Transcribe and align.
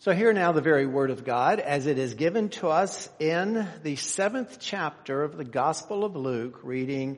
So 0.00 0.12
hear 0.12 0.34
now 0.34 0.52
the 0.52 0.60
very 0.60 0.84
word 0.84 1.10
of 1.10 1.24
God 1.24 1.58
as 1.58 1.86
it 1.86 1.96
is 1.96 2.12
given 2.12 2.50
to 2.50 2.68
us 2.68 3.08
in 3.18 3.66
the 3.82 3.96
seventh 3.96 4.58
chapter 4.60 5.22
of 5.22 5.38
the 5.38 5.44
Gospel 5.44 6.04
of 6.04 6.14
Luke, 6.14 6.60
reading 6.62 7.16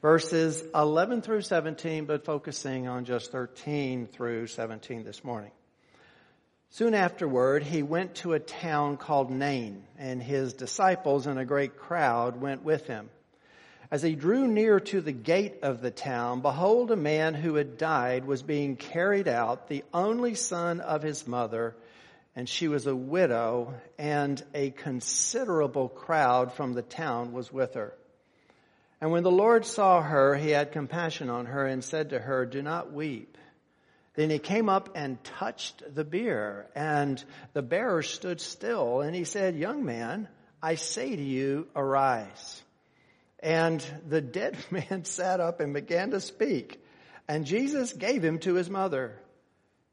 verses 0.00 0.62
11 0.72 1.22
through 1.22 1.40
17, 1.40 2.04
but 2.04 2.24
focusing 2.24 2.86
on 2.86 3.04
just 3.04 3.32
13 3.32 4.06
through 4.06 4.46
17 4.46 5.02
this 5.02 5.24
morning. 5.24 5.50
Soon 6.70 6.94
afterward, 6.94 7.64
he 7.64 7.82
went 7.82 8.14
to 8.14 8.34
a 8.34 8.38
town 8.38 8.96
called 8.96 9.32
Nain, 9.32 9.82
and 9.98 10.22
his 10.22 10.54
disciples 10.54 11.26
and 11.26 11.36
a 11.36 11.44
great 11.44 11.78
crowd 11.78 12.40
went 12.40 12.62
with 12.62 12.86
him. 12.86 13.10
As 13.90 14.02
he 14.02 14.14
drew 14.14 14.46
near 14.46 14.78
to 14.78 15.00
the 15.00 15.10
gate 15.10 15.58
of 15.62 15.80
the 15.80 15.90
town, 15.90 16.42
behold, 16.42 16.92
a 16.92 16.96
man 16.96 17.34
who 17.34 17.56
had 17.56 17.76
died 17.76 18.24
was 18.24 18.40
being 18.40 18.76
carried 18.76 19.26
out, 19.26 19.66
the 19.66 19.82
only 19.92 20.36
son 20.36 20.78
of 20.80 21.02
his 21.02 21.26
mother, 21.26 21.74
and 22.40 22.48
she 22.48 22.68
was 22.68 22.86
a 22.86 22.96
widow, 22.96 23.74
and 23.98 24.42
a 24.54 24.70
considerable 24.70 25.90
crowd 25.90 26.54
from 26.54 26.72
the 26.72 26.80
town 26.80 27.34
was 27.34 27.52
with 27.52 27.74
her. 27.74 27.92
And 28.98 29.10
when 29.10 29.24
the 29.24 29.30
Lord 29.30 29.66
saw 29.66 30.00
her, 30.00 30.34
he 30.36 30.48
had 30.48 30.72
compassion 30.72 31.28
on 31.28 31.44
her 31.44 31.66
and 31.66 31.84
said 31.84 32.08
to 32.10 32.18
her, 32.18 32.46
Do 32.46 32.62
not 32.62 32.94
weep. 32.94 33.36
Then 34.14 34.30
he 34.30 34.38
came 34.38 34.70
up 34.70 34.88
and 34.94 35.22
touched 35.22 35.82
the 35.94 36.02
bier, 36.02 36.64
and 36.74 37.22
the 37.52 37.60
bearer 37.60 38.02
stood 38.02 38.40
still, 38.40 39.02
and 39.02 39.14
he 39.14 39.24
said, 39.24 39.54
Young 39.54 39.84
man, 39.84 40.26
I 40.62 40.76
say 40.76 41.14
to 41.14 41.22
you, 41.22 41.68
arise. 41.76 42.62
And 43.40 43.84
the 44.08 44.22
dead 44.38 44.56
man 44.70 45.04
sat 45.04 45.40
up 45.40 45.60
and 45.60 45.74
began 45.74 46.12
to 46.12 46.22
speak, 46.22 46.82
and 47.28 47.44
Jesus 47.44 47.92
gave 47.92 48.24
him 48.24 48.38
to 48.38 48.54
his 48.54 48.70
mother. 48.70 49.18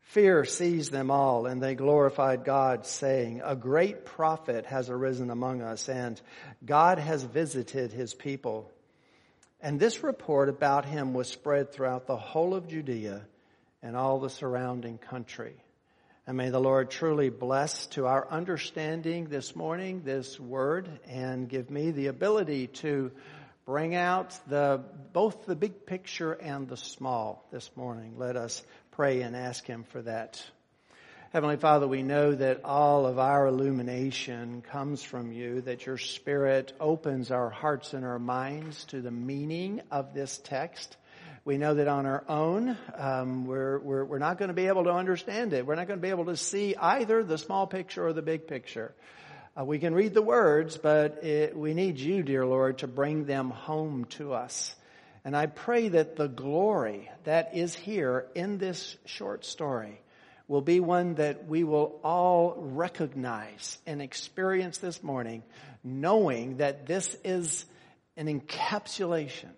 Fear 0.08 0.46
seized 0.46 0.94
them 0.94 1.12
all, 1.12 1.48
and 1.48 1.62
they 1.62 1.76
glorified 1.76 2.46
God, 2.46 2.86
saying, 2.86 3.42
A 3.44 3.58
great 3.58 4.06
prophet 4.06 4.66
has 4.66 4.90
arisen 4.90 5.30
among 5.30 5.62
us, 5.62 5.90
and 5.90 6.20
God 6.66 6.98
has 6.98 7.24
visited 7.24 7.92
his 7.92 8.14
people. 8.14 8.72
And 9.60 9.82
this 9.82 10.04
report 10.04 10.48
about 10.48 10.86
him 10.86 11.14
was 11.14 11.28
spread 11.28 11.74
throughout 11.74 12.08
the 12.08 12.16
whole 12.16 12.56
of 12.56 12.70
Judea 12.70 13.28
and 13.84 13.98
all 13.98 14.22
the 14.22 14.30
surrounding 14.30 14.98
country. 14.98 15.58
And 16.26 16.38
may 16.38 16.52
the 16.52 16.60
Lord 16.60 16.90
truly 16.90 17.30
bless 17.30 17.88
to 17.88 18.06
our 18.06 18.30
understanding 18.32 19.26
this 19.26 19.58
morning 19.58 20.04
this 20.06 20.40
word 20.40 20.88
and 21.06 21.50
give 21.50 21.70
me 21.70 21.92
the 21.92 22.08
ability 22.08 22.68
to 22.68 23.12
bring 23.66 23.94
out 23.94 24.40
the, 24.48 24.82
both 25.12 25.46
the 25.46 25.56
big 25.56 25.86
picture 25.86 26.32
and 26.32 26.70
the 26.70 26.78
small 26.78 27.46
this 27.52 27.70
morning. 27.76 28.14
Let 28.18 28.38
us 28.38 28.64
pray 28.98 29.22
and 29.22 29.36
ask 29.36 29.64
Him 29.64 29.84
for 29.84 30.02
that. 30.02 30.44
Heavenly 31.32 31.58
Father, 31.58 31.88
we 31.88 32.02
know 32.02 32.34
that 32.34 32.66
all 32.66 33.06
of 33.06 33.20
our 33.20 33.46
illumination 33.46 34.64
comes 34.64 35.04
from 35.04 35.32
you, 35.32 35.62
that 35.62 35.86
your 35.86 36.00
Spirit 36.00 36.74
opens 36.80 37.30
our 37.30 37.52
hearts 37.52 37.94
and 37.94 38.04
our 38.04 38.18
minds 38.18 38.86
to 38.86 39.02
the 39.02 39.12
meaning 39.12 39.82
of 39.92 40.16
this 40.16 40.40
text. 40.44 40.98
We 41.46 41.60
know 41.60 41.76
that 41.76 41.88
on 41.88 42.08
our 42.08 42.24
own, 42.28 42.76
um, 42.96 43.46
we're, 43.46 43.78
we're, 43.78 44.04
we're 44.04 44.18
not 44.18 44.40
going 44.40 44.50
to 44.50 44.56
be 44.56 44.66
able 44.66 44.86
to 44.86 44.92
understand 44.94 45.54
it. 45.54 45.68
We're 45.68 45.76
not 45.76 45.86
going 45.86 46.00
to 46.00 46.04
be 46.04 46.10
able 46.10 46.26
to 46.26 46.36
see 46.36 46.76
either 46.76 47.24
the 47.24 47.38
small 47.38 47.68
picture 47.68 48.04
or 48.04 48.14
the 48.14 48.24
big 48.24 48.48
picture. 48.48 48.96
Uh, 49.56 49.64
we 49.64 49.78
can 49.78 49.94
read 49.94 50.16
the 50.16 50.24
words, 50.24 50.76
but 50.76 51.24
it, 51.24 51.56
we 51.56 51.76
need 51.76 52.00
you, 52.00 52.24
dear 52.24 52.48
Lord, 52.48 52.80
to 52.80 52.88
bring 52.88 53.26
them 53.26 53.52
home 53.52 54.06
to 54.06 54.34
us. 54.34 54.76
And 55.28 55.36
I 55.36 55.48
pray 55.48 55.90
that 55.90 56.16
the 56.16 56.30
glory 56.30 57.12
that 57.26 57.54
is 57.54 57.76
here 57.76 58.28
in 58.34 58.60
this 58.60 58.96
short 59.04 59.44
story 59.44 60.00
will 60.48 60.62
be 60.62 60.80
one 60.80 61.16
that 61.16 61.46
we 61.50 61.66
will 61.66 62.00
all 62.02 62.56
recognize 62.56 63.78
and 63.86 64.02
experience 64.02 64.78
this 64.78 65.04
morning, 65.04 65.44
knowing 65.84 66.58
that 66.58 66.86
this 66.86 67.14
is 67.26 67.66
an 68.16 68.28
encapsulation 68.28 69.50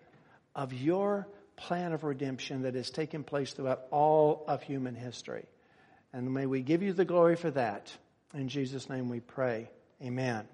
of 0.55 0.73
your 0.73 1.27
plan 1.55 1.93
of 1.93 2.03
redemption 2.03 2.63
that 2.63 2.73
has 2.73 2.89
taken 2.89 3.23
place 3.23 3.53
throughout 3.53 3.83
all 3.91 4.45
of 4.47 4.63
human 4.63 4.95
history. 4.95 5.45
And 6.13 6.33
may 6.33 6.47
we 6.47 6.63
give 6.63 6.81
you 6.81 6.93
the 6.93 7.05
glory 7.05 7.35
for 7.35 7.51
that. 7.51 7.95
In 8.33 8.49
Jesus' 8.49 8.89
name 8.89 9.07
we 9.07 9.19
pray. 9.19 9.69
Amen. 10.01 10.47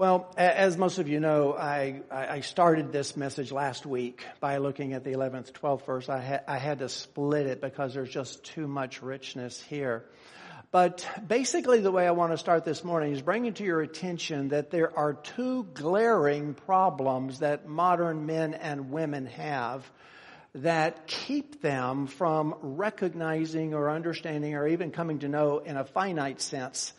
Well, 0.00 0.32
as 0.34 0.78
most 0.78 0.98
of 0.98 1.08
you 1.08 1.20
know, 1.20 1.52
I, 1.52 2.00
I 2.10 2.40
started 2.40 2.90
this 2.90 3.18
message 3.18 3.52
last 3.52 3.84
week 3.84 4.24
by 4.40 4.56
looking 4.56 4.94
at 4.94 5.04
the 5.04 5.12
11th, 5.12 5.52
12th 5.52 5.84
verse. 5.84 6.08
I, 6.08 6.22
ha- 6.22 6.40
I 6.48 6.56
had 6.56 6.78
to 6.78 6.88
split 6.88 7.46
it 7.46 7.60
because 7.60 7.92
there's 7.92 8.08
just 8.08 8.42
too 8.42 8.66
much 8.66 9.02
richness 9.02 9.60
here. 9.60 10.06
But 10.70 11.06
basically 11.28 11.80
the 11.80 11.92
way 11.92 12.06
I 12.06 12.12
want 12.12 12.32
to 12.32 12.38
start 12.38 12.64
this 12.64 12.82
morning 12.82 13.12
is 13.12 13.20
bringing 13.20 13.52
to 13.52 13.62
your 13.62 13.82
attention 13.82 14.48
that 14.48 14.70
there 14.70 14.90
are 14.98 15.12
two 15.12 15.64
glaring 15.74 16.54
problems 16.54 17.40
that 17.40 17.68
modern 17.68 18.24
men 18.24 18.54
and 18.54 18.90
women 18.90 19.26
have 19.26 19.84
that 20.54 21.08
keep 21.08 21.60
them 21.60 22.06
from 22.06 22.54
recognizing 22.62 23.74
or 23.74 23.90
understanding 23.90 24.54
or 24.54 24.66
even 24.66 24.92
coming 24.92 25.18
to 25.18 25.28
know 25.28 25.58
in 25.58 25.76
a 25.76 25.84
finite 25.84 26.40
sense 26.40 26.94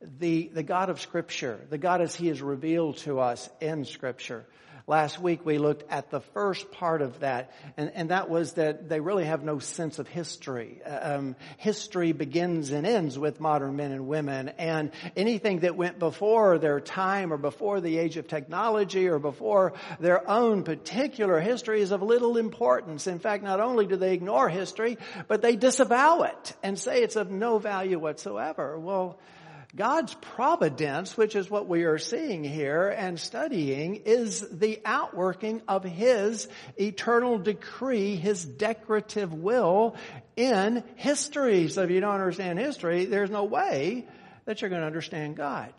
the, 0.00 0.50
the 0.52 0.62
God 0.62 0.90
of 0.90 1.00
Scripture, 1.00 1.60
the 1.70 1.78
God 1.78 2.00
as 2.00 2.14
He 2.14 2.28
is 2.28 2.42
revealed 2.42 2.98
to 2.98 3.20
us 3.20 3.48
in 3.60 3.84
Scripture. 3.84 4.46
Last 4.86 5.18
week 5.18 5.46
we 5.46 5.56
looked 5.56 5.90
at 5.90 6.10
the 6.10 6.20
first 6.20 6.70
part 6.70 7.00
of 7.00 7.20
that, 7.20 7.54
and, 7.78 7.90
and 7.94 8.10
that 8.10 8.28
was 8.28 8.52
that 8.52 8.86
they 8.86 9.00
really 9.00 9.24
have 9.24 9.42
no 9.42 9.58
sense 9.58 9.98
of 9.98 10.06
history. 10.06 10.82
Uh, 10.84 11.14
um, 11.14 11.36
history 11.56 12.12
begins 12.12 12.70
and 12.70 12.86
ends 12.86 13.18
with 13.18 13.40
modern 13.40 13.76
men 13.76 13.92
and 13.92 14.06
women, 14.06 14.50
and 14.58 14.90
anything 15.16 15.60
that 15.60 15.74
went 15.74 15.98
before 15.98 16.58
their 16.58 16.80
time 16.80 17.32
or 17.32 17.38
before 17.38 17.80
the 17.80 17.96
age 17.96 18.18
of 18.18 18.28
technology 18.28 19.08
or 19.08 19.18
before 19.18 19.72
their 20.00 20.28
own 20.28 20.64
particular 20.64 21.40
history 21.40 21.80
is 21.80 21.90
of 21.90 22.02
little 22.02 22.36
importance. 22.36 23.06
In 23.06 23.20
fact, 23.20 23.42
not 23.42 23.60
only 23.60 23.86
do 23.86 23.96
they 23.96 24.12
ignore 24.12 24.50
history, 24.50 24.98
but 25.28 25.40
they 25.40 25.56
disavow 25.56 26.24
it 26.24 26.52
and 26.62 26.78
say 26.78 27.02
it's 27.02 27.16
of 27.16 27.30
no 27.30 27.56
value 27.56 27.98
whatsoever. 27.98 28.78
Well, 28.78 29.18
God's 29.76 30.14
providence, 30.14 31.16
which 31.16 31.34
is 31.34 31.50
what 31.50 31.66
we 31.66 31.82
are 31.82 31.98
seeing 31.98 32.44
here 32.44 32.88
and 32.88 33.18
studying, 33.18 33.96
is 34.04 34.46
the 34.48 34.80
outworking 34.84 35.62
of 35.66 35.82
His 35.82 36.46
eternal 36.76 37.38
decree, 37.38 38.14
His 38.14 38.44
decretive 38.46 39.32
will 39.32 39.96
in 40.36 40.84
history. 40.94 41.68
So 41.68 41.82
if 41.82 41.90
you 41.90 42.00
don't 42.00 42.14
understand 42.14 42.58
history, 42.60 43.06
there's 43.06 43.30
no 43.30 43.44
way 43.44 44.06
that 44.44 44.60
you're 44.60 44.70
going 44.70 44.82
to 44.82 44.86
understand 44.86 45.36
God. 45.36 45.72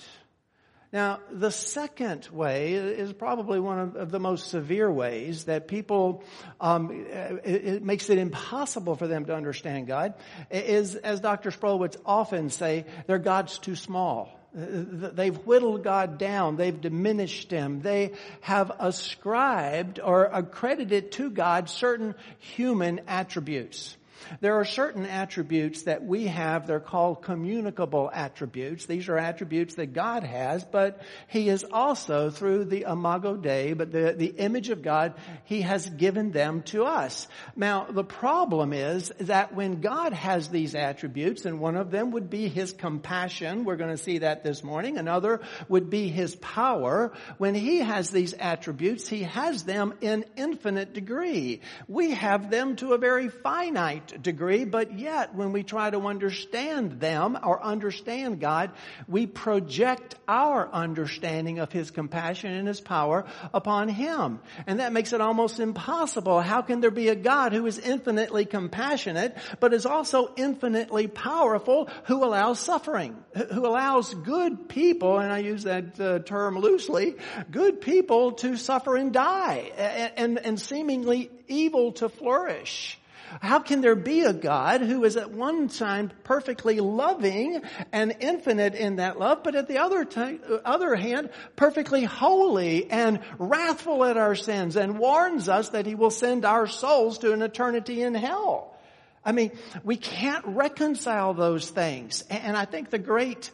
Now, 0.95 1.19
the 1.29 1.51
second 1.51 2.29
way 2.31 2.75
is 2.75 3.11
probably 3.11 3.59
one 3.59 3.97
of 3.97 4.11
the 4.11 4.19
most 4.19 4.47
severe 4.47 4.89
ways 4.89 5.43
that 5.43 5.67
people, 5.67 6.23
um, 6.61 6.89
it, 6.89 7.65
it, 7.65 7.83
makes 7.83 8.09
it 8.09 8.17
impossible 8.17 8.95
for 8.95 9.05
them 9.05 9.25
to 9.25 9.35
understand 9.35 9.87
God, 9.87 10.13
is, 10.49 10.95
as 10.95 11.19
Dr. 11.19 11.51
Sproul 11.51 11.79
would 11.79 11.97
often 12.05 12.49
say, 12.49 12.85
their 13.07 13.19
God's 13.19 13.57
too 13.57 13.75
small. 13.75 14.39
They've 14.53 15.35
whittled 15.35 15.83
God 15.83 16.17
down. 16.17 16.55
They've 16.55 16.79
diminished 16.79 17.51
Him. 17.51 17.81
They 17.81 18.13
have 18.39 18.71
ascribed 18.79 19.99
or 19.99 20.23
accredited 20.23 21.11
to 21.11 21.29
God 21.29 21.69
certain 21.69 22.15
human 22.39 23.01
attributes. 23.09 23.97
There 24.41 24.55
are 24.55 24.65
certain 24.65 25.05
attributes 25.05 25.83
that 25.83 26.03
we 26.03 26.27
have. 26.27 26.67
They're 26.67 26.79
called 26.79 27.21
communicable 27.21 28.09
attributes. 28.13 28.85
These 28.85 29.09
are 29.09 29.17
attributes 29.17 29.75
that 29.75 29.93
God 29.93 30.23
has, 30.23 30.63
but 30.63 31.01
He 31.27 31.49
is 31.49 31.65
also 31.69 32.29
through 32.29 32.65
the 32.65 32.85
imago 32.89 33.35
Dei, 33.35 33.73
but 33.73 33.91
the, 33.91 34.13
the 34.17 34.27
image 34.27 34.69
of 34.69 34.81
God, 34.81 35.13
He 35.45 35.61
has 35.61 35.89
given 35.89 36.31
them 36.31 36.63
to 36.63 36.85
us. 36.85 37.27
Now, 37.55 37.87
the 37.89 38.03
problem 38.03 38.73
is 38.73 39.11
that 39.19 39.53
when 39.53 39.81
God 39.81 40.13
has 40.13 40.49
these 40.49 40.75
attributes, 40.75 41.45
and 41.45 41.59
one 41.59 41.75
of 41.75 41.91
them 41.91 42.11
would 42.11 42.29
be 42.29 42.47
His 42.47 42.73
compassion, 42.73 43.63
we're 43.63 43.75
going 43.75 43.95
to 43.95 44.01
see 44.01 44.19
that 44.19 44.43
this 44.43 44.63
morning. 44.63 44.97
Another 44.97 45.41
would 45.67 45.89
be 45.89 46.07
His 46.07 46.35
power. 46.37 47.13
When 47.37 47.55
He 47.55 47.79
has 47.79 48.09
these 48.09 48.33
attributes, 48.33 49.07
He 49.07 49.23
has 49.23 49.63
them 49.63 49.93
in 50.01 50.25
infinite 50.35 50.93
degree. 50.93 51.61
We 51.87 52.11
have 52.11 52.49
them 52.49 52.75
to 52.77 52.93
a 52.93 52.97
very 52.97 53.29
finite 53.29 54.04
degree, 54.21 54.65
but 54.65 54.97
yet 54.97 55.35
when 55.35 55.51
we 55.51 55.63
try 55.63 55.89
to 55.89 55.99
understand 56.01 56.99
them 56.99 57.37
or 57.43 57.63
understand 57.63 58.39
God, 58.39 58.71
we 59.07 59.27
project 59.27 60.15
our 60.27 60.69
understanding 60.71 61.59
of 61.59 61.71
His 61.71 61.91
compassion 61.91 62.51
and 62.51 62.67
His 62.67 62.81
power 62.81 63.25
upon 63.53 63.89
Him. 63.89 64.39
And 64.67 64.79
that 64.79 64.93
makes 64.93 65.13
it 65.13 65.21
almost 65.21 65.59
impossible. 65.59 66.41
How 66.41 66.61
can 66.61 66.81
there 66.81 66.91
be 66.91 67.09
a 67.09 67.15
God 67.15 67.53
who 67.53 67.65
is 67.65 67.79
infinitely 67.79 68.45
compassionate, 68.45 69.35
but 69.59 69.73
is 69.73 69.85
also 69.85 70.33
infinitely 70.35 71.07
powerful, 71.07 71.89
who 72.05 72.23
allows 72.23 72.59
suffering, 72.59 73.15
who 73.51 73.65
allows 73.65 74.13
good 74.13 74.69
people, 74.69 75.19
and 75.19 75.31
I 75.31 75.39
use 75.39 75.63
that 75.63 75.99
uh, 75.99 76.19
term 76.19 76.57
loosely, 76.57 77.15
good 77.51 77.81
people 77.81 78.33
to 78.33 78.57
suffer 78.57 78.95
and 78.95 79.13
die, 79.13 79.71
and, 79.77 80.11
and, 80.17 80.45
and 80.45 80.59
seemingly 80.59 81.29
evil 81.47 81.93
to 81.93 82.09
flourish? 82.09 82.99
How 83.41 83.59
can 83.59 83.81
there 83.81 83.95
be 83.95 84.21
a 84.21 84.33
God 84.33 84.81
who 84.81 85.03
is 85.03 85.17
at 85.17 85.31
one 85.31 85.67
time 85.67 86.11
perfectly 86.23 86.79
loving 86.79 87.61
and 87.91 88.15
infinite 88.19 88.75
in 88.75 88.97
that 88.97 89.19
love, 89.19 89.43
but 89.43 89.55
at 89.55 89.67
the 89.67 89.79
other 89.79 90.05
time, 90.05 90.39
uh, 90.49 90.57
other 90.65 90.95
hand, 90.95 91.29
perfectly 91.55 92.03
holy 92.03 92.89
and 92.89 93.19
wrathful 93.37 94.05
at 94.05 94.17
our 94.17 94.35
sins 94.35 94.75
and 94.75 94.99
warns 94.99 95.49
us 95.49 95.69
that 95.69 95.85
he 95.85 95.95
will 95.95 96.11
send 96.11 96.45
our 96.45 96.67
souls 96.67 97.17
to 97.19 97.33
an 97.33 97.41
eternity 97.41 98.01
in 98.01 98.15
hell? 98.15 98.75
I 99.23 99.31
mean, 99.31 99.51
we 99.83 99.97
can't 99.97 100.45
reconcile 100.45 101.33
those 101.33 101.69
things. 101.69 102.23
And 102.29 102.55
I 102.55 102.65
think 102.65 102.89
the 102.89 102.99
great 102.99 103.51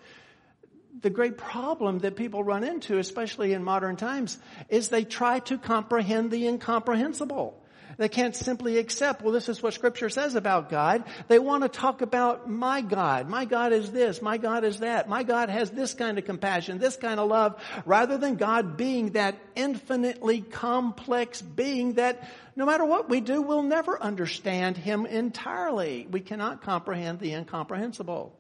the 1.01 1.09
great 1.09 1.37
problem 1.37 1.99
that 1.99 2.15
people 2.15 2.43
run 2.43 2.63
into, 2.63 2.97
especially 2.99 3.53
in 3.53 3.63
modern 3.63 3.95
times, 3.95 4.37
is 4.69 4.89
they 4.89 5.03
try 5.03 5.39
to 5.39 5.57
comprehend 5.57 6.29
the 6.29 6.47
incomprehensible. 6.47 7.60
They 8.01 8.09
can't 8.09 8.35
simply 8.35 8.79
accept, 8.79 9.21
well, 9.21 9.31
this 9.31 9.47
is 9.47 9.61
what 9.61 9.75
scripture 9.75 10.09
says 10.09 10.33
about 10.33 10.71
God. 10.71 11.03
They 11.27 11.37
want 11.37 11.61
to 11.61 11.69
talk 11.69 12.01
about 12.01 12.49
my 12.49 12.81
God. 12.81 13.29
My 13.29 13.45
God 13.45 13.73
is 13.73 13.91
this. 13.91 14.23
My 14.23 14.39
God 14.39 14.63
is 14.63 14.79
that. 14.79 15.07
My 15.07 15.21
God 15.21 15.49
has 15.49 15.69
this 15.69 15.93
kind 15.93 16.17
of 16.17 16.25
compassion, 16.25 16.79
this 16.79 16.95
kind 16.95 17.19
of 17.19 17.29
love, 17.29 17.63
rather 17.85 18.17
than 18.17 18.37
God 18.37 18.75
being 18.75 19.11
that 19.11 19.35
infinitely 19.55 20.41
complex 20.41 21.43
being 21.43 21.93
that 21.93 22.27
no 22.55 22.65
matter 22.65 22.85
what 22.85 23.07
we 23.07 23.21
do, 23.21 23.43
we'll 23.43 23.61
never 23.61 24.01
understand 24.01 24.77
Him 24.77 25.05
entirely. 25.05 26.07
We 26.09 26.21
cannot 26.21 26.63
comprehend 26.63 27.19
the 27.19 27.33
incomprehensible. 27.33 28.35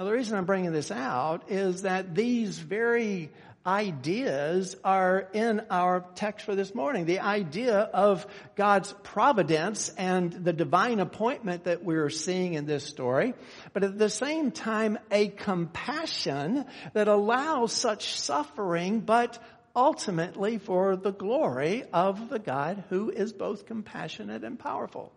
Now 0.00 0.06
the 0.06 0.12
reason 0.12 0.38
I'm 0.38 0.46
bringing 0.46 0.72
this 0.72 0.90
out 0.90 1.50
is 1.50 1.82
that 1.82 2.14
these 2.14 2.58
very 2.58 3.28
ideas 3.66 4.74
are 4.82 5.28
in 5.34 5.60
our 5.68 6.06
text 6.14 6.46
for 6.46 6.54
this 6.54 6.74
morning. 6.74 7.04
The 7.04 7.20
idea 7.20 7.80
of 7.80 8.26
God's 8.56 8.94
providence 9.02 9.90
and 9.98 10.32
the 10.32 10.54
divine 10.54 11.00
appointment 11.00 11.64
that 11.64 11.84
we're 11.84 12.08
seeing 12.08 12.54
in 12.54 12.64
this 12.64 12.86
story, 12.86 13.34
but 13.74 13.84
at 13.84 13.98
the 13.98 14.08
same 14.08 14.52
time, 14.52 14.98
a 15.10 15.28
compassion 15.28 16.64
that 16.94 17.08
allows 17.08 17.74
such 17.74 18.18
suffering, 18.18 19.00
but 19.00 19.38
ultimately 19.76 20.56
for 20.56 20.96
the 20.96 21.12
glory 21.12 21.84
of 21.92 22.30
the 22.30 22.38
God 22.38 22.84
who 22.88 23.10
is 23.10 23.34
both 23.34 23.66
compassionate 23.66 24.44
and 24.44 24.58
powerful. 24.58 25.12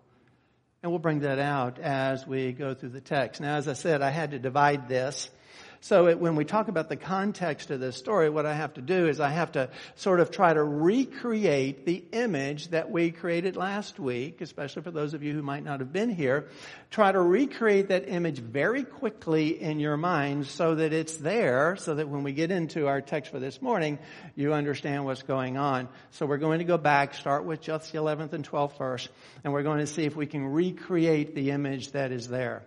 And 0.84 0.92
we'll 0.92 1.00
bring 1.00 1.22
that 1.22 1.40
out 1.40 1.80
as 1.80 2.28
we 2.28 2.52
go 2.52 2.74
through 2.74 2.90
the 2.90 3.00
text. 3.00 3.40
Now, 3.40 3.56
as 3.56 3.70
I 3.70 3.74
said, 3.74 4.02
I 4.02 4.10
had 4.10 4.32
to 4.32 4.40
divide 4.40 4.90
this 4.90 5.30
so 5.84 6.08
it, 6.08 6.18
when 6.18 6.38
we 6.38 6.46
talk 6.46 6.70
about 6.70 6.88
the 6.88 6.96
context 6.96 7.70
of 7.70 7.82
this 7.82 7.98
story, 7.98 8.30
what 8.30 8.46
I 8.46 8.54
have 8.54 8.76
to 8.76 8.82
do 8.82 9.10
is 9.10 9.20
I 9.20 9.32
have 9.32 9.52
to 9.52 9.70
sort 9.96 10.22
of 10.22 10.32
try 10.32 10.54
to 10.54 10.64
recreate 10.64 11.86
the 11.86 12.02
image 12.14 12.70
that 12.70 12.90
we 12.90 13.12
created 13.12 13.58
last 13.58 14.00
week, 14.00 14.40
especially 14.40 14.84
for 14.84 14.92
those 14.92 15.14
of 15.14 15.24
you 15.24 15.34
who 15.34 15.42
might 15.42 15.66
not 15.66 15.82
have 15.82 15.92
been 15.92 16.10
here. 16.10 16.48
Try 16.90 17.12
to 17.12 17.20
recreate 17.20 17.90
that 17.90 18.08
image 18.08 18.40
very 18.40 18.86
quickly 18.86 19.62
in 19.62 19.82
your 19.82 19.98
mind 19.98 20.48
so 20.48 20.76
that 20.76 20.94
it's 20.94 21.18
there, 21.18 21.76
so 21.76 21.96
that 21.96 22.08
when 22.08 22.24
we 22.24 22.32
get 22.32 22.50
into 22.50 22.88
our 22.88 23.02
text 23.02 23.30
for 23.30 23.40
this 23.40 23.62
morning, 23.62 24.00
you 24.38 24.54
understand 24.54 25.04
what's 25.04 25.24
going 25.24 25.58
on. 25.58 25.90
So 26.12 26.26
we're 26.26 26.38
going 26.38 26.60
to 26.60 26.66
go 26.66 26.78
back, 26.78 27.14
start 27.14 27.44
with 27.44 27.60
just 27.60 27.92
the 27.92 27.98
11th 27.98 28.32
and 28.32 28.50
12th 28.50 28.78
verse, 28.78 29.10
and 29.44 29.52
we're 29.52 29.64
going 29.64 29.80
to 29.80 29.88
see 29.88 30.06
if 30.06 30.16
we 30.16 30.28
can 30.28 30.46
recreate 30.46 31.36
the 31.36 31.52
image 31.52 31.92
that 31.92 32.14
is 32.14 32.30
there. 32.30 32.64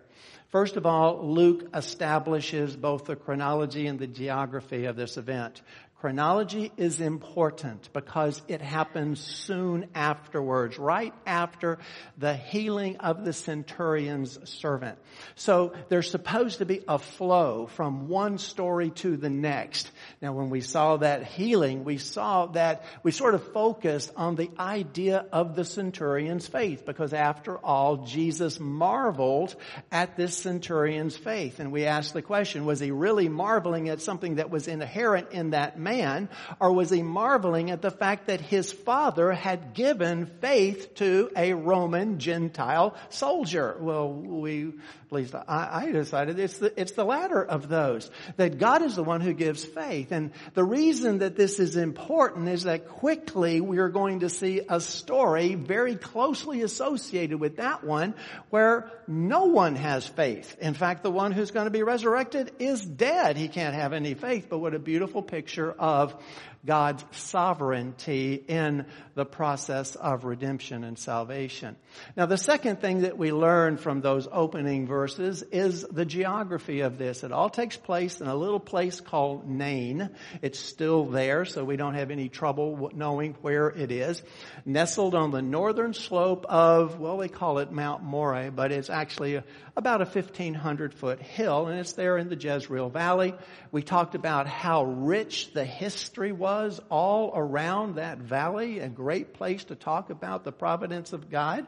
First 0.48 0.76
of 0.76 0.86
all, 0.86 1.26
Luke 1.26 1.68
establishes 1.74 2.76
both 2.76 3.06
the 3.06 3.16
chronology 3.16 3.88
and 3.88 3.98
the 3.98 4.06
geography 4.06 4.84
of 4.84 4.94
this 4.94 5.16
event. 5.16 5.62
Chronology 5.98 6.70
is 6.76 7.00
important 7.00 7.88
because 7.94 8.42
it 8.48 8.60
happens 8.60 9.18
soon 9.18 9.88
afterwards, 9.94 10.78
right 10.78 11.14
after 11.26 11.78
the 12.18 12.34
healing 12.34 12.98
of 12.98 13.24
the 13.24 13.32
centurion's 13.32 14.38
servant. 14.46 14.98
So 15.36 15.72
there's 15.88 16.10
supposed 16.10 16.58
to 16.58 16.66
be 16.66 16.82
a 16.86 16.98
flow 16.98 17.66
from 17.66 18.08
one 18.08 18.36
story 18.36 18.90
to 18.90 19.16
the 19.16 19.30
next. 19.30 19.90
Now 20.20 20.34
when 20.34 20.50
we 20.50 20.60
saw 20.60 20.98
that 20.98 21.24
healing, 21.24 21.82
we 21.82 21.96
saw 21.96 22.44
that 22.48 22.84
we 23.02 23.10
sort 23.10 23.34
of 23.34 23.52
focused 23.54 24.12
on 24.16 24.36
the 24.36 24.50
idea 24.58 25.24
of 25.32 25.56
the 25.56 25.64
centurion's 25.64 26.46
faith 26.46 26.84
because 26.84 27.14
after 27.14 27.56
all, 27.56 28.04
Jesus 28.04 28.60
marveled 28.60 29.56
at 29.90 30.14
this 30.14 30.36
centurion's 30.36 31.16
faith. 31.16 31.58
And 31.58 31.72
we 31.72 31.86
asked 31.86 32.12
the 32.12 32.20
question, 32.20 32.66
was 32.66 32.80
he 32.80 32.90
really 32.90 33.30
marveling 33.30 33.88
at 33.88 34.02
something 34.02 34.34
that 34.34 34.50
was 34.50 34.68
inherent 34.68 35.32
in 35.32 35.50
that 35.50 35.78
man, 35.86 36.28
or 36.60 36.72
was 36.72 36.90
he 36.90 37.02
marveling 37.02 37.70
at 37.70 37.80
the 37.80 37.92
fact 37.92 38.26
that 38.26 38.40
his 38.40 38.72
father 38.72 39.30
had 39.30 39.72
given 39.72 40.26
faith 40.26 40.96
to 40.96 41.30
a 41.36 41.52
Roman 41.52 42.18
Gentile 42.18 42.96
soldier? 43.08 43.76
Well, 43.78 44.12
we, 44.12 44.66
at 45.06 45.12
least 45.12 45.34
I, 45.36 45.84
I 45.86 45.92
decided 45.92 46.40
it's 46.40 46.58
the, 46.58 46.80
it's 46.80 46.92
the 46.92 47.04
latter 47.04 47.44
of 47.44 47.68
those. 47.68 48.10
That 48.36 48.58
God 48.58 48.82
is 48.82 48.96
the 48.96 49.04
one 49.04 49.20
who 49.20 49.32
gives 49.32 49.64
faith. 49.64 50.10
And 50.10 50.32
the 50.54 50.64
reason 50.64 51.18
that 51.18 51.36
this 51.36 51.60
is 51.60 51.76
important 51.76 52.48
is 52.48 52.64
that 52.64 52.88
quickly 52.88 53.60
we 53.60 53.78
are 53.78 53.88
going 53.88 54.20
to 54.20 54.28
see 54.28 54.62
a 54.68 54.80
story 54.80 55.54
very 55.54 55.94
closely 55.94 56.62
associated 56.62 57.38
with 57.38 57.58
that 57.58 57.84
one 57.84 58.14
where 58.50 58.90
no 59.06 59.44
one 59.44 59.76
has 59.76 60.04
faith. 60.06 60.56
In 60.60 60.74
fact, 60.74 61.04
the 61.04 61.10
one 61.12 61.30
who's 61.30 61.52
going 61.52 61.66
to 61.66 61.70
be 61.70 61.84
resurrected 61.84 62.50
is 62.58 62.84
dead. 62.84 63.36
He 63.36 63.46
can't 63.46 63.74
have 63.74 63.92
any 63.92 64.14
faith, 64.14 64.48
but 64.48 64.58
what 64.58 64.74
a 64.74 64.80
beautiful 64.80 65.22
picture 65.22 65.70
of 65.78 66.14
God's 66.66 67.04
sovereignty 67.12 68.34
in 68.34 68.86
the 69.14 69.24
process 69.24 69.94
of 69.94 70.24
redemption 70.24 70.82
and 70.82 70.98
salvation. 70.98 71.76
Now 72.16 72.26
the 72.26 72.36
second 72.36 72.80
thing 72.80 73.02
that 73.02 73.16
we 73.16 73.32
learn 73.32 73.76
from 73.76 74.00
those 74.00 74.26
opening 74.30 74.86
verses 74.86 75.42
is 75.42 75.82
the 75.82 76.04
geography 76.04 76.80
of 76.80 76.98
this. 76.98 77.22
It 77.22 77.30
all 77.30 77.48
takes 77.48 77.76
place 77.76 78.20
in 78.20 78.26
a 78.26 78.34
little 78.34 78.58
place 78.58 79.00
called 79.00 79.48
Nain. 79.48 80.10
It's 80.42 80.58
still 80.58 81.04
there, 81.04 81.44
so 81.44 81.64
we 81.64 81.76
don't 81.76 81.94
have 81.94 82.10
any 82.10 82.28
trouble 82.28 82.90
knowing 82.94 83.34
where 83.42 83.68
it 83.68 83.92
is. 83.92 84.22
Nestled 84.64 85.14
on 85.14 85.30
the 85.30 85.42
northern 85.42 85.94
slope 85.94 86.46
of, 86.46 86.98
well, 86.98 87.18
they 87.18 87.28
call 87.28 87.58
it 87.58 87.70
Mount 87.70 88.02
Moreh, 88.02 88.50
but 88.50 88.72
it's 88.72 88.90
actually 88.90 89.40
about 89.76 90.00
a 90.00 90.04
1500 90.04 90.94
foot 90.94 91.20
hill 91.20 91.66
and 91.66 91.78
it's 91.78 91.92
there 91.92 92.16
in 92.16 92.30
the 92.30 92.36
Jezreel 92.36 92.88
Valley. 92.88 93.34
We 93.70 93.82
talked 93.82 94.14
about 94.14 94.46
how 94.46 94.84
rich 94.84 95.52
the 95.52 95.66
history 95.66 96.32
was 96.32 96.80
all 96.88 97.32
around 97.34 97.96
that 97.96 98.18
valley, 98.18 98.78
a 98.78 98.88
great 98.88 99.34
place 99.34 99.64
to 99.64 99.74
talk 99.74 100.08
about 100.08 100.44
the 100.44 100.52
providence 100.52 101.12
of 101.12 101.30
God. 101.30 101.66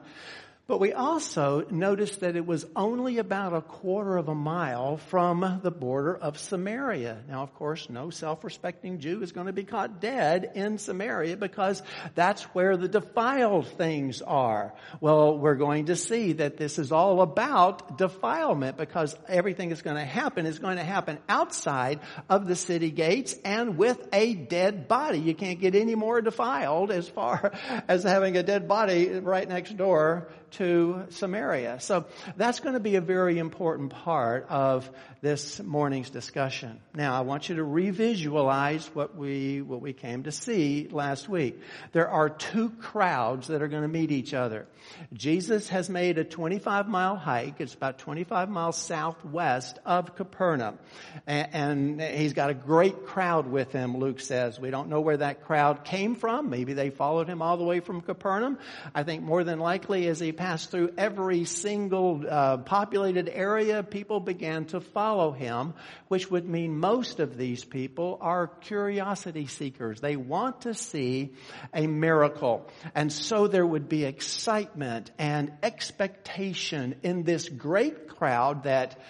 But 0.69 0.81
we 0.81 0.93
also 0.93 1.65
noticed 1.71 2.21
that 2.21 2.37
it 2.37 2.45
was 2.45 2.67
only 2.77 3.17
about 3.17 3.55
a 3.55 3.63
quarter 3.63 4.19
of 4.19 4.29
a 4.29 4.35
mile 4.35 4.99
from 4.99 5.61
the 5.63 5.71
border 5.71 6.15
of 6.15 6.39
Samaria. 6.39 7.23
Now, 7.27 7.43
of 7.43 7.55
course, 7.55 7.89
no 7.89 8.11
self-respecting 8.11 8.99
Jew 8.99 9.23
is 9.23 9.33
going 9.33 9.47
to 9.47 9.55
be 9.55 9.65
caught 9.65 10.03
dead 10.03 10.53
in 10.55 10.77
Samaria 10.77 11.39
because 11.39 11.83
that's 12.15 12.43
where 12.55 12.77
the 12.77 12.87
defiled 12.87 13.67
things 13.79 14.21
are. 14.21 14.75
Well, 15.01 15.39
we're 15.39 15.55
going 15.55 15.87
to 15.87 15.97
see 15.97 16.35
that 16.35 16.59
this 16.59 16.79
is 16.79 16.93
all 16.93 17.23
about 17.23 17.97
defilement 17.97 18.77
because 18.77 19.17
everything 19.27 19.71
that's 19.71 19.81
going 19.81 19.97
to 19.97 20.05
happen 20.05 20.45
is 20.45 20.59
going 20.59 20.77
to 20.77 20.85
happen 20.85 21.17
outside 21.31 22.01
of 22.29 22.47
the 22.47 22.57
city 22.57 22.91
gates 22.91 23.35
and 23.43 23.79
with 23.79 24.07
a 24.13 24.35
dead 24.35 24.87
body. 24.87 25.19
You 25.19 25.35
can't 25.35 25.61
get 25.61 25.75
any 25.75 25.95
more 25.95 26.21
defiled 26.21 26.91
as 26.91 27.09
far 27.09 27.53
as 27.89 28.03
having 28.03 28.37
a 28.37 28.43
dead 28.43 28.69
body 28.69 29.09
right 29.09 29.49
next 29.49 29.75
door 29.75 30.29
to 30.53 31.05
Samaria. 31.11 31.81
So 31.81 32.07
that's 32.37 32.61
going 32.61 32.75
to 32.75 32.81
be 32.81 32.97
a 32.97 33.01
very 33.01 33.39
important 33.39 33.91
part 33.91 34.47
of 34.49 34.89
this 35.21 35.61
morning's 35.61 36.11
discussion. 36.11 36.79
Now, 36.95 37.15
I 37.19 37.23
want 37.23 37.49
you 37.49 37.57
to 37.57 37.65
revisualize 37.65 38.87
what 38.95 39.17
we, 39.17 39.61
what 39.63 39.81
we 39.81 39.93
came 39.93 40.23
to 40.25 40.33
see 40.33 40.89
last 40.93 41.29
week. 41.29 41.61
There 41.93 42.09
are 42.09 42.31
two 42.31 42.71
crowds 42.71 43.49
that 43.49 43.61
are 43.61 43.67
going 43.67 43.83
to 43.83 43.89
meet 43.89 44.13
each 44.13 44.33
other. 44.33 44.67
Jesus 45.13 45.69
has 45.71 45.91
made 45.91 46.19
a 46.19 46.25
25 46.25 46.89
mile 46.89 47.17
hike. 47.17 47.61
It's 47.61 47.75
about 47.75 47.99
25 47.99 48.49
miles 48.49 48.77
southwest 48.77 49.81
of 49.85 50.15
Capernaum. 50.15 50.79
And, 51.27 52.01
he's 52.01 52.33
got 52.33 52.51
a 52.51 52.55
great 52.55 53.07
crowd 53.07 53.47
with 53.49 53.73
him, 53.73 53.97
Luke 53.97 54.21
says. 54.21 54.61
We 54.61 54.71
don't 54.71 54.89
know 54.89 55.01
where 55.01 55.17
that 55.17 55.45
crowd 55.45 55.85
came 55.85 56.15
from. 56.15 56.51
Maybe 56.51 56.75
they 56.75 56.91
followed 56.91 57.29
him 57.29 57.43
all 57.43 57.57
the 57.57 57.65
way 57.65 57.81
from 57.81 58.01
Capernaum. 58.03 58.59
I 58.95 59.03
think 59.03 59.23
more 59.23 59.43
than 59.43 59.59
likely 59.59 60.07
as 60.07 60.21
he 60.21 60.33
passed 60.33 60.71
through 60.71 60.95
every 60.97 61.45
single 61.45 62.25
uh, 62.29 62.59
populated 62.59 63.29
area, 63.29 63.83
people 63.83 64.21
began 64.21 64.65
to 64.67 64.81
follow 64.81 65.08
follow 65.09 65.33
him, 65.33 65.73
which 66.09 66.31
would 66.31 66.47
mean 66.47 66.79
most 66.79 67.19
of 67.19 67.39
these 67.39 67.65
people 67.65 68.19
are 68.21 68.47
curiosity 68.47 69.47
seekers. 69.47 70.03
They 70.03 70.17
want 70.17 70.63
to 70.63 70.75
see 70.75 71.33
a 71.73 71.87
miracle. 71.87 72.69
And 72.95 73.11
so 73.11 73.47
there 73.49 73.67
would 73.67 73.89
be 73.89 74.05
excitement 74.05 75.11
and 75.19 75.53
expectation 75.63 76.97
in 77.03 77.23
this 77.23 77.49
great 77.49 78.09
crowd 78.09 78.65
that 78.65 79.01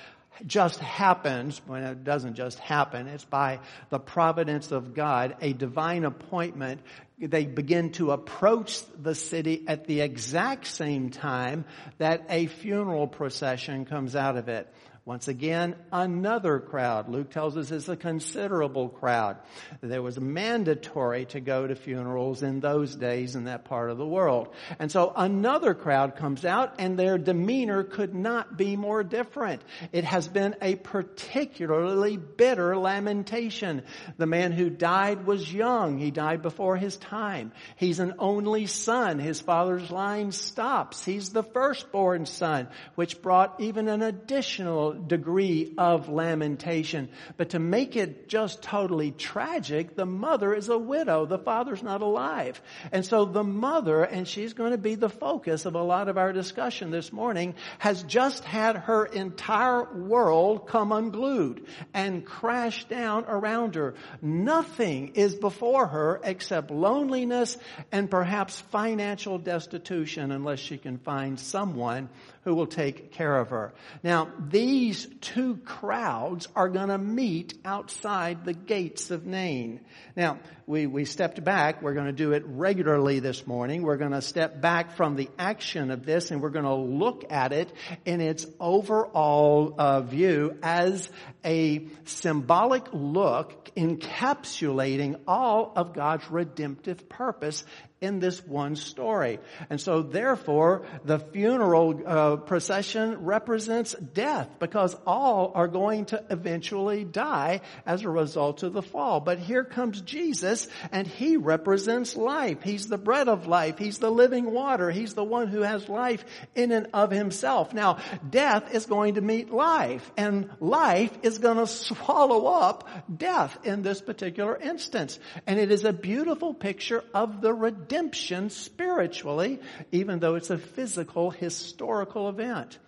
just 0.46 0.78
happens, 0.78 1.60
when 1.66 1.82
it 1.82 2.04
doesn't 2.04 2.34
just 2.34 2.60
happen, 2.60 3.08
it's 3.08 3.24
by 3.24 3.58
the 3.90 3.98
providence 3.98 4.70
of 4.70 4.94
God, 4.94 5.34
a 5.40 5.52
divine 5.52 6.04
appointment. 6.04 6.80
They 7.18 7.44
begin 7.46 7.90
to 7.92 8.12
approach 8.12 8.84
the 8.96 9.16
city 9.16 9.64
at 9.66 9.88
the 9.88 10.00
exact 10.00 10.68
same 10.68 11.10
time 11.10 11.64
that 11.98 12.26
a 12.28 12.46
funeral 12.46 13.08
procession 13.08 13.84
comes 13.84 14.14
out 14.14 14.36
of 14.36 14.48
it. 14.48 14.72
Once 15.08 15.26
again, 15.26 15.74
another 15.90 16.60
crowd. 16.60 17.08
Luke 17.08 17.30
tells 17.30 17.56
us 17.56 17.70
it's 17.70 17.88
a 17.88 17.96
considerable 17.96 18.90
crowd. 18.90 19.38
There 19.80 20.02
was 20.02 20.20
mandatory 20.20 21.24
to 21.30 21.40
go 21.40 21.66
to 21.66 21.74
funerals 21.74 22.42
in 22.42 22.60
those 22.60 22.94
days 22.94 23.34
in 23.34 23.44
that 23.44 23.64
part 23.64 23.90
of 23.90 23.96
the 23.96 24.06
world. 24.06 24.50
And 24.78 24.92
so 24.92 25.10
another 25.16 25.72
crowd 25.72 26.16
comes 26.16 26.44
out 26.44 26.74
and 26.78 26.98
their 26.98 27.16
demeanor 27.16 27.84
could 27.84 28.14
not 28.14 28.58
be 28.58 28.76
more 28.76 29.02
different. 29.02 29.62
It 29.92 30.04
has 30.04 30.28
been 30.28 30.56
a 30.60 30.74
particularly 30.74 32.18
bitter 32.18 32.76
lamentation. 32.76 33.84
The 34.18 34.26
man 34.26 34.52
who 34.52 34.68
died 34.68 35.24
was 35.24 35.50
young. 35.50 35.96
He 35.96 36.10
died 36.10 36.42
before 36.42 36.76
his 36.76 36.98
time. 36.98 37.52
He's 37.76 37.98
an 37.98 38.12
only 38.18 38.66
son. 38.66 39.20
His 39.20 39.40
father's 39.40 39.90
line 39.90 40.32
stops. 40.32 41.02
He's 41.02 41.30
the 41.30 41.44
firstborn 41.44 42.26
son, 42.26 42.68
which 42.94 43.22
brought 43.22 43.58
even 43.62 43.88
an 43.88 44.02
additional 44.02 44.97
degree 45.06 45.74
of 45.78 46.08
lamentation. 46.08 47.08
But 47.36 47.50
to 47.50 47.58
make 47.58 47.96
it 47.96 48.28
just 48.28 48.62
totally 48.62 49.12
tragic, 49.12 49.94
the 49.94 50.06
mother 50.06 50.54
is 50.54 50.68
a 50.68 50.78
widow. 50.78 51.26
The 51.26 51.38
father's 51.38 51.82
not 51.82 52.02
alive. 52.02 52.60
And 52.92 53.04
so 53.04 53.24
the 53.24 53.44
mother, 53.44 54.02
and 54.02 54.26
she's 54.26 54.54
going 54.54 54.72
to 54.72 54.78
be 54.78 54.94
the 54.94 55.08
focus 55.08 55.66
of 55.66 55.74
a 55.74 55.82
lot 55.82 56.08
of 56.08 56.18
our 56.18 56.32
discussion 56.32 56.90
this 56.90 57.12
morning, 57.12 57.54
has 57.78 58.02
just 58.02 58.44
had 58.44 58.76
her 58.76 59.04
entire 59.04 59.84
world 59.94 60.66
come 60.66 60.92
unglued 60.92 61.66
and 61.94 62.24
crash 62.24 62.84
down 62.84 63.24
around 63.26 63.74
her. 63.74 63.94
Nothing 64.20 65.08
is 65.14 65.34
before 65.34 65.86
her 65.86 66.20
except 66.24 66.70
loneliness 66.70 67.56
and 67.92 68.10
perhaps 68.10 68.60
financial 68.60 69.38
destitution 69.38 70.32
unless 70.32 70.58
she 70.58 70.78
can 70.78 70.98
find 70.98 71.38
someone 71.38 72.08
who 72.44 72.54
will 72.54 72.66
take 72.66 73.12
care 73.12 73.36
of 73.36 73.50
her. 73.50 73.72
Now, 74.02 74.30
these 74.38 75.06
two 75.20 75.56
crowds 75.64 76.48
are 76.54 76.68
going 76.68 76.88
to 76.88 76.98
meet 76.98 77.54
outside 77.64 78.44
the 78.44 78.54
gates 78.54 79.10
of 79.10 79.26
Nain. 79.26 79.80
Now, 80.16 80.38
we, 80.68 80.86
we 80.86 81.06
stepped 81.06 81.42
back. 81.42 81.80
We're 81.80 81.94
going 81.94 82.06
to 82.06 82.12
do 82.12 82.32
it 82.32 82.42
regularly 82.46 83.20
this 83.20 83.46
morning. 83.46 83.82
We're 83.82 83.96
going 83.96 84.12
to 84.12 84.20
step 84.20 84.60
back 84.60 84.96
from 84.96 85.16
the 85.16 85.30
action 85.38 85.90
of 85.90 86.04
this 86.04 86.30
and 86.30 86.42
we're 86.42 86.50
going 86.50 86.66
to 86.66 86.74
look 86.74 87.24
at 87.32 87.54
it 87.54 87.72
in 88.04 88.20
its 88.20 88.46
overall 88.60 89.74
uh, 89.78 90.02
view 90.02 90.58
as 90.62 91.08
a 91.42 91.88
symbolic 92.04 92.86
look 92.92 93.70
encapsulating 93.76 95.20
all 95.26 95.72
of 95.74 95.94
God's 95.94 96.30
redemptive 96.30 97.08
purpose 97.08 97.64
in 98.00 98.20
this 98.20 98.44
one 98.46 98.76
story. 98.76 99.38
And 99.70 99.80
so 99.80 100.02
therefore, 100.02 100.86
the 101.04 101.18
funeral 101.18 102.00
uh, 102.06 102.36
procession 102.36 103.24
represents 103.24 103.94
death 103.94 104.48
because 104.58 104.96
all 105.06 105.52
are 105.54 105.68
going 105.68 106.06
to 106.06 106.24
eventually 106.30 107.04
die 107.04 107.60
as 107.86 108.02
a 108.02 108.10
result 108.10 108.62
of 108.62 108.72
the 108.72 108.82
fall. 108.82 109.20
But 109.20 109.38
here 109.38 109.64
comes 109.64 110.00
Jesus 110.00 110.57
and 110.90 111.06
he 111.06 111.36
represents 111.36 112.16
life. 112.16 112.62
He's 112.62 112.88
the 112.88 112.98
bread 112.98 113.28
of 113.28 113.46
life. 113.46 113.78
He's 113.78 113.98
the 113.98 114.10
living 114.10 114.50
water. 114.50 114.90
He's 114.90 115.14
the 115.14 115.24
one 115.24 115.48
who 115.48 115.60
has 115.62 115.88
life 115.88 116.24
in 116.54 116.72
and 116.72 116.88
of 116.92 117.10
himself. 117.10 117.74
Now, 117.74 117.98
death 118.28 118.74
is 118.74 118.86
going 118.86 119.14
to 119.14 119.20
meet 119.20 119.52
life 119.52 120.10
and 120.16 120.50
life 120.60 121.12
is 121.22 121.38
going 121.38 121.58
to 121.58 121.66
swallow 121.66 122.46
up 122.46 122.88
death 123.14 123.58
in 123.64 123.82
this 123.82 124.00
particular 124.00 124.56
instance. 124.56 125.18
And 125.46 125.60
it 125.60 125.70
is 125.70 125.84
a 125.84 125.92
beautiful 125.92 126.54
picture 126.54 127.04
of 127.14 127.40
the 127.40 127.52
redemption 127.52 128.50
spiritually, 128.50 129.60
even 129.92 130.18
though 130.18 130.34
it's 130.34 130.50
a 130.50 130.58
physical, 130.58 131.30
historical 131.30 132.28
event. 132.28 132.78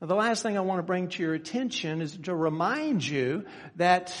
The 0.00 0.14
last 0.14 0.42
thing 0.42 0.58
I 0.58 0.60
want 0.60 0.80
to 0.80 0.82
bring 0.82 1.08
to 1.08 1.22
your 1.22 1.34
attention 1.34 2.02
is 2.02 2.16
to 2.24 2.34
remind 2.34 3.06
you 3.06 3.46
that 3.76 4.12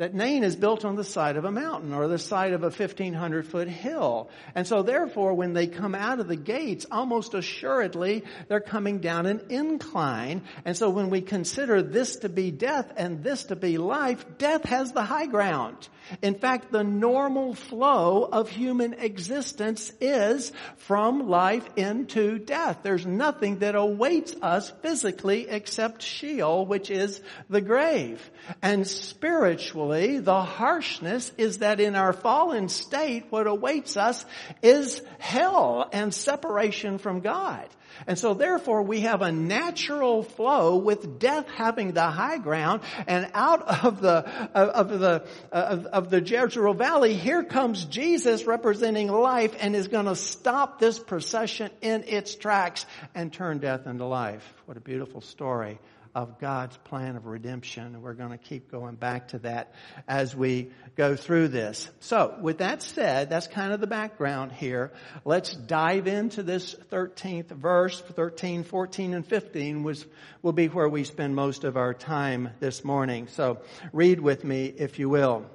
that 0.00 0.14
Nain 0.14 0.44
is 0.44 0.56
built 0.56 0.86
on 0.86 0.96
the 0.96 1.04
side 1.04 1.36
of 1.36 1.44
a 1.44 1.50
mountain 1.50 1.92
or 1.92 2.08
the 2.08 2.18
side 2.18 2.54
of 2.54 2.62
a 2.62 2.70
1500 2.70 3.46
foot 3.46 3.68
hill. 3.68 4.30
And 4.54 4.66
so 4.66 4.82
therefore 4.82 5.34
when 5.34 5.52
they 5.52 5.66
come 5.66 5.94
out 5.94 6.20
of 6.20 6.26
the 6.26 6.36
gates, 6.36 6.86
almost 6.90 7.34
assuredly 7.34 8.24
they're 8.48 8.60
coming 8.60 9.00
down 9.00 9.26
an 9.26 9.42
incline. 9.50 10.40
And 10.64 10.74
so 10.74 10.88
when 10.88 11.10
we 11.10 11.20
consider 11.20 11.82
this 11.82 12.16
to 12.16 12.30
be 12.30 12.50
death 12.50 12.90
and 12.96 13.22
this 13.22 13.44
to 13.44 13.56
be 13.56 13.76
life, 13.76 14.24
death 14.38 14.64
has 14.64 14.92
the 14.92 15.02
high 15.02 15.26
ground. 15.26 15.90
In 16.22 16.34
fact, 16.34 16.72
the 16.72 16.82
normal 16.82 17.54
flow 17.54 18.24
of 18.24 18.48
human 18.48 18.94
existence 18.94 19.92
is 20.00 20.50
from 20.78 21.28
life 21.28 21.68
into 21.76 22.38
death. 22.38 22.78
There's 22.82 23.04
nothing 23.04 23.58
that 23.58 23.74
awaits 23.74 24.34
us 24.40 24.72
physically 24.80 25.46
except 25.48 26.02
Sheol, 26.02 26.64
which 26.64 26.90
is 26.90 27.20
the 27.50 27.60
grave. 27.60 28.30
And 28.62 28.88
spiritually, 28.88 29.89
the 29.90 30.42
harshness 30.42 31.32
is 31.36 31.58
that 31.58 31.80
in 31.80 31.96
our 31.96 32.12
fallen 32.12 32.68
state, 32.68 33.26
what 33.30 33.46
awaits 33.46 33.96
us 33.96 34.24
is 34.62 35.02
hell 35.18 35.88
and 35.92 36.14
separation 36.14 36.98
from 36.98 37.20
God. 37.20 37.68
And 38.06 38.18
so 38.18 38.34
therefore 38.34 38.82
we 38.82 39.00
have 39.00 39.20
a 39.20 39.32
natural 39.32 40.22
flow 40.22 40.76
with 40.76 41.18
death 41.18 41.46
having 41.48 41.92
the 41.92 42.06
high 42.06 42.38
ground 42.38 42.82
and 43.06 43.30
out 43.34 43.84
of 43.84 44.00
the, 44.00 44.24
of 44.54 44.98
the, 44.98 45.26
of, 45.52 45.86
of 45.86 46.10
the 46.10 46.20
Jezreel 46.20 46.74
Valley, 46.74 47.14
here 47.14 47.42
comes 47.42 47.84
Jesus 47.84 48.44
representing 48.44 49.08
life 49.08 49.54
and 49.60 49.76
is 49.76 49.88
going 49.88 50.06
to 50.06 50.16
stop 50.16 50.78
this 50.78 50.98
procession 50.98 51.70
in 51.80 52.04
its 52.04 52.34
tracks 52.34 52.86
and 53.14 53.32
turn 53.32 53.58
death 53.58 53.86
into 53.86 54.06
life. 54.06 54.54
What 54.66 54.76
a 54.76 54.80
beautiful 54.80 55.20
story 55.20 55.78
of 56.14 56.38
God's 56.38 56.76
plan 56.78 57.16
of 57.16 57.26
redemption. 57.26 58.02
We're 58.02 58.14
going 58.14 58.30
to 58.30 58.38
keep 58.38 58.70
going 58.70 58.96
back 58.96 59.28
to 59.28 59.38
that 59.40 59.74
as 60.08 60.34
we 60.34 60.70
go 60.96 61.16
through 61.16 61.48
this. 61.48 61.88
So, 62.00 62.36
with 62.40 62.58
that 62.58 62.82
said, 62.82 63.30
that's 63.30 63.46
kind 63.46 63.72
of 63.72 63.80
the 63.80 63.86
background 63.86 64.52
here. 64.52 64.92
Let's 65.24 65.54
dive 65.54 66.06
into 66.06 66.42
this 66.42 66.74
13th 66.90 67.48
verse. 67.48 68.00
13, 68.00 68.64
14, 68.64 69.14
and 69.14 69.26
15 69.26 69.82
was, 69.82 70.04
will 70.42 70.52
be 70.52 70.66
where 70.66 70.88
we 70.88 71.04
spend 71.04 71.34
most 71.34 71.64
of 71.64 71.76
our 71.76 71.94
time 71.94 72.50
this 72.60 72.84
morning. 72.84 73.28
So, 73.28 73.58
read 73.92 74.20
with 74.20 74.44
me 74.44 74.66
if 74.66 74.98
you 74.98 75.08
will. 75.08 75.46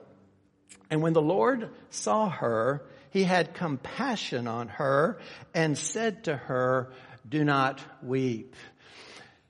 And 0.89 1.01
when 1.01 1.13
the 1.13 1.21
Lord 1.21 1.69
saw 1.89 2.29
her, 2.29 2.85
he 3.09 3.23
had 3.23 3.53
compassion 3.53 4.47
on 4.47 4.67
her 4.67 5.19
and 5.53 5.77
said 5.77 6.25
to 6.25 6.35
her, 6.35 6.91
do 7.27 7.43
not 7.43 7.81
weep. 8.03 8.55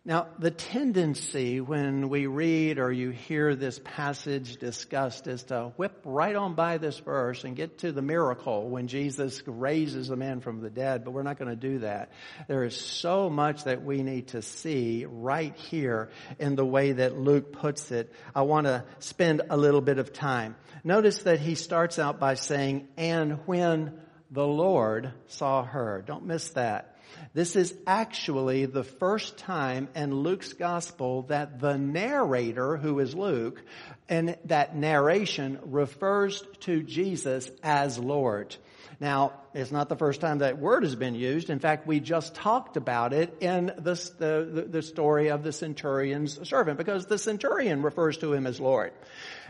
Now, 0.07 0.27
the 0.37 0.51
tendency 0.51 1.61
when 1.61 2.09
we 2.09 2.27
read 2.27 2.77
or 2.77 2.91
you 2.91 3.09
hear 3.09 3.55
this 3.55 3.81
passage 3.83 4.57
discussed 4.57 5.25
is 5.25 5.41
to 5.45 5.73
whip 5.77 5.99
right 6.05 6.35
on 6.35 6.53
by 6.53 6.77
this 6.77 6.99
verse 6.99 7.43
and 7.43 7.55
get 7.55 7.79
to 7.79 7.91
the 7.91 8.03
miracle 8.03 8.69
when 8.69 8.87
Jesus 8.87 9.41
raises 9.47 10.11
a 10.11 10.15
man 10.15 10.41
from 10.41 10.61
the 10.61 10.69
dead, 10.69 11.03
but 11.03 11.09
we're 11.09 11.23
not 11.23 11.39
going 11.39 11.49
to 11.49 11.55
do 11.55 11.79
that. 11.79 12.11
There 12.47 12.63
is 12.65 12.75
so 12.75 13.31
much 13.31 13.63
that 13.63 13.83
we 13.83 14.03
need 14.03 14.27
to 14.27 14.43
see 14.43 15.07
right 15.09 15.55
here 15.55 16.11
in 16.37 16.55
the 16.55 16.65
way 16.65 16.91
that 16.91 17.17
Luke 17.17 17.51
puts 17.51 17.89
it. 17.89 18.13
I 18.35 18.43
want 18.43 18.67
to 18.67 18.85
spend 18.99 19.41
a 19.49 19.57
little 19.57 19.81
bit 19.81 19.97
of 19.97 20.13
time. 20.13 20.55
Notice 20.83 21.23
that 21.23 21.39
he 21.39 21.55
starts 21.55 21.97
out 21.97 22.19
by 22.19 22.35
saying, 22.35 22.89
and 22.95 23.39
when 23.47 23.99
the 24.31 24.45
Lord 24.45 25.13
saw 25.27 25.63
her. 25.63 26.03
Don't 26.05 26.25
miss 26.25 26.49
that. 26.49 26.94
This 27.33 27.55
is 27.55 27.73
actually 27.85 28.65
the 28.65 28.83
first 28.83 29.37
time 29.37 29.89
in 29.95 30.13
Luke's 30.13 30.53
gospel 30.53 31.23
that 31.23 31.59
the 31.59 31.77
narrator, 31.77 32.77
who 32.77 32.99
is 32.99 33.13
Luke, 33.13 33.61
and 34.07 34.37
that 34.45 34.75
narration 34.75 35.59
refers 35.63 36.43
to 36.61 36.83
Jesus 36.83 37.49
as 37.63 37.99
Lord. 37.99 38.55
Now, 38.99 39.33
it's 39.53 39.71
not 39.71 39.89
the 39.89 39.95
first 39.95 40.21
time 40.21 40.39
that 40.39 40.57
word 40.57 40.83
has 40.83 40.95
been 40.95 41.15
used. 41.15 41.49
In 41.49 41.59
fact, 41.59 41.87
we 41.87 41.99
just 41.99 42.35
talked 42.35 42.77
about 42.77 43.13
it 43.13 43.35
in 43.41 43.65
the, 43.65 44.11
the, 44.17 44.67
the 44.69 44.81
story 44.81 45.29
of 45.29 45.43
the 45.43 45.51
centurion's 45.51 46.47
servant 46.47 46.77
because 46.77 47.05
the 47.05 47.17
centurion 47.17 47.81
refers 47.81 48.17
to 48.19 48.33
him 48.33 48.47
as 48.47 48.59
Lord. 48.59 48.93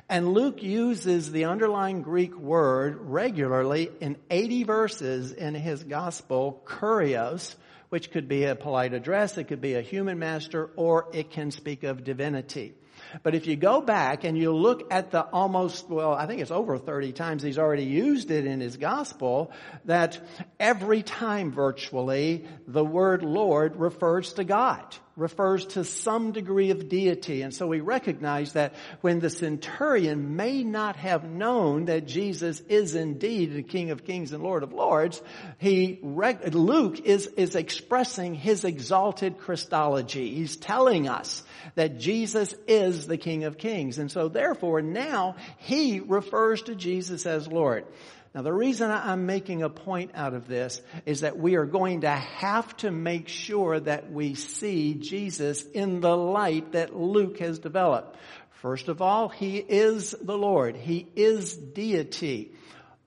And 0.08 0.34
Luke 0.34 0.62
uses 0.62 1.32
the 1.32 1.46
underlying 1.46 2.04
Greek 2.04 2.36
word 2.38 2.98
regularly 3.02 3.90
in 4.00 4.18
80 4.30 4.64
verses 4.64 5.32
in 5.32 5.56
his 5.56 5.84
gospel, 5.84 6.62
kurios, 6.64 7.56
which 7.90 8.12
could 8.12 8.28
be 8.28 8.44
a 8.44 8.56
polite 8.56 8.94
address, 8.94 9.38
it 9.38 9.46
could 9.46 9.62
be 9.62 9.74
a 9.74 9.82
human 9.82 10.20
master, 10.20 10.70
or 10.76 11.08
it 11.12 11.32
can 11.32 11.50
speak 11.50 11.84
of 11.84 12.04
divinity. 12.04 12.76
But 13.24 13.34
if 13.34 13.48
you 13.48 13.56
go 13.56 13.82
back 13.82 14.24
and 14.24 14.38
you 14.38 14.54
look 14.54 14.94
at 14.94 15.10
the 15.10 15.22
almost, 15.22 15.90
well, 15.90 16.14
I 16.14 16.28
think 16.28 16.40
it's 16.40 16.52
over 16.52 16.78
30 16.78 17.12
times 17.14 17.42
he's 17.42 17.60
already 17.60 17.86
used 17.86 18.30
it 18.30 18.46
in 18.46 18.60
his 18.60 18.78
gospel, 18.78 19.52
that 19.86 20.20
every 20.60 21.02
time 21.02 21.52
virtually 21.52 22.46
the 22.68 22.86
word 22.86 23.24
Lord 23.24 23.76
refers 23.78 24.34
to 24.34 24.44
God 24.44 24.96
refers 25.16 25.66
to 25.66 25.84
some 25.86 26.34
degree 26.34 26.72
of 26.72 26.90
deity. 26.90 27.42
And 27.42 27.54
so 27.54 27.68
we 27.68 27.80
recognize 27.80 28.54
that 28.54 28.76
when 29.02 29.20
the 29.20 29.30
centurion 29.30 30.36
may 30.36 30.64
not 30.64 30.98
have 30.98 31.24
known 31.24 31.86
that 31.86 32.06
Jesus 32.06 32.60
is 32.62 32.96
indeed 32.96 33.54
the 33.54 33.64
King 33.64 33.92
of 33.92 34.04
Kings 34.04 34.34
and 34.34 34.44
Lord 34.44 34.64
of 34.64 34.74
Lords, 34.74 35.22
he, 35.58 36.00
Luke 36.04 37.00
is, 37.00 37.28
is 37.28 37.56
expressing 37.56 38.36
his 38.36 38.66
exalted 38.66 39.38
Christology. 39.38 40.34
He's 40.36 40.58
telling 40.58 41.08
us 41.08 41.44
that 41.76 41.98
Jesus 41.98 42.54
is 42.68 43.08
the 43.08 43.18
King 43.18 43.46
of 43.46 43.58
Kings. 43.58 43.98
And 44.00 44.12
so 44.12 44.28
therefore 44.28 44.82
now 44.82 45.38
he 45.60 46.02
refers 46.02 46.62
to 46.64 46.76
Jesus 46.76 47.26
as 47.26 47.48
Lord. 47.48 47.86
Now 48.36 48.42
the 48.42 48.52
reason 48.52 48.92
I'm 48.92 49.26
making 49.26 49.64
a 49.64 49.70
point 49.70 50.12
out 50.14 50.34
of 50.34 50.46
this 50.46 50.82
is 51.06 51.22
that 51.22 51.40
we 51.40 51.56
are 51.56 51.66
going 51.66 52.02
to 52.02 52.12
have 52.12 52.76
to 52.78 52.92
make 52.92 53.30
sure 53.30 53.80
that 53.80 54.12
we 54.12 54.36
see 54.36 54.96
Jesus 54.96 55.64
in 55.64 56.02
the 56.02 56.18
light 56.18 56.74
that 56.74 56.94
Luke 56.94 57.40
has 57.40 57.60
developed. 57.60 58.18
First 58.62 58.90
of 58.90 59.02
all, 59.02 59.30
He 59.30 59.58
is 59.58 60.14
the 60.22 60.38
Lord. 60.38 60.76
He 60.76 61.08
is 61.16 61.56
deity. 61.56 62.52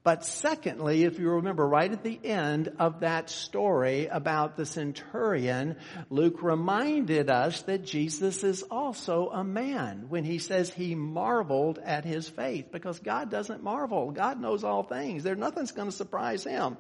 But 0.04 0.24
secondly, 0.24 1.04
if 1.04 1.18
you 1.18 1.28
remember 1.30 1.66
right 1.66 1.90
at 1.90 2.02
the 2.02 2.18
end 2.24 2.72
of 2.78 3.00
that 3.00 3.28
story 3.28 4.06
about 4.06 4.56
the 4.56 4.64
centurion, 4.64 5.76
Luke 6.08 6.42
reminded 6.42 7.28
us 7.28 7.62
that 7.62 7.84
Jesus 7.84 8.44
is 8.44 8.62
also 8.62 9.28
a 9.30 9.44
man 9.44 10.06
when 10.08 10.24
he 10.24 10.38
says 10.38 10.72
he 10.72 10.94
marveled 10.94 11.78
at 11.78 12.04
his 12.04 12.28
faith 12.28 12.70
because 12.70 13.00
God 13.00 13.30
doesn't 13.30 13.62
marvel. 13.62 14.12
God 14.12 14.40
knows 14.40 14.64
all 14.64 14.84
things. 14.84 15.24
There's 15.24 15.36
nothing's 15.36 15.72
going 15.72 15.90
to 15.90 15.96
surprise 15.96 16.44
him. 16.44 16.76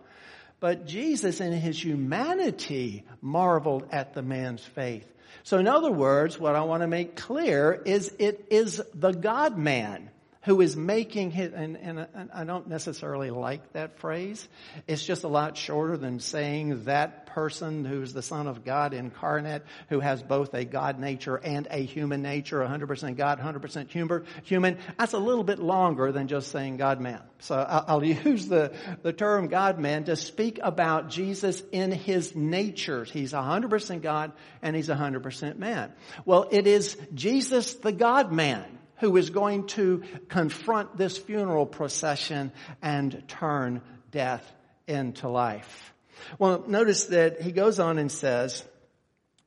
But 0.60 0.86
Jesus 0.86 1.40
in 1.40 1.52
his 1.52 1.82
humanity 1.82 3.04
marveled 3.20 3.88
at 3.90 4.14
the 4.14 4.22
man's 4.22 4.64
faith. 4.64 5.06
So 5.42 5.58
in 5.58 5.68
other 5.68 5.92
words, 5.92 6.38
what 6.38 6.56
I 6.56 6.62
want 6.62 6.82
to 6.82 6.88
make 6.88 7.16
clear 7.16 7.72
is 7.84 8.12
it 8.18 8.46
is 8.50 8.82
the 8.94 9.12
God 9.12 9.58
man 9.58 10.10
who 10.42 10.60
is 10.60 10.76
making 10.76 11.32
his, 11.32 11.52
and, 11.52 11.76
and, 11.76 12.06
and, 12.14 12.30
I 12.32 12.44
don't 12.44 12.68
necessarily 12.68 13.30
like 13.30 13.72
that 13.72 13.98
phrase. 13.98 14.48
It's 14.86 15.04
just 15.04 15.24
a 15.24 15.28
lot 15.28 15.56
shorter 15.56 15.96
than 15.96 16.20
saying 16.20 16.84
that 16.84 17.26
person 17.26 17.84
who's 17.84 18.12
the 18.12 18.22
Son 18.22 18.46
of 18.46 18.64
God 18.64 18.94
incarnate, 18.94 19.62
who 19.88 19.98
has 20.00 20.22
both 20.22 20.54
a 20.54 20.64
God 20.64 21.00
nature 21.00 21.36
and 21.36 21.66
a 21.70 21.84
human 21.84 22.22
nature, 22.22 22.60
100% 22.60 23.16
God, 23.16 23.40
100% 23.40 24.24
human. 24.44 24.78
That's 24.96 25.12
a 25.12 25.18
little 25.18 25.44
bit 25.44 25.58
longer 25.58 26.12
than 26.12 26.28
just 26.28 26.52
saying 26.52 26.76
God 26.76 27.00
man. 27.00 27.20
So 27.40 27.56
I'll, 27.56 28.04
use 28.08 28.46
the, 28.48 28.72
the 29.02 29.12
term 29.12 29.48
God 29.48 29.78
man 29.78 30.04
to 30.04 30.16
speak 30.16 30.60
about 30.62 31.10
Jesus 31.10 31.62
in 31.72 31.90
his 31.90 32.34
natures. 32.36 33.10
He's 33.10 33.32
100% 33.32 34.02
God 34.02 34.32
and 34.62 34.76
he's 34.76 34.88
100% 34.88 35.58
man. 35.58 35.92
Well, 36.24 36.48
it 36.50 36.66
is 36.66 36.96
Jesus 37.12 37.74
the 37.74 37.92
God 37.92 38.32
man 38.32 38.77
who 39.00 39.16
is 39.16 39.30
going 39.30 39.66
to 39.68 40.02
confront 40.28 40.96
this 40.96 41.16
funeral 41.16 41.66
procession 41.66 42.52
and 42.82 43.24
turn 43.28 43.80
death 44.10 44.44
into 44.86 45.28
life. 45.28 45.94
Well, 46.38 46.64
notice 46.66 47.06
that 47.06 47.40
he 47.40 47.52
goes 47.52 47.78
on 47.78 47.98
and 47.98 48.10
says, 48.10 48.64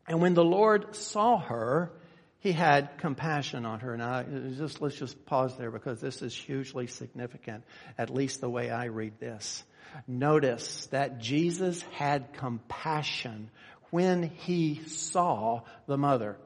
and 0.07 0.21
when 0.21 0.33
the 0.33 0.43
Lord 0.43 0.95
saw 0.95 1.37
her, 1.37 1.91
he 2.39 2.51
had 2.51 2.97
compassion 2.97 3.65
on 3.65 3.81
her. 3.81 3.95
Now, 3.97 4.23
just, 4.23 4.81
let's 4.81 4.95
just 4.95 5.25
pause 5.25 5.55
there 5.57 5.69
because 5.69 6.01
this 6.01 6.21
is 6.21 6.35
hugely 6.35 6.87
significant, 6.87 7.63
at 7.97 8.09
least 8.09 8.41
the 8.41 8.49
way 8.49 8.71
I 8.71 8.85
read 8.85 9.19
this. 9.19 9.63
Notice 10.07 10.87
that 10.87 11.19
Jesus 11.19 11.83
had 11.93 12.33
compassion 12.33 13.51
when 13.91 14.23
he 14.23 14.81
saw 14.87 15.61
the 15.85 15.97
mother. 15.97 16.37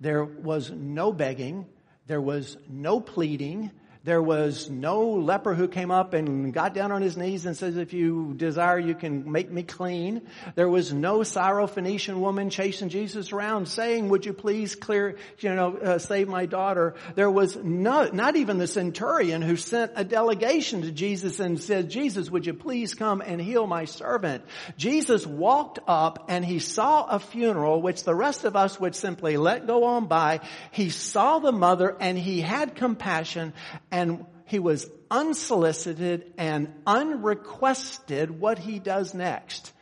There 0.00 0.24
was 0.24 0.70
no 0.70 1.12
begging. 1.12 1.66
There 2.06 2.20
was 2.20 2.56
no 2.68 3.00
pleading. 3.00 3.70
There 4.04 4.20
was 4.20 4.68
no 4.68 5.10
leper 5.10 5.54
who 5.54 5.68
came 5.68 5.92
up 5.92 6.12
and 6.12 6.52
got 6.52 6.74
down 6.74 6.90
on 6.90 7.02
his 7.02 7.16
knees 7.16 7.46
and 7.46 7.56
says, 7.56 7.76
if 7.76 7.92
you 7.92 8.34
desire, 8.34 8.78
you 8.78 8.96
can 8.96 9.30
make 9.30 9.48
me 9.48 9.62
clean. 9.62 10.22
There 10.56 10.68
was 10.68 10.92
no 10.92 11.20
Syrophoenician 11.20 12.16
woman 12.16 12.50
chasing 12.50 12.88
Jesus 12.88 13.32
around 13.32 13.68
saying, 13.68 14.08
would 14.08 14.26
you 14.26 14.32
please 14.32 14.74
clear, 14.74 15.18
you 15.38 15.54
know, 15.54 15.76
uh, 15.76 15.98
save 15.98 16.26
my 16.26 16.46
daughter. 16.46 16.96
There 17.14 17.30
was 17.30 17.54
no, 17.54 18.10
not 18.12 18.34
even 18.34 18.58
the 18.58 18.66
centurion 18.66 19.40
who 19.40 19.54
sent 19.54 19.92
a 19.94 20.02
delegation 20.02 20.82
to 20.82 20.90
Jesus 20.90 21.38
and 21.38 21.60
said, 21.60 21.88
Jesus, 21.88 22.28
would 22.28 22.44
you 22.44 22.54
please 22.54 22.94
come 22.94 23.22
and 23.24 23.40
heal 23.40 23.68
my 23.68 23.84
servant? 23.84 24.42
Jesus 24.76 25.24
walked 25.24 25.78
up 25.86 26.24
and 26.28 26.44
he 26.44 26.58
saw 26.58 27.04
a 27.04 27.20
funeral, 27.20 27.80
which 27.80 28.02
the 28.02 28.16
rest 28.16 28.44
of 28.44 28.56
us 28.56 28.80
would 28.80 28.96
simply 28.96 29.36
let 29.36 29.68
go 29.68 29.84
on 29.84 30.06
by. 30.06 30.40
He 30.72 30.90
saw 30.90 31.38
the 31.38 31.52
mother 31.52 31.96
and 32.00 32.18
he 32.18 32.40
had 32.40 32.74
compassion 32.74 33.52
and 33.92 34.26
he 34.46 34.58
was 34.58 34.90
unsolicited 35.10 36.32
and 36.38 36.72
unrequested 36.86 38.30
what 38.30 38.58
he 38.58 38.78
does 38.78 39.14
next. 39.14 39.72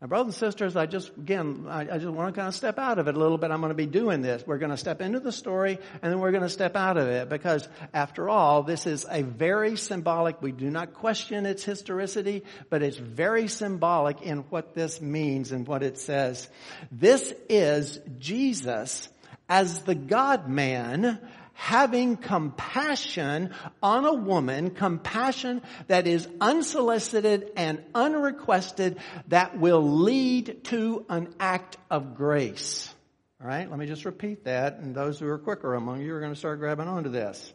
Now, 0.00 0.08
brothers 0.08 0.34
and 0.34 0.50
sisters, 0.50 0.74
I 0.74 0.86
just, 0.86 1.16
again, 1.16 1.66
I, 1.68 1.82
I, 1.82 1.98
just 1.98 2.08
want 2.08 2.34
to 2.34 2.36
kind 2.36 2.48
of 2.48 2.56
step 2.56 2.76
out 2.76 2.98
of 2.98 3.06
it 3.06 3.14
a 3.14 3.18
little 3.18 3.38
bit. 3.38 3.52
I'm 3.52 3.60
going 3.60 3.70
to 3.70 3.76
be 3.76 3.86
doing 3.86 4.20
this. 4.20 4.42
We're 4.44 4.58
going 4.58 4.72
to 4.72 4.76
step 4.76 5.00
into 5.00 5.20
the 5.20 5.30
story 5.30 5.78
and 6.02 6.12
then 6.12 6.18
we're 6.18 6.32
going 6.32 6.42
to 6.42 6.48
step 6.48 6.74
out 6.74 6.96
of 6.96 7.06
it 7.06 7.28
because 7.28 7.68
after 7.94 8.28
all, 8.28 8.64
this 8.64 8.88
is 8.88 9.06
a 9.08 9.22
very 9.22 9.76
symbolic, 9.76 10.42
we 10.42 10.50
do 10.50 10.70
not 10.70 10.94
question 10.94 11.46
its 11.46 11.62
historicity, 11.62 12.42
but 12.68 12.82
it's 12.82 12.96
very 12.96 13.46
symbolic 13.46 14.22
in 14.22 14.38
what 14.50 14.74
this 14.74 15.00
means 15.00 15.52
and 15.52 15.68
what 15.68 15.84
it 15.84 15.98
says. 15.98 16.48
This 16.90 17.32
is 17.48 18.00
Jesus 18.18 19.08
as 19.48 19.82
the 19.82 19.94
God 19.94 20.48
man 20.48 21.20
having 21.54 22.16
compassion 22.16 23.54
on 23.82 24.04
a 24.04 24.12
woman, 24.12 24.70
compassion 24.70 25.62
that 25.86 26.06
is 26.06 26.28
unsolicited 26.40 27.50
and 27.56 27.82
unrequested 27.94 28.98
that 29.28 29.58
will 29.58 29.82
lead 30.00 30.64
to 30.64 31.04
an 31.08 31.34
act 31.38 31.76
of 31.90 32.14
grace. 32.14 32.92
All 33.40 33.48
right, 33.48 33.68
let 33.68 33.78
me 33.78 33.86
just 33.86 34.04
repeat 34.04 34.44
that, 34.44 34.78
and 34.78 34.94
those 34.94 35.18
who 35.18 35.26
are 35.28 35.38
quicker 35.38 35.74
among 35.74 36.00
you 36.02 36.14
are 36.14 36.20
going 36.20 36.32
to 36.32 36.38
start 36.38 36.60
grabbing 36.60 36.86
onto 36.86 37.10
this. 37.10 37.52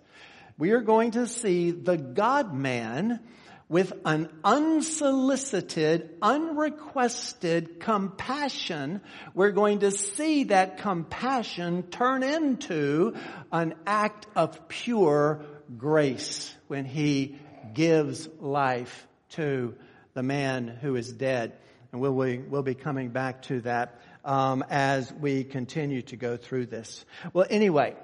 We 0.57 0.71
are 0.71 0.81
going 0.81 1.11
to 1.11 1.27
see 1.27 1.71
the 1.71 1.97
God 1.97 2.53
man 2.53 3.21
with 3.69 3.91
an 4.05 4.29
unsolicited, 4.43 6.15
unrequested 6.21 7.79
compassion, 7.81 9.01
we're 9.33 9.51
going 9.51 9.79
to 9.79 9.91
see 9.91 10.45
that 10.45 10.77
compassion 10.77 11.83
turn 11.83 12.23
into 12.23 13.13
an 13.51 13.75
act 13.85 14.25
of 14.35 14.69
pure 14.69 15.45
grace 15.77 16.53
when 16.67 16.85
he 16.85 17.37
gives 17.73 18.29
life 18.39 19.05
to 19.29 19.75
the 20.13 20.23
man 20.23 20.67
who 20.67 20.95
is 20.95 21.11
dead. 21.11 21.53
And 21.91 21.99
we'll, 21.99 22.13
we, 22.13 22.37
will 22.37 22.63
be 22.63 22.75
coming 22.75 23.09
back 23.09 23.43
to 23.43 23.61
that 23.61 23.99
um, 24.23 24.63
as 24.69 25.11
we 25.11 25.43
continue 25.43 26.03
to 26.03 26.15
go 26.15 26.37
through 26.37 26.67
this. 26.67 27.05
Well, 27.33 27.47
anyway, 27.49 27.95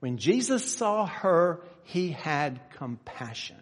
when 0.00 0.18
Jesus 0.18 0.64
saw 0.64 1.06
her, 1.06 1.62
he 1.84 2.10
had 2.10 2.60
compassion. 2.76 3.56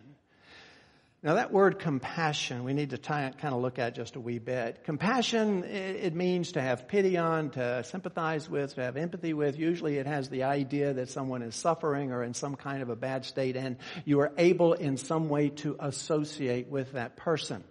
Now 1.25 1.35
that 1.35 1.53
word 1.53 1.79
compassion, 1.79 2.65
we 2.65 2.73
need 2.73 2.91
to 2.91 2.99
kind 2.99 3.33
of 3.45 3.63
look 3.63 3.79
at 3.79 3.95
just 3.95 4.17
a 4.17 4.21
wee 4.21 4.41
bit. 4.41 4.83
Compassion, 4.83 5.63
it 5.63 6.17
means 6.17 6.53
to 6.53 6.61
have 6.61 6.89
pity 6.89 7.17
on, 7.17 7.51
to 7.51 7.85
sympathize 7.85 8.51
with, 8.51 8.75
to 8.75 8.83
have 8.83 8.97
empathy 8.97 9.33
with. 9.33 9.57
Usually 9.57 9.99
it 9.99 10.07
has 10.07 10.31
the 10.31 10.43
idea 10.43 10.95
that 10.95 11.11
someone 11.11 11.43
is 11.43 11.55
suffering 11.55 12.11
or 12.11 12.25
in 12.25 12.35
some 12.35 12.57
kind 12.57 12.83
of 12.83 12.89
a 12.89 12.97
bad 12.97 13.25
state 13.25 13.57
and 13.57 13.77
you 14.05 14.19
are 14.19 14.33
able 14.37 14.73
in 14.73 14.97
some 14.97 15.29
way 15.29 15.51
to 15.51 15.77
associate 15.79 16.67
with 16.67 16.95
that 16.95 17.17
person. 17.17 17.63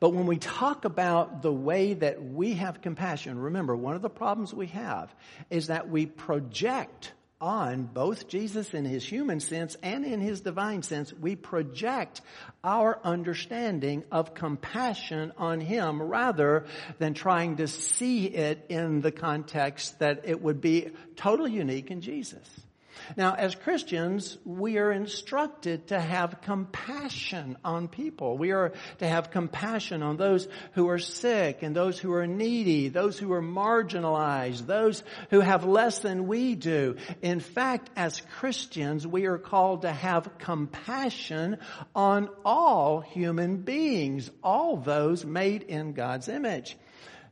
But 0.00 0.14
when 0.14 0.24
we 0.24 0.38
talk 0.38 0.86
about 0.86 1.42
the 1.42 1.52
way 1.52 1.92
that 1.92 2.24
we 2.24 2.54
have 2.54 2.80
compassion, 2.80 3.38
remember 3.38 3.76
one 3.76 3.94
of 3.94 4.00
the 4.00 4.08
problems 4.08 4.54
we 4.54 4.68
have 4.68 5.14
is 5.50 5.66
that 5.66 5.90
we 5.90 6.06
project 6.06 7.12
on 7.42 7.82
both 7.82 8.28
Jesus 8.28 8.72
in 8.72 8.84
his 8.84 9.04
human 9.04 9.40
sense 9.40 9.76
and 9.82 10.04
in 10.04 10.20
his 10.20 10.40
divine 10.40 10.82
sense, 10.82 11.12
we 11.12 11.34
project 11.34 12.20
our 12.62 13.00
understanding 13.02 14.04
of 14.12 14.32
compassion 14.32 15.32
on 15.36 15.60
him 15.60 16.00
rather 16.00 16.64
than 16.98 17.14
trying 17.14 17.56
to 17.56 17.66
see 17.66 18.26
it 18.26 18.64
in 18.68 19.00
the 19.00 19.10
context 19.10 19.98
that 19.98 20.22
it 20.24 20.40
would 20.40 20.60
be 20.60 20.90
totally 21.16 21.50
unique 21.50 21.90
in 21.90 22.00
Jesus. 22.00 22.48
Now, 23.16 23.34
as 23.34 23.54
Christians, 23.54 24.38
we 24.44 24.78
are 24.78 24.92
instructed 24.92 25.88
to 25.88 26.00
have 26.00 26.40
compassion 26.42 27.56
on 27.64 27.88
people. 27.88 28.38
We 28.38 28.52
are 28.52 28.72
to 28.98 29.08
have 29.08 29.30
compassion 29.30 30.02
on 30.02 30.16
those 30.16 30.48
who 30.72 30.88
are 30.88 30.98
sick 30.98 31.62
and 31.62 31.74
those 31.74 31.98
who 31.98 32.12
are 32.12 32.26
needy, 32.26 32.88
those 32.88 33.18
who 33.18 33.32
are 33.32 33.42
marginalized, 33.42 34.66
those 34.66 35.02
who 35.30 35.40
have 35.40 35.64
less 35.64 36.00
than 36.00 36.26
we 36.26 36.54
do. 36.54 36.96
In 37.20 37.40
fact, 37.40 37.90
as 37.96 38.22
Christians, 38.38 39.06
we 39.06 39.26
are 39.26 39.38
called 39.38 39.82
to 39.82 39.92
have 39.92 40.38
compassion 40.38 41.58
on 41.94 42.28
all 42.44 43.00
human 43.00 43.58
beings, 43.58 44.30
all 44.42 44.76
those 44.76 45.24
made 45.24 45.62
in 45.62 45.92
God's 45.92 46.28
image. 46.28 46.76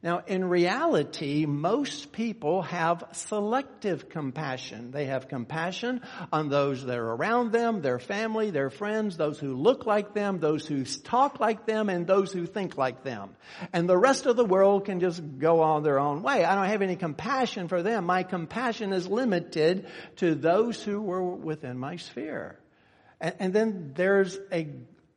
Now, 0.03 0.23
in 0.27 0.47
reality, 0.47 1.45
most 1.45 2.11
people 2.11 2.63
have 2.63 3.05
selective 3.13 4.09
compassion. 4.09 4.93
They 4.93 5.05
have 5.07 5.29
compassion 5.29 6.01
on 6.33 6.49
those 6.49 6.87
that 6.87 6.97
are 6.97 7.15
around 7.15 7.53
them, 7.53 7.83
their 7.83 7.99
family, 7.99 8.51
their 8.51 8.71
friends, 8.71 9.19
those 9.19 9.39
who 9.39 9.55
look 9.55 9.85
like 9.85 10.15
them, 10.15 10.39
those 10.39 10.67
who 10.67 10.85
talk 10.85 11.39
like 11.39 11.67
them, 11.67 11.91
and 11.91 12.07
those 12.07 12.33
who 12.33 12.47
think 12.47 12.79
like 12.79 13.05
them. 13.05 13.37
And 13.75 13.87
the 13.87 13.99
rest 13.99 14.25
of 14.25 14.37
the 14.37 14.45
world 14.45 14.87
can 14.87 15.01
just 15.01 15.23
go 15.39 15.61
on 15.61 15.83
their 15.83 16.01
own 16.01 16.23
way. 16.23 16.47
I 16.47 16.55
don't 16.55 16.69
have 16.69 16.81
any 16.81 16.97
compassion 16.97 17.69
for 17.69 17.83
them. 17.83 18.07
My 18.07 18.23
compassion 18.23 18.95
is 18.95 19.07
limited 19.07 19.87
to 20.17 20.35
those 20.35 20.83
who 20.83 21.03
were 21.03 21.23
within 21.23 21.79
my 21.79 21.97
sphere. 21.97 22.59
And, 23.21 23.35
and 23.39 23.53
then 23.53 23.93
there's 23.95 24.39
a 24.51 24.67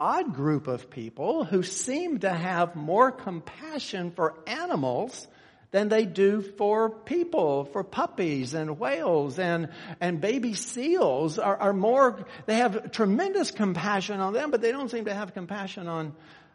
odd 0.04 0.34
group 0.34 0.68
of 0.68 0.90
people 0.90 1.46
who 1.46 1.64
seem 1.64 2.20
to 2.20 2.30
have 2.30 2.76
more 2.76 3.10
compassion 3.10 4.12
for 4.12 4.36
animals 4.46 5.30
than 5.72 5.88
they 5.88 6.06
do 6.06 6.42
for 6.42 6.90
people, 6.90 7.64
for 7.64 7.86
puppies 7.86 8.54
and 8.54 8.78
whales 8.78 9.40
and, 9.40 9.70
and 10.02 10.20
baby 10.20 10.56
seals 10.56 11.40
are, 11.40 11.56
are 11.56 11.72
more, 11.72 12.26
they 12.48 12.56
have 12.56 12.92
tremendous 12.92 13.50
compassion 13.50 14.20
on 14.20 14.34
them, 14.34 14.52
but 14.52 14.60
they 14.60 14.74
don't 14.74 14.92
seem 14.92 15.06
to 15.06 15.14
have 15.14 15.34
compassion 15.34 15.88
on, 15.88 16.14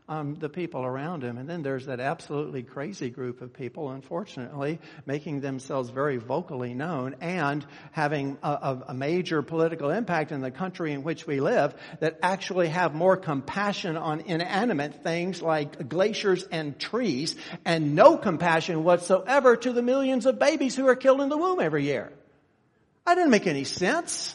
um, 0.09 0.37
the 0.37 0.49
people 0.49 0.85
around 0.85 1.23
him. 1.23 1.37
And 1.37 1.49
then 1.49 1.63
there's 1.63 1.87
that 1.87 2.01
absolutely 2.01 2.63
crazy 2.63 3.11
group 3.11 3.43
of 3.43 3.53
people, 3.53 3.91
unfortunately, 3.91 4.81
making 5.05 5.41
themselves 5.41 5.91
very 5.91 6.17
vocally 6.17 6.73
known 6.73 7.17
and 7.21 7.65
having 7.93 8.39
a, 8.43 8.79
a, 8.89 8.95
major 8.95 9.43
political 9.43 9.91
impact 9.91 10.33
in 10.33 10.41
the 10.41 10.51
country 10.51 10.93
in 10.93 11.03
which 11.03 11.27
we 11.27 11.41
live 11.41 11.75
that 12.01 12.19
actually 12.23 12.69
have 12.69 12.95
more 12.95 13.17
compassion 13.17 13.97
on 13.97 14.21
inanimate 14.23 15.03
things 15.03 15.43
like 15.43 15.89
glaciers 15.89 16.43
and 16.45 16.79
trees 16.79 17.37
and 17.65 17.95
no 17.95 18.17
compassion 18.17 18.85
whatsoever 18.85 19.57
to 19.57 19.73
the 19.73 19.83
millions 19.83 20.25
of 20.27 20.39
babies 20.39 20.75
who 20.75 20.89
are 20.89 20.97
killed 20.97 21.21
in 21.21 21.29
the 21.29 21.37
womb 21.37 21.61
every 21.61 21.85
year. 21.85 22.11
That 23.05 23.17
didn't 23.17 23.31
make 23.31 23.47
any 23.47 23.65
sense. 23.65 24.35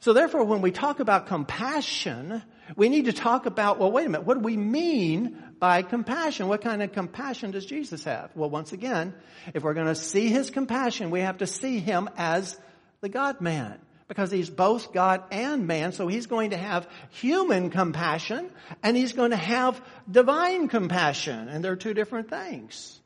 So 0.00 0.12
therefore, 0.14 0.44
when 0.44 0.62
we 0.62 0.70
talk 0.70 1.00
about 1.00 1.26
compassion, 1.26 2.42
we 2.76 2.88
need 2.88 3.06
to 3.06 3.12
talk 3.12 3.46
about, 3.46 3.78
well, 3.78 3.90
wait 3.90 4.06
a 4.06 4.08
minute, 4.08 4.26
what 4.26 4.34
do 4.34 4.40
we 4.40 4.56
mean 4.56 5.42
by 5.58 5.82
compassion? 5.82 6.48
What 6.48 6.62
kind 6.62 6.82
of 6.82 6.92
compassion 6.92 7.50
does 7.50 7.66
Jesus 7.66 8.04
have? 8.04 8.30
Well, 8.34 8.50
once 8.50 8.72
again, 8.72 9.14
if 9.54 9.62
we're 9.62 9.74
going 9.74 9.86
to 9.86 9.94
see 9.94 10.28
his 10.28 10.50
compassion, 10.50 11.10
we 11.10 11.20
have 11.20 11.38
to 11.38 11.46
see 11.46 11.78
him 11.78 12.08
as 12.16 12.58
the 13.00 13.08
God 13.08 13.40
man. 13.40 13.78
Because 14.08 14.32
he's 14.32 14.50
both 14.50 14.92
God 14.92 15.22
and 15.30 15.68
man, 15.68 15.92
so 15.92 16.08
he's 16.08 16.26
going 16.26 16.50
to 16.50 16.56
have 16.56 16.88
human 17.10 17.70
compassion 17.70 18.50
and 18.82 18.96
he's 18.96 19.12
going 19.12 19.30
to 19.30 19.36
have 19.36 19.80
divine 20.10 20.66
compassion, 20.66 21.48
and 21.48 21.64
they're 21.64 21.76
two 21.76 21.94
different 21.94 22.28
things. 22.28 23.00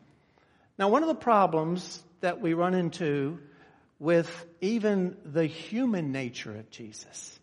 Now, 0.78 0.88
one 0.88 1.02
of 1.02 1.08
the 1.08 1.14
problems 1.14 2.02
that 2.20 2.40
we 2.40 2.54
run 2.54 2.72
into 2.72 3.38
with 3.98 4.46
even 4.62 5.16
the 5.26 5.44
human 5.44 6.10
nature 6.10 6.56
of 6.56 6.70
Jesus 6.70 7.38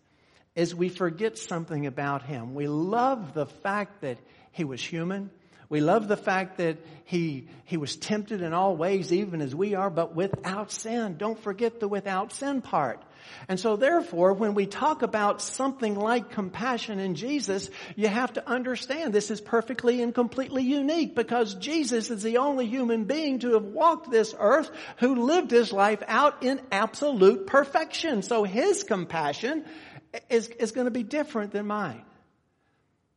is 0.54 0.74
we 0.74 0.88
forget 0.88 1.38
something 1.38 1.86
about 1.86 2.22
him. 2.22 2.54
We 2.54 2.68
love 2.68 3.34
the 3.34 3.46
fact 3.46 4.02
that 4.02 4.18
he 4.52 4.64
was 4.64 4.82
human. 4.82 5.30
We 5.68 5.80
love 5.80 6.06
the 6.06 6.18
fact 6.18 6.58
that 6.58 6.76
he, 7.04 7.48
he 7.64 7.78
was 7.78 7.96
tempted 7.96 8.42
in 8.42 8.52
all 8.52 8.76
ways, 8.76 9.10
even 9.10 9.40
as 9.40 9.54
we 9.54 9.74
are, 9.74 9.88
but 9.88 10.14
without 10.14 10.70
sin. 10.70 11.16
Don't 11.16 11.38
forget 11.38 11.80
the 11.80 11.88
without 11.88 12.32
sin 12.32 12.60
part. 12.60 13.02
And 13.48 13.58
so 13.58 13.76
therefore, 13.76 14.34
when 14.34 14.52
we 14.52 14.66
talk 14.66 15.00
about 15.00 15.40
something 15.40 15.94
like 15.94 16.30
compassion 16.30 16.98
in 16.98 17.14
Jesus, 17.14 17.70
you 17.96 18.08
have 18.08 18.34
to 18.34 18.46
understand 18.46 19.12
this 19.12 19.30
is 19.30 19.40
perfectly 19.40 20.02
and 20.02 20.14
completely 20.14 20.62
unique 20.62 21.14
because 21.14 21.54
Jesus 21.54 22.10
is 22.10 22.22
the 22.22 22.36
only 22.38 22.66
human 22.66 23.04
being 23.04 23.38
to 23.38 23.54
have 23.54 23.64
walked 23.64 24.10
this 24.10 24.34
earth 24.38 24.70
who 24.98 25.24
lived 25.24 25.50
his 25.50 25.72
life 25.72 26.02
out 26.06 26.42
in 26.42 26.60
absolute 26.70 27.46
perfection. 27.46 28.20
So 28.20 28.44
his 28.44 28.84
compassion 28.84 29.64
is, 30.28 30.48
is 30.48 30.72
going 30.72 30.86
to 30.86 30.90
be 30.90 31.02
different 31.02 31.52
than 31.52 31.66
mine. 31.66 32.04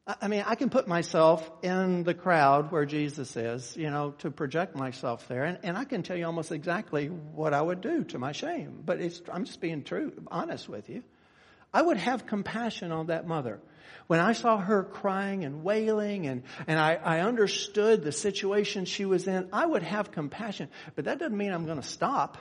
I 0.08 0.28
mean, 0.28 0.44
I 0.46 0.54
can 0.54 0.70
put 0.70 0.88
myself 0.88 1.50
in 1.64 2.04
the 2.04 2.14
crowd 2.14 2.72
where 2.72 2.86
Jesus 2.86 3.36
is, 3.36 3.76
you 3.76 3.90
know, 3.90 4.12
to 4.20 4.30
project 4.30 4.76
myself 4.76 5.28
there, 5.28 5.44
and, 5.44 5.58
and 5.64 5.76
I 5.76 5.84
can 5.84 6.04
tell 6.04 6.16
you 6.16 6.28
almost 6.28 6.52
exactly 6.52 7.08
what 7.08 7.56
I 7.56 7.62
would 7.62 7.82
do 7.82 8.04
to 8.06 8.20
my 8.20 8.32
shame. 8.32 8.84
But 8.86 9.00
I'm 9.32 9.46
just 9.46 9.60
being 9.62 9.84
true, 9.84 10.14
honest 10.28 10.70
with 10.70 10.90
you. 10.90 11.02
I 11.74 11.82
would 11.82 11.98
have 11.98 12.28
compassion 12.28 12.92
on 12.92 13.08
that 13.08 13.28
mother. 13.28 13.60
When 14.06 14.20
I 14.20 14.34
saw 14.34 14.58
her 14.58 14.84
crying 14.84 15.44
and 15.44 15.64
wailing 15.64 16.28
and, 16.28 16.44
and 16.68 16.80
I, 16.80 16.94
I 16.94 17.20
understood 17.22 18.04
the 18.04 18.12
situation 18.12 18.86
she 18.86 19.06
was 19.06 19.28
in, 19.28 19.50
I 19.52 19.66
would 19.66 19.82
have 19.82 20.12
compassion. 20.12 20.70
But 20.96 21.06
that 21.06 21.18
doesn't 21.18 21.36
mean 21.36 21.52
I'm 21.52 21.66
going 21.66 21.82
to 21.82 21.88
stop. 21.88 22.38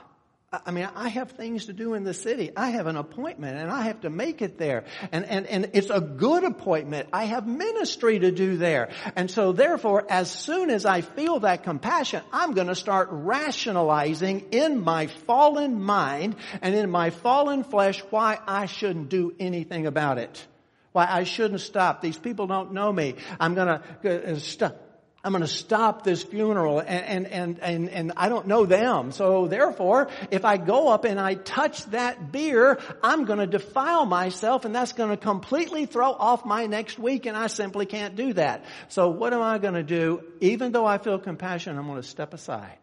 I 0.51 0.71
mean, 0.71 0.87
I 0.95 1.09
have 1.09 1.31
things 1.31 1.65
to 1.65 1.73
do 1.73 1.95
in 1.95 2.03
the 2.03 2.13
city. 2.13 2.51
I 2.55 2.69
have 2.69 2.87
an 2.87 2.95
appointment 2.95 3.57
and 3.57 3.69
I 3.69 3.83
have 3.83 4.01
to 4.01 4.09
make 4.09 4.41
it 4.41 4.57
there. 4.57 4.85
And, 5.11 5.25
and, 5.25 5.45
and 5.47 5.71
it's 5.73 5.89
a 5.89 5.99
good 5.99 6.43
appointment. 6.43 7.09
I 7.11 7.25
have 7.25 7.47
ministry 7.47 8.19
to 8.19 8.31
do 8.31 8.55
there. 8.57 8.89
And 9.15 9.29
so 9.29 9.51
therefore, 9.51 10.05
as 10.09 10.31
soon 10.31 10.69
as 10.69 10.85
I 10.85 11.01
feel 11.01 11.39
that 11.41 11.63
compassion, 11.63 12.21
I'm 12.31 12.53
going 12.53 12.67
to 12.67 12.75
start 12.75 13.09
rationalizing 13.11 14.47
in 14.51 14.81
my 14.81 15.07
fallen 15.07 15.81
mind 15.81 16.35
and 16.61 16.75
in 16.75 16.89
my 16.89 17.09
fallen 17.09 17.63
flesh 17.63 18.01
why 18.09 18.39
I 18.47 18.67
shouldn't 18.67 19.09
do 19.09 19.35
anything 19.39 19.87
about 19.87 20.19
it. 20.19 20.45
Why 20.91 21.07
I 21.09 21.23
shouldn't 21.23 21.61
stop. 21.61 22.01
These 22.01 22.17
people 22.17 22.47
don't 22.47 22.71
know 22.71 22.93
me. 22.93 23.15
I'm 23.39 23.55
going 23.55 23.79
to 24.03 24.33
uh, 24.33 24.39
stop 24.39 24.84
I'm 25.25 25.31
going 25.31 25.41
to 25.41 25.47
stop 25.47 26.03
this 26.03 26.21
funeral 26.21 26.79
and, 26.79 27.25
and, 27.25 27.59
and, 27.59 27.89
and, 27.89 28.11
I 28.15 28.29
don't 28.29 28.45
know 28.45 28.67
them. 28.67 29.11
So 29.11 29.47
therefore, 29.47 30.09
if 30.29 30.45
I 30.45 30.57
go 30.57 30.89
up 30.89 31.03
and 31.03 31.19
I 31.19 31.33
touch 31.33 31.83
that 31.85 32.31
bier, 32.31 32.77
I'm 33.01 33.25
going 33.25 33.39
to 33.39 33.47
defile 33.47 34.05
myself 34.05 34.65
and 34.65 34.75
that's 34.75 34.93
going 34.93 35.09
to 35.09 35.17
completely 35.17 35.87
throw 35.87 36.11
off 36.11 36.45
my 36.45 36.67
next 36.67 36.99
week 36.99 37.25
and 37.25 37.35
I 37.35 37.47
simply 37.47 37.87
can't 37.87 38.15
do 38.15 38.33
that. 38.33 38.65
So 38.89 39.09
what 39.09 39.33
am 39.33 39.41
I 39.41 39.57
going 39.57 39.73
to 39.73 39.81
do? 39.81 40.23
Even 40.41 40.71
though 40.71 40.85
I 40.85 40.99
feel 40.99 41.17
compassion, 41.17 41.75
I'm 41.75 41.87
going 41.87 41.99
to 41.99 42.07
step 42.07 42.35
aside 42.35 42.77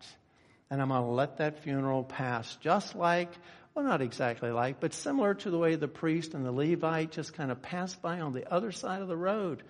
and 0.68 0.82
I'm 0.82 0.88
going 0.88 1.00
to 1.00 1.06
let 1.06 1.38
that 1.38 1.62
funeral 1.62 2.02
pass 2.02 2.56
just 2.56 2.96
like 2.96 3.30
well, 3.74 3.86
not 3.86 4.02
exactly 4.02 4.50
like, 4.50 4.80
but 4.80 4.92
similar 4.92 5.32
to 5.32 5.50
the 5.50 5.56
way 5.56 5.76
the 5.76 5.88
priest 5.88 6.34
and 6.34 6.44
the 6.44 6.52
Levite 6.52 7.10
just 7.10 7.32
kind 7.32 7.50
of 7.50 7.62
passed 7.62 8.02
by 8.02 8.20
on 8.20 8.34
the 8.34 8.52
other 8.52 8.70
side 8.70 9.00
of 9.00 9.08
the 9.08 9.16
road 9.16 9.62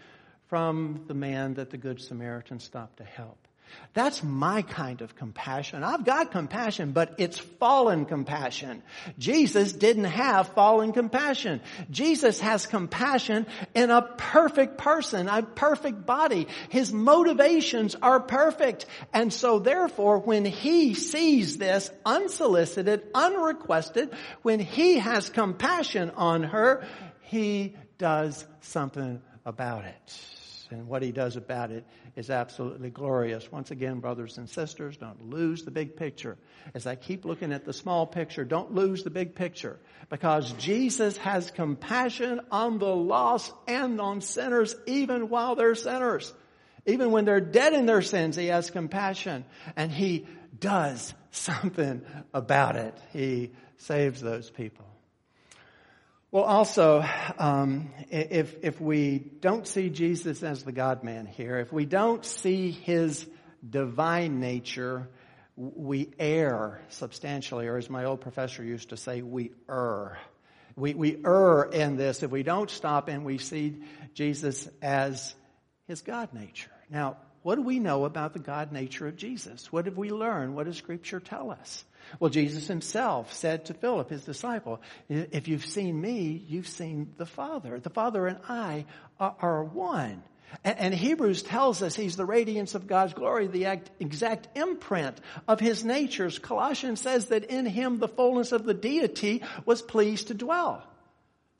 from 0.52 1.04
the 1.06 1.14
man 1.14 1.54
that 1.54 1.70
the 1.70 1.78
Good 1.78 1.98
Samaritan 1.98 2.60
stopped 2.60 2.98
to 2.98 3.04
help. 3.04 3.38
That's 3.94 4.22
my 4.22 4.60
kind 4.60 5.00
of 5.00 5.16
compassion. 5.16 5.82
I've 5.82 6.04
got 6.04 6.30
compassion, 6.30 6.92
but 6.92 7.14
it's 7.16 7.38
fallen 7.38 8.04
compassion. 8.04 8.82
Jesus 9.18 9.72
didn't 9.72 10.04
have 10.04 10.48
fallen 10.48 10.92
compassion. 10.92 11.62
Jesus 11.90 12.38
has 12.40 12.66
compassion 12.66 13.46
in 13.74 13.90
a 13.90 14.02
perfect 14.02 14.76
person, 14.76 15.26
a 15.26 15.42
perfect 15.42 16.04
body. 16.04 16.48
His 16.68 16.92
motivations 16.92 17.94
are 18.02 18.20
perfect. 18.20 18.84
And 19.10 19.32
so 19.32 19.58
therefore, 19.58 20.18
when 20.18 20.44
he 20.44 20.92
sees 20.92 21.56
this 21.56 21.90
unsolicited, 22.04 23.04
unrequested, 23.14 24.10
when 24.42 24.60
he 24.60 24.98
has 24.98 25.30
compassion 25.30 26.10
on 26.10 26.42
her, 26.42 26.86
he 27.22 27.74
does 27.96 28.46
something 28.60 29.22
about 29.46 29.86
it 29.86 30.32
and 30.72 30.88
what 30.88 31.02
he 31.02 31.12
does 31.12 31.36
about 31.36 31.70
it 31.70 31.84
is 32.16 32.30
absolutely 32.30 32.90
glorious. 32.90 33.50
Once 33.52 33.70
again, 33.70 34.00
brothers 34.00 34.38
and 34.38 34.48
sisters, 34.48 34.96
don't 34.96 35.30
lose 35.30 35.62
the 35.62 35.70
big 35.70 35.96
picture. 35.96 36.36
As 36.74 36.86
I 36.86 36.96
keep 36.96 37.24
looking 37.24 37.52
at 37.52 37.64
the 37.64 37.72
small 37.72 38.06
picture, 38.06 38.44
don't 38.44 38.74
lose 38.74 39.02
the 39.02 39.10
big 39.10 39.34
picture 39.34 39.78
because 40.08 40.52
Jesus 40.54 41.16
has 41.18 41.50
compassion 41.50 42.40
on 42.50 42.78
the 42.78 42.94
lost 42.94 43.52
and 43.68 44.00
on 44.00 44.20
sinners 44.20 44.74
even 44.86 45.28
while 45.28 45.54
they're 45.54 45.74
sinners. 45.74 46.32
Even 46.86 47.12
when 47.12 47.24
they're 47.24 47.40
dead 47.40 47.74
in 47.74 47.86
their 47.86 48.02
sins, 48.02 48.34
he 48.36 48.46
has 48.46 48.70
compassion 48.70 49.44
and 49.76 49.92
he 49.92 50.26
does 50.58 51.14
something 51.30 52.02
about 52.34 52.76
it. 52.76 52.96
He 53.12 53.52
saves 53.76 54.20
those 54.20 54.50
people. 54.50 54.91
Well, 56.32 56.44
also, 56.44 57.04
um, 57.38 57.90
if 58.08 58.56
if 58.64 58.80
we 58.80 59.18
don't 59.18 59.66
see 59.68 59.90
Jesus 59.90 60.42
as 60.42 60.62
the 60.62 60.72
God 60.72 61.04
Man 61.04 61.26
here, 61.26 61.58
if 61.58 61.70
we 61.70 61.84
don't 61.84 62.24
see 62.24 62.70
His 62.70 63.26
divine 63.68 64.40
nature, 64.40 65.10
we 65.56 66.08
err 66.18 66.80
substantially, 66.88 67.66
or 67.66 67.76
as 67.76 67.90
my 67.90 68.06
old 68.06 68.22
professor 68.22 68.64
used 68.64 68.88
to 68.88 68.96
say, 68.96 69.20
we 69.20 69.52
err. 69.68 70.16
We, 70.74 70.94
we 70.94 71.18
err 71.22 71.64
in 71.64 71.98
this 71.98 72.22
if 72.22 72.30
we 72.30 72.42
don't 72.42 72.70
stop 72.70 73.08
and 73.08 73.26
we 73.26 73.36
see 73.36 73.82
Jesus 74.14 74.70
as 74.80 75.34
his 75.86 76.00
God 76.00 76.32
nature. 76.32 76.70
Now, 76.88 77.18
what 77.42 77.56
do 77.56 77.62
we 77.62 77.78
know 77.78 78.06
about 78.06 78.32
the 78.32 78.38
God 78.38 78.72
nature 78.72 79.06
of 79.06 79.16
Jesus? 79.16 79.70
What 79.70 79.84
have 79.84 79.98
we 79.98 80.08
learned? 80.08 80.54
What 80.54 80.64
does 80.64 80.78
scripture 80.78 81.20
tell 81.20 81.50
us? 81.50 81.84
Well, 82.20 82.30
Jesus 82.30 82.66
himself 82.66 83.32
said 83.32 83.66
to 83.66 83.74
Philip, 83.74 84.10
his 84.10 84.24
disciple, 84.24 84.80
if 85.08 85.48
you've 85.48 85.66
seen 85.66 86.00
me, 86.00 86.44
you've 86.46 86.68
seen 86.68 87.14
the 87.16 87.26
Father. 87.26 87.80
The 87.80 87.90
Father 87.90 88.26
and 88.26 88.38
I 88.48 88.86
are, 89.18 89.64
one. 89.64 90.22
And, 90.64 90.92
Hebrews 90.92 91.42
tells 91.42 91.82
us 91.82 91.94
he's 91.94 92.16
the 92.16 92.26
radiance 92.26 92.74
of 92.74 92.86
God's 92.86 93.14
glory, 93.14 93.46
the 93.46 93.80
exact 94.00 94.56
imprint 94.56 95.18
of 95.48 95.60
his 95.60 95.84
natures. 95.84 96.38
Colossians 96.38 97.00
says 97.00 97.26
that 97.26 97.44
in 97.44 97.64
him 97.64 97.98
the 97.98 98.08
fullness 98.08 98.52
of 98.52 98.64
the 98.64 98.74
deity 98.74 99.42
was 99.64 99.80
pleased 99.80 100.28
to 100.28 100.34
dwell. 100.34 100.86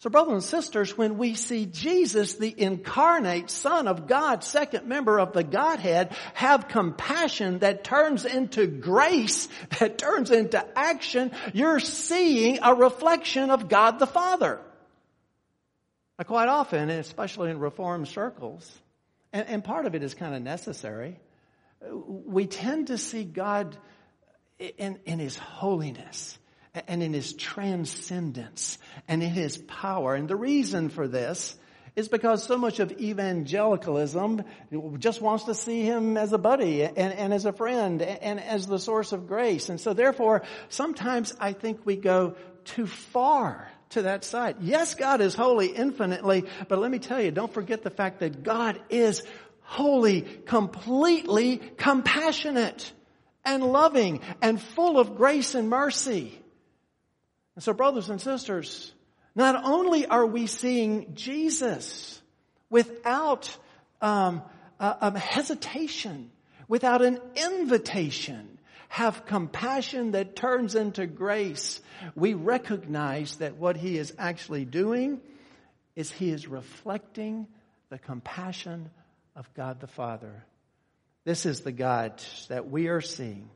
So 0.02 0.10
brothers 0.10 0.32
and 0.32 0.42
sisters, 0.42 0.98
when 0.98 1.16
we 1.16 1.36
see 1.36 1.64
Jesus, 1.64 2.34
the 2.34 2.52
incarnate 2.60 3.50
Son 3.50 3.86
of 3.86 4.08
God, 4.08 4.42
second 4.42 4.88
member 4.88 5.20
of 5.20 5.32
the 5.32 5.44
Godhead, 5.44 6.10
have 6.34 6.66
compassion 6.66 7.60
that 7.60 7.84
turns 7.84 8.24
into 8.24 8.66
grace, 8.66 9.48
that 9.78 9.98
turns 9.98 10.32
into 10.32 10.66
action, 10.76 11.30
you're 11.52 11.78
seeing 11.78 12.58
a 12.64 12.74
reflection 12.74 13.50
of 13.50 13.68
God 13.68 14.00
the 14.00 14.08
Father. 14.08 14.60
Now, 16.18 16.24
quite 16.24 16.48
often, 16.48 16.90
especially 16.90 17.52
in 17.52 17.60
Reformed 17.60 18.08
circles, 18.08 18.68
and, 19.32 19.46
and 19.46 19.62
part 19.62 19.86
of 19.86 19.94
it 19.94 20.02
is 20.02 20.14
kind 20.14 20.34
of 20.34 20.42
necessary, 20.42 21.20
we 21.94 22.48
tend 22.48 22.88
to 22.88 22.98
see 22.98 23.22
God 23.22 23.76
in, 24.58 24.98
in 25.04 25.20
His 25.20 25.38
holiness 25.38 26.40
and 26.74 27.02
in 27.02 27.12
his 27.12 27.32
transcendence 27.34 28.78
and 29.08 29.22
in 29.22 29.30
his 29.30 29.58
power. 29.58 30.14
And 30.14 30.28
the 30.28 30.36
reason 30.36 30.88
for 30.88 31.06
this 31.06 31.56
is 31.94 32.08
because 32.08 32.42
so 32.42 32.56
much 32.56 32.80
of 32.80 32.90
evangelicalism 32.92 34.42
just 34.98 35.20
wants 35.20 35.44
to 35.44 35.54
see 35.54 35.82
him 35.82 36.16
as 36.16 36.32
a 36.32 36.38
buddy 36.38 36.82
and, 36.82 36.96
and 36.96 37.34
as 37.34 37.44
a 37.44 37.52
friend 37.52 38.00
and 38.00 38.40
as 38.40 38.66
the 38.66 38.78
source 38.78 39.12
of 39.12 39.26
grace. 39.26 39.68
And 39.68 39.78
so 39.78 39.92
therefore, 39.92 40.42
sometimes 40.70 41.34
I 41.38 41.52
think 41.52 41.84
we 41.84 41.96
go 41.96 42.36
too 42.64 42.86
far 42.86 43.68
to 43.90 44.02
that 44.02 44.24
side. 44.24 44.56
Yes, 44.60 44.94
God 44.94 45.20
is 45.20 45.34
holy 45.34 45.66
infinitely, 45.66 46.44
but 46.68 46.78
let 46.78 46.90
me 46.90 46.98
tell 46.98 47.20
you, 47.20 47.30
don't 47.30 47.52
forget 47.52 47.82
the 47.82 47.90
fact 47.90 48.20
that 48.20 48.42
God 48.42 48.80
is 48.88 49.22
holy, 49.60 50.22
completely 50.22 51.58
compassionate 51.76 52.90
and 53.44 53.62
loving 53.62 54.20
and 54.40 54.60
full 54.60 54.98
of 54.98 55.16
grace 55.16 55.54
and 55.54 55.68
mercy. 55.68 56.41
And 57.54 57.62
so 57.62 57.72
brothers 57.72 58.08
and 58.08 58.20
sisters, 58.20 58.92
not 59.34 59.64
only 59.64 60.06
are 60.06 60.26
we 60.26 60.46
seeing 60.46 61.14
Jesus 61.14 62.20
without 62.70 63.56
um, 64.00 64.42
uh, 64.80 65.10
hesitation, 65.12 66.30
without 66.68 67.02
an 67.02 67.20
invitation, 67.36 68.58
have 68.88 69.24
compassion 69.24 70.10
that 70.12 70.36
turns 70.36 70.74
into 70.74 71.06
grace, 71.06 71.80
we 72.14 72.34
recognize 72.34 73.36
that 73.36 73.56
what 73.56 73.76
he 73.76 73.96
is 73.96 74.12
actually 74.18 74.66
doing 74.66 75.20
is 75.96 76.10
he 76.10 76.30
is 76.30 76.46
reflecting 76.46 77.46
the 77.88 77.98
compassion 77.98 78.90
of 79.36 79.48
God 79.54 79.80
the 79.80 79.86
Father. 79.86 80.44
This 81.24 81.46
is 81.46 81.60
the 81.60 81.72
God 81.72 82.22
that 82.48 82.68
we 82.68 82.88
are 82.88 83.00
seeing. 83.00 83.48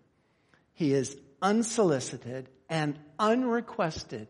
He 0.75 0.93
is 0.93 1.17
unsolicited 1.43 2.49
and 2.69 2.99
unrequested. 3.19 4.29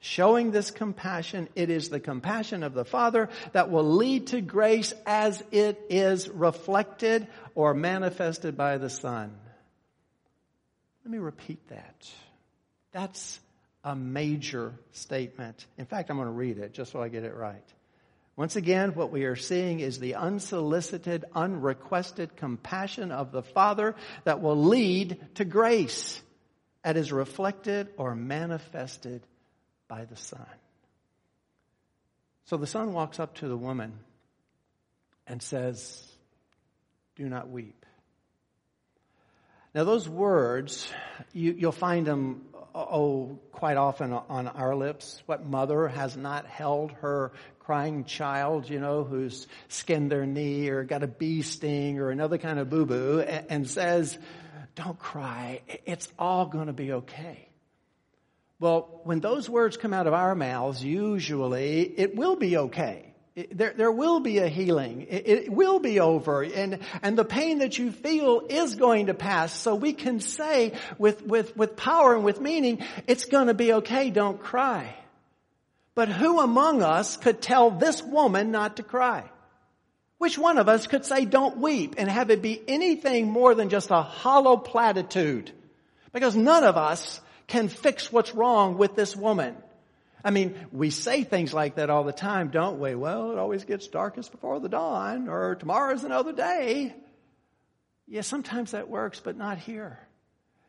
Showing 0.00 0.52
this 0.52 0.70
compassion, 0.70 1.48
it 1.56 1.70
is 1.70 1.88
the 1.88 1.98
compassion 1.98 2.62
of 2.62 2.72
the 2.72 2.84
Father 2.84 3.28
that 3.52 3.70
will 3.70 3.96
lead 3.96 4.28
to 4.28 4.40
grace 4.40 4.94
as 5.06 5.42
it 5.50 5.80
is 5.90 6.28
reflected 6.28 7.26
or 7.56 7.74
manifested 7.74 8.56
by 8.56 8.78
the 8.78 8.90
Son. 8.90 9.34
Let 11.04 11.10
me 11.10 11.18
repeat 11.18 11.66
that. 11.68 12.08
That's 12.92 13.40
a 13.82 13.96
major 13.96 14.74
statement. 14.92 15.66
In 15.78 15.86
fact, 15.86 16.10
I'm 16.10 16.16
going 16.16 16.28
to 16.28 16.32
read 16.32 16.58
it 16.58 16.74
just 16.74 16.92
so 16.92 17.02
I 17.02 17.08
get 17.08 17.24
it 17.24 17.34
right. 17.34 17.64
Once 18.36 18.54
again, 18.54 18.94
what 18.94 19.10
we 19.10 19.24
are 19.24 19.34
seeing 19.34 19.80
is 19.80 19.98
the 19.98 20.14
unsolicited, 20.14 21.24
unrequested 21.34 22.36
compassion 22.36 23.10
of 23.10 23.32
the 23.32 23.42
Father 23.42 23.96
that 24.22 24.40
will 24.40 24.62
lead 24.64 25.18
to 25.34 25.44
grace 25.44 26.22
that 26.84 26.96
is 26.96 27.12
reflected 27.12 27.88
or 27.96 28.14
manifested 28.14 29.22
by 29.88 30.04
the 30.04 30.16
Son. 30.16 30.46
So 32.44 32.56
the 32.56 32.66
Son 32.66 32.92
walks 32.92 33.20
up 33.20 33.36
to 33.36 33.48
the 33.48 33.56
woman 33.56 33.92
and 35.26 35.42
says, 35.42 36.02
Do 37.16 37.28
not 37.28 37.50
weep. 37.50 37.84
Now, 39.74 39.84
those 39.84 40.08
words, 40.08 40.90
you, 41.32 41.54
will 41.60 41.72
find 41.72 42.06
them, 42.06 42.46
oh, 42.74 43.38
quite 43.52 43.76
often 43.76 44.12
on 44.12 44.48
our 44.48 44.74
lips. 44.74 45.22
What 45.26 45.44
mother 45.44 45.88
has 45.88 46.16
not 46.16 46.46
held 46.46 46.92
her 46.92 47.32
crying 47.60 48.04
child, 48.04 48.70
you 48.70 48.80
know, 48.80 49.04
who's 49.04 49.46
skinned 49.68 50.10
their 50.10 50.24
knee 50.24 50.70
or 50.70 50.84
got 50.84 51.02
a 51.02 51.06
bee 51.06 51.42
sting 51.42 51.98
or 51.98 52.10
another 52.10 52.38
kind 52.38 52.58
of 52.58 52.70
boo 52.70 52.86
boo 52.86 53.20
and, 53.20 53.46
and 53.50 53.68
says, 53.68 54.18
don't 54.78 54.98
cry. 54.98 55.60
It's 55.86 56.08
all 56.18 56.46
going 56.46 56.68
to 56.68 56.72
be 56.72 56.92
okay. 56.92 57.48
Well, 58.60 59.00
when 59.04 59.20
those 59.20 59.48
words 59.48 59.76
come 59.76 59.92
out 59.92 60.06
of 60.06 60.14
our 60.14 60.34
mouths, 60.34 60.82
usually 60.82 61.82
it 61.82 62.14
will 62.14 62.36
be 62.36 62.56
okay. 62.56 63.12
there, 63.50 63.72
there 63.76 63.90
will 63.90 64.20
be 64.20 64.38
a 64.38 64.48
healing. 64.48 65.06
It, 65.08 65.28
it 65.28 65.52
will 65.52 65.80
be 65.80 66.00
over. 66.00 66.42
And, 66.42 66.78
and 67.02 67.18
the 67.18 67.24
pain 67.24 67.58
that 67.58 67.78
you 67.78 67.90
feel 67.92 68.42
is 68.48 68.76
going 68.76 69.06
to 69.06 69.14
pass. 69.14 69.52
So 69.52 69.74
we 69.74 69.92
can 69.92 70.20
say 70.20 70.72
with, 70.96 71.26
with, 71.26 71.56
with 71.56 71.76
power 71.76 72.14
and 72.14 72.24
with 72.24 72.40
meaning, 72.40 72.84
it's 73.06 73.24
going 73.24 73.48
to 73.48 73.54
be 73.54 73.72
okay. 73.74 74.10
Don't 74.10 74.40
cry. 74.40 74.94
But 75.94 76.08
who 76.08 76.40
among 76.40 76.82
us 76.82 77.16
could 77.16 77.40
tell 77.40 77.70
this 77.72 78.02
woman 78.02 78.52
not 78.52 78.76
to 78.76 78.82
cry? 78.82 79.24
Which 80.18 80.36
one 80.36 80.58
of 80.58 80.68
us 80.68 80.86
could 80.86 81.04
say 81.04 81.24
don't 81.24 81.58
weep 81.58 81.94
and 81.96 82.08
have 82.08 82.30
it 82.30 82.42
be 82.42 82.60
anything 82.68 83.30
more 83.30 83.54
than 83.54 83.68
just 83.68 83.90
a 83.90 84.02
hollow 84.02 84.56
platitude? 84.56 85.52
Because 86.12 86.34
none 86.36 86.64
of 86.64 86.76
us 86.76 87.20
can 87.46 87.68
fix 87.68 88.12
what's 88.12 88.34
wrong 88.34 88.76
with 88.76 88.96
this 88.96 89.16
woman. 89.16 89.56
I 90.24 90.30
mean, 90.30 90.56
we 90.72 90.90
say 90.90 91.22
things 91.22 91.54
like 91.54 91.76
that 91.76 91.90
all 91.90 92.02
the 92.02 92.12
time, 92.12 92.48
don't 92.48 92.80
we? 92.80 92.96
Well, 92.96 93.30
it 93.30 93.38
always 93.38 93.64
gets 93.64 93.86
darkest 93.86 94.32
before 94.32 94.58
the 94.58 94.68
dawn, 94.68 95.28
or 95.28 95.54
tomorrow's 95.54 96.02
another 96.02 96.32
day. 96.32 96.94
Yeah, 98.08 98.22
sometimes 98.22 98.72
that 98.72 98.88
works, 98.88 99.20
but 99.20 99.36
not 99.36 99.58
here. 99.58 99.98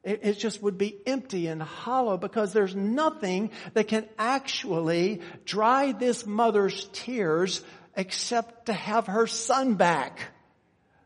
It, 0.04 0.22
it, 0.24 0.40
just 0.40 0.62
would 0.62 0.78
be 0.78 0.98
empty 1.06 1.48
and 1.48 1.62
hollow 1.62 2.18
because 2.18 2.54
there's 2.54 2.74
nothing 2.74 3.52
that 3.74 3.90
can 3.90 4.08
actually 4.18 5.22
dry 5.44 5.92
this 5.92 6.26
mother's 6.26 6.88
tears 6.94 7.62
except 8.00 8.68
to 8.68 8.74
have 8.74 9.08
her 9.08 9.28
son 9.28 9.76
back. 9.76 10.32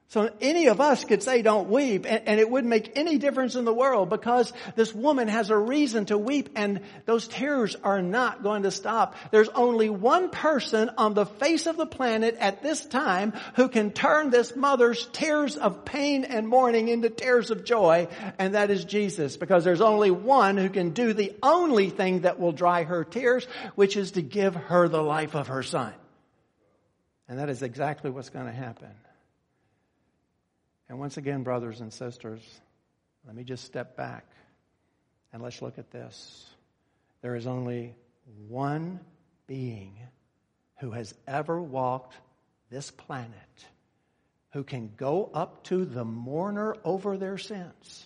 So 0.10 0.30
any 0.42 0.68
of 0.68 0.80
us 0.80 1.06
could 1.06 1.24
say 1.24 1.42
don't 1.42 1.72
weep 1.72 2.06
and, 2.08 2.28
and, 2.28 2.40
it 2.40 2.48
wouldn't 2.48 2.70
make 2.70 2.92
any 2.96 3.18
difference 3.18 3.56
in 3.56 3.66
the 3.66 3.74
world 3.74 4.12
because 4.12 4.54
this 4.76 4.94
woman 4.94 5.28
has 5.28 5.50
a 5.50 5.58
reason 5.58 6.06
to 6.06 6.20
weep 6.20 6.50
and 6.56 6.82
those 7.06 7.28
tears 7.28 7.76
are 7.84 8.04
not 8.04 8.44
going 8.44 8.62
to 8.62 8.70
stop. 8.70 9.16
There's 9.32 9.50
only 9.50 9.90
one 9.90 10.30
person 10.30 10.92
on 11.00 11.16
the 11.16 11.26
face 11.26 11.66
of 11.66 11.78
the 11.78 11.88
planet 11.88 12.38
at 12.40 12.62
this 12.62 12.86
time 12.86 13.34
who 13.56 13.70
can 13.70 13.90
turn 13.90 14.30
this 14.30 14.56
mother's 14.56 15.08
tears 15.14 15.58
of 15.58 15.84
pain 15.84 16.26
and 16.26 16.48
mourning 16.48 16.90
into 16.90 17.10
tears 17.10 17.50
of 17.50 17.66
joy 17.66 18.08
and 18.38 18.54
that 18.54 18.70
is 18.70 18.86
Jesus 18.86 19.36
because 19.36 19.64
there's 19.64 19.82
only 19.82 20.12
one 20.12 20.58
who 20.58 20.70
can 20.70 20.92
do 20.92 21.14
the 21.14 21.34
only 21.42 21.90
thing 21.90 22.20
that 22.20 22.40
will 22.40 22.52
dry 22.52 22.84
her 22.84 23.04
tears 23.04 23.48
which 23.74 23.98
is 23.98 24.12
to 24.12 24.22
give 24.22 24.54
her 24.54 24.88
the 24.88 25.02
life 25.02 25.34
of 25.34 25.48
her 25.48 25.64
son. 25.64 25.92
And 27.28 27.40
that 27.40 27.50
is 27.50 27.62
exactly 27.62 28.10
what's 28.10 28.30
going 28.30 28.46
to 28.46 28.52
happen. 28.52 28.92
And 30.90 31.00
once 31.00 31.18
again, 31.18 31.44
brothers 31.44 31.82
and 31.82 31.92
sisters, 31.92 32.42
let 33.26 33.36
me 33.36 33.44
just 33.44 33.64
step 33.64 33.96
back 33.96 34.26
and 35.32 35.42
let's 35.42 35.62
look 35.62 35.80
at 35.80 35.92
this. 35.92 36.46
There 37.22 37.36
is 37.36 37.48
only 37.48 37.96
one 38.48 39.00
being 39.48 39.98
who 40.80 40.92
has 40.92 41.14
ever 41.28 41.62
walked 41.62 42.16
this 42.70 42.92
planet 42.92 43.32
who 44.52 44.64
can 44.64 44.92
go 44.98 45.30
up 45.34 45.64
to 45.66 45.86
the 45.86 46.06
mourner 46.06 46.76
over 46.84 47.18
their 47.18 47.38
sins 47.38 48.06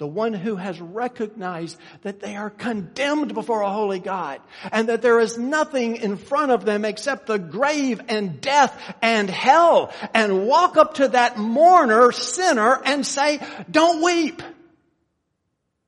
the 0.00 0.06
one 0.06 0.32
who 0.32 0.56
has 0.56 0.80
recognized 0.80 1.78
that 2.00 2.20
they 2.20 2.34
are 2.34 2.48
condemned 2.48 3.34
before 3.34 3.60
a 3.60 3.70
holy 3.70 3.98
God 3.98 4.40
and 4.72 4.88
that 4.88 5.02
there 5.02 5.20
is 5.20 5.36
nothing 5.36 5.96
in 5.96 6.16
front 6.16 6.52
of 6.52 6.64
them 6.64 6.86
except 6.86 7.26
the 7.26 7.38
grave 7.38 8.00
and 8.08 8.40
death 8.40 8.96
and 9.02 9.28
hell 9.28 9.92
and 10.14 10.46
walk 10.46 10.78
up 10.78 10.94
to 10.94 11.08
that 11.08 11.36
mourner, 11.36 12.12
sinner 12.12 12.80
and 12.82 13.06
say, 13.06 13.40
don't 13.70 14.02
weep. 14.02 14.42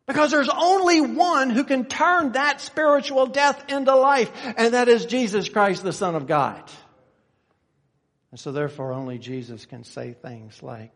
Because 0.07 0.31
there's 0.31 0.51
only 0.51 1.01
one 1.01 1.48
who 1.48 1.64
can 1.64 1.87
turn 1.87 2.33
that 2.33 2.61
spiritual 2.61 3.29
death 3.29 3.64
into 3.72 3.96
life, 3.96 4.31
and 4.59 4.75
that 4.75 4.88
is 4.88 5.07
Jesus 5.07 5.48
Christ, 5.48 5.85
the 5.85 5.92
Son 5.92 6.16
of 6.16 6.27
God. 6.27 6.62
And 8.31 8.38
so 8.38 8.53
therefore 8.53 8.92
only 8.92 9.16
Jesus 9.16 9.64
can 9.64 9.85
say 9.85 10.12
things 10.12 10.62
like, 10.62 10.90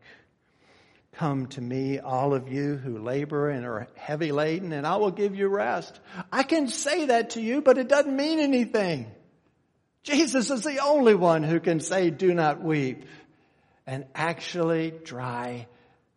Come 1.16 1.46
to 1.48 1.62
me, 1.62 1.98
all 1.98 2.34
of 2.34 2.48
you 2.48 2.76
who 2.76 2.98
labor 2.98 3.48
and 3.48 3.64
are 3.64 3.88
heavy 3.94 4.32
laden, 4.32 4.72
and 4.72 4.86
I 4.86 4.96
will 4.96 5.10
give 5.10 5.34
you 5.34 5.48
rest. 5.48 5.98
I 6.30 6.42
can 6.42 6.68
say 6.68 7.06
that 7.06 7.30
to 7.30 7.40
you, 7.40 7.62
but 7.62 7.78
it 7.78 7.88
doesn't 7.88 8.14
mean 8.14 8.38
anything. 8.38 9.10
Jesus 10.02 10.50
is 10.50 10.62
the 10.62 10.80
only 10.84 11.14
one 11.14 11.42
who 11.42 11.58
can 11.58 11.80
say, 11.80 12.10
do 12.10 12.34
not 12.34 12.62
weep, 12.62 13.06
and 13.86 14.04
actually 14.14 14.90
dry 14.90 15.66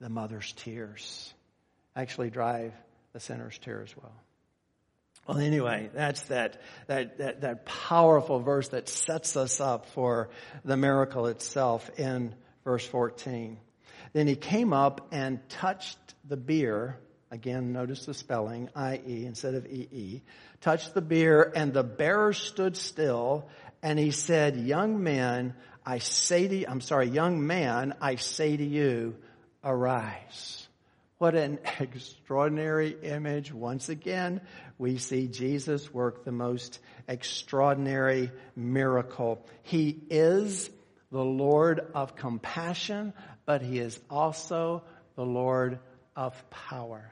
the 0.01 0.09
mother's 0.09 0.51
tears. 0.53 1.33
Actually 1.95 2.29
drive 2.29 2.73
the 3.13 3.21
sinner's 3.21 3.57
tear 3.57 3.81
as 3.81 3.95
well. 3.95 4.13
Well, 5.27 5.37
anyway, 5.37 5.91
that's 5.93 6.23
that, 6.23 6.61
that, 6.87 7.19
that, 7.19 7.41
that 7.41 7.65
powerful 7.65 8.39
verse 8.39 8.67
that 8.69 8.89
sets 8.89 9.37
us 9.37 9.61
up 9.61 9.85
for 9.87 10.29
the 10.65 10.75
miracle 10.75 11.27
itself 11.27 11.89
in 11.97 12.35
verse 12.65 12.85
14. 12.85 13.59
Then 14.13 14.27
he 14.27 14.35
came 14.35 14.73
up 14.73 15.07
and 15.11 15.47
touched 15.49 15.97
the 16.27 16.37
bier. 16.37 16.99
Again, 17.31 17.73
notice 17.73 18.05
the 18.05 18.13
spelling, 18.13 18.69
I-E 18.75 19.25
instead 19.25 19.53
of 19.53 19.65
E-E. 19.67 20.21
Touched 20.61 20.93
the 20.93 21.01
bier 21.01 21.51
and 21.55 21.73
the 21.73 21.83
bearer 21.83 22.33
stood 22.33 22.75
still 22.75 23.47
and 23.81 23.97
he 23.97 24.11
said, 24.11 24.57
young 24.57 25.03
man, 25.03 25.53
I 25.85 25.99
say 25.99 26.47
to 26.47 26.55
you, 26.55 26.65
I'm 26.67 26.81
sorry, 26.81 27.07
young 27.07 27.45
man, 27.45 27.93
I 28.01 28.15
say 28.15 28.57
to 28.57 28.65
you, 28.65 29.15
arise. 29.63 30.67
What 31.17 31.35
an 31.35 31.59
extraordinary 31.79 32.95
image. 33.03 33.53
Once 33.53 33.89
again, 33.89 34.41
we 34.77 34.97
see 34.97 35.27
Jesus 35.27 35.93
work 35.93 36.23
the 36.23 36.31
most 36.31 36.79
extraordinary 37.07 38.31
miracle. 38.55 39.45
He 39.63 39.99
is 40.09 40.69
the 41.11 41.23
Lord 41.23 41.81
of 41.93 42.15
compassion, 42.15 43.13
but 43.49 43.63
he 43.63 43.79
is 43.79 43.99
also 44.11 44.83
the 45.15 45.25
Lord 45.25 45.79
of 46.15 46.35
power. 46.51 47.11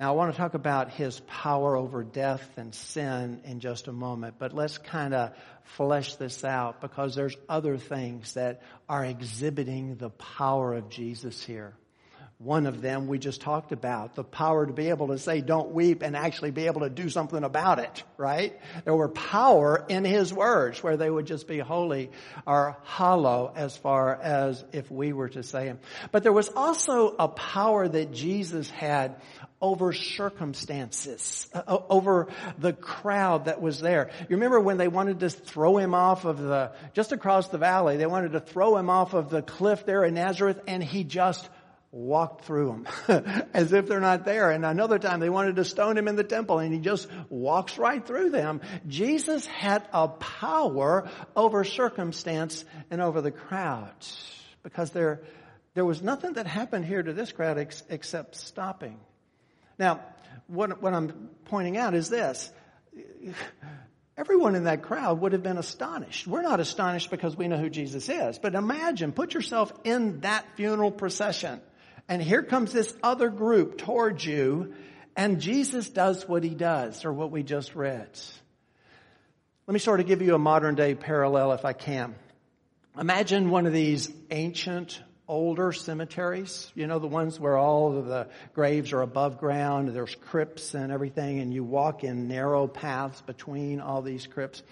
Now, 0.00 0.08
I 0.08 0.16
want 0.16 0.32
to 0.32 0.38
talk 0.38 0.54
about 0.54 0.90
his 0.92 1.20
power 1.20 1.76
over 1.76 2.02
death 2.02 2.48
and 2.56 2.74
sin 2.74 3.42
in 3.44 3.60
just 3.60 3.86
a 3.86 3.92
moment, 3.92 4.36
but 4.38 4.54
let's 4.54 4.78
kind 4.78 5.12
of 5.12 5.32
flesh 5.64 6.14
this 6.14 6.44
out 6.44 6.80
because 6.80 7.14
there's 7.14 7.36
other 7.46 7.76
things 7.76 8.32
that 8.32 8.62
are 8.88 9.04
exhibiting 9.04 9.96
the 9.96 10.08
power 10.08 10.72
of 10.72 10.88
Jesus 10.88 11.44
here. 11.44 11.74
One 12.38 12.66
of 12.66 12.82
them 12.82 13.06
we 13.06 13.18
just 13.18 13.40
talked 13.40 13.70
about, 13.70 14.16
the 14.16 14.24
power 14.24 14.66
to 14.66 14.72
be 14.72 14.88
able 14.88 15.08
to 15.08 15.18
say 15.18 15.40
don't 15.40 15.72
weep 15.72 16.02
and 16.02 16.16
actually 16.16 16.50
be 16.50 16.66
able 16.66 16.80
to 16.80 16.90
do 16.90 17.08
something 17.08 17.44
about 17.44 17.78
it, 17.78 18.02
right? 18.16 18.58
There 18.84 18.94
were 18.94 19.08
power 19.08 19.84
in 19.88 20.04
his 20.04 20.32
words 20.34 20.82
where 20.82 20.96
they 20.96 21.08
would 21.08 21.26
just 21.26 21.46
be 21.46 21.58
holy 21.60 22.10
or 22.44 22.76
hollow 22.82 23.52
as 23.54 23.76
far 23.76 24.14
as 24.20 24.64
if 24.72 24.90
we 24.90 25.12
were 25.12 25.28
to 25.30 25.44
say 25.44 25.66
them. 25.66 25.78
But 26.10 26.24
there 26.24 26.32
was 26.32 26.48
also 26.48 27.14
a 27.18 27.28
power 27.28 27.86
that 27.86 28.12
Jesus 28.12 28.68
had 28.68 29.14
over 29.60 29.92
circumstances, 29.92 31.48
uh, 31.54 31.78
over 31.88 32.28
the 32.58 32.72
crowd 32.72 33.46
that 33.46 33.62
was 33.62 33.80
there. 33.80 34.10
You 34.28 34.36
remember 34.36 34.60
when 34.60 34.76
they 34.76 34.88
wanted 34.88 35.20
to 35.20 35.30
throw 35.30 35.78
him 35.78 35.94
off 35.94 36.24
of 36.24 36.38
the, 36.38 36.72
just 36.92 37.12
across 37.12 37.48
the 37.48 37.58
valley, 37.58 37.96
they 37.96 38.06
wanted 38.06 38.32
to 38.32 38.40
throw 38.40 38.76
him 38.76 38.90
off 38.90 39.14
of 39.14 39.30
the 39.30 39.40
cliff 39.40 39.86
there 39.86 40.04
in 40.04 40.14
Nazareth 40.14 40.60
and 40.66 40.82
he 40.82 41.04
just 41.04 41.48
walked 41.94 42.44
through 42.44 42.84
them 43.06 43.46
as 43.54 43.72
if 43.72 43.86
they're 43.86 44.00
not 44.00 44.24
there. 44.24 44.50
And 44.50 44.64
another 44.64 44.98
time 44.98 45.20
they 45.20 45.30
wanted 45.30 45.56
to 45.56 45.64
stone 45.64 45.96
him 45.96 46.08
in 46.08 46.16
the 46.16 46.24
temple 46.24 46.58
and 46.58 46.74
he 46.74 46.80
just 46.80 47.08
walks 47.28 47.78
right 47.78 48.04
through 48.04 48.30
them. 48.30 48.60
Jesus 48.88 49.46
had 49.46 49.86
a 49.92 50.08
power 50.08 51.08
over 51.36 51.62
circumstance 51.62 52.64
and 52.90 53.00
over 53.00 53.20
the 53.20 53.30
crowd 53.30 53.92
because 54.64 54.90
there, 54.90 55.22
there 55.74 55.84
was 55.84 56.02
nothing 56.02 56.32
that 56.32 56.48
happened 56.48 56.84
here 56.84 57.02
to 57.02 57.12
this 57.12 57.30
crowd 57.30 57.58
ex- 57.58 57.84
except 57.88 58.34
stopping. 58.34 58.98
Now, 59.78 60.00
what, 60.48 60.82
what 60.82 60.94
I'm 60.94 61.30
pointing 61.44 61.76
out 61.76 61.94
is 61.94 62.08
this. 62.08 62.50
Everyone 64.16 64.56
in 64.56 64.64
that 64.64 64.82
crowd 64.82 65.20
would 65.20 65.32
have 65.32 65.42
been 65.44 65.58
astonished. 65.58 66.26
We're 66.26 66.42
not 66.42 66.58
astonished 66.58 67.10
because 67.10 67.36
we 67.36 67.46
know 67.46 67.56
who 67.56 67.70
Jesus 67.70 68.08
is, 68.08 68.38
but 68.38 68.54
imagine, 68.54 69.12
put 69.12 69.32
yourself 69.34 69.72
in 69.84 70.20
that 70.20 70.44
funeral 70.56 70.90
procession 70.90 71.60
and 72.08 72.22
here 72.22 72.42
comes 72.42 72.72
this 72.72 72.94
other 73.02 73.28
group 73.28 73.78
towards 73.78 74.24
you, 74.24 74.74
and 75.16 75.40
Jesus 75.40 75.88
does 75.88 76.28
what 76.28 76.42
he 76.42 76.50
does, 76.54 77.04
or 77.04 77.12
what 77.12 77.30
we 77.30 77.42
just 77.42 77.74
read. 77.74 78.08
Let 79.66 79.72
me 79.72 79.80
sort 79.80 80.00
of 80.00 80.06
give 80.06 80.20
you 80.20 80.34
a 80.34 80.38
modern 80.38 80.74
day 80.74 80.94
parallel 80.94 81.52
if 81.52 81.64
I 81.64 81.72
can. 81.72 82.14
Imagine 82.98 83.50
one 83.50 83.66
of 83.66 83.72
these 83.72 84.12
ancient 84.30 85.00
older 85.26 85.72
cemeteries, 85.72 86.70
you 86.74 86.86
know, 86.86 86.98
the 86.98 87.06
ones 87.06 87.40
where 87.40 87.56
all 87.56 87.96
of 87.96 88.04
the 88.04 88.28
graves 88.52 88.92
are 88.92 89.00
above 89.00 89.38
ground, 89.38 89.88
there's 89.88 90.14
crypts 90.16 90.74
and 90.74 90.92
everything, 90.92 91.40
and 91.40 91.54
you 91.54 91.64
walk 91.64 92.04
in 92.04 92.28
narrow 92.28 92.66
paths 92.66 93.22
between 93.22 93.80
all 93.80 94.02
these 94.02 94.26
crypts. 94.26 94.62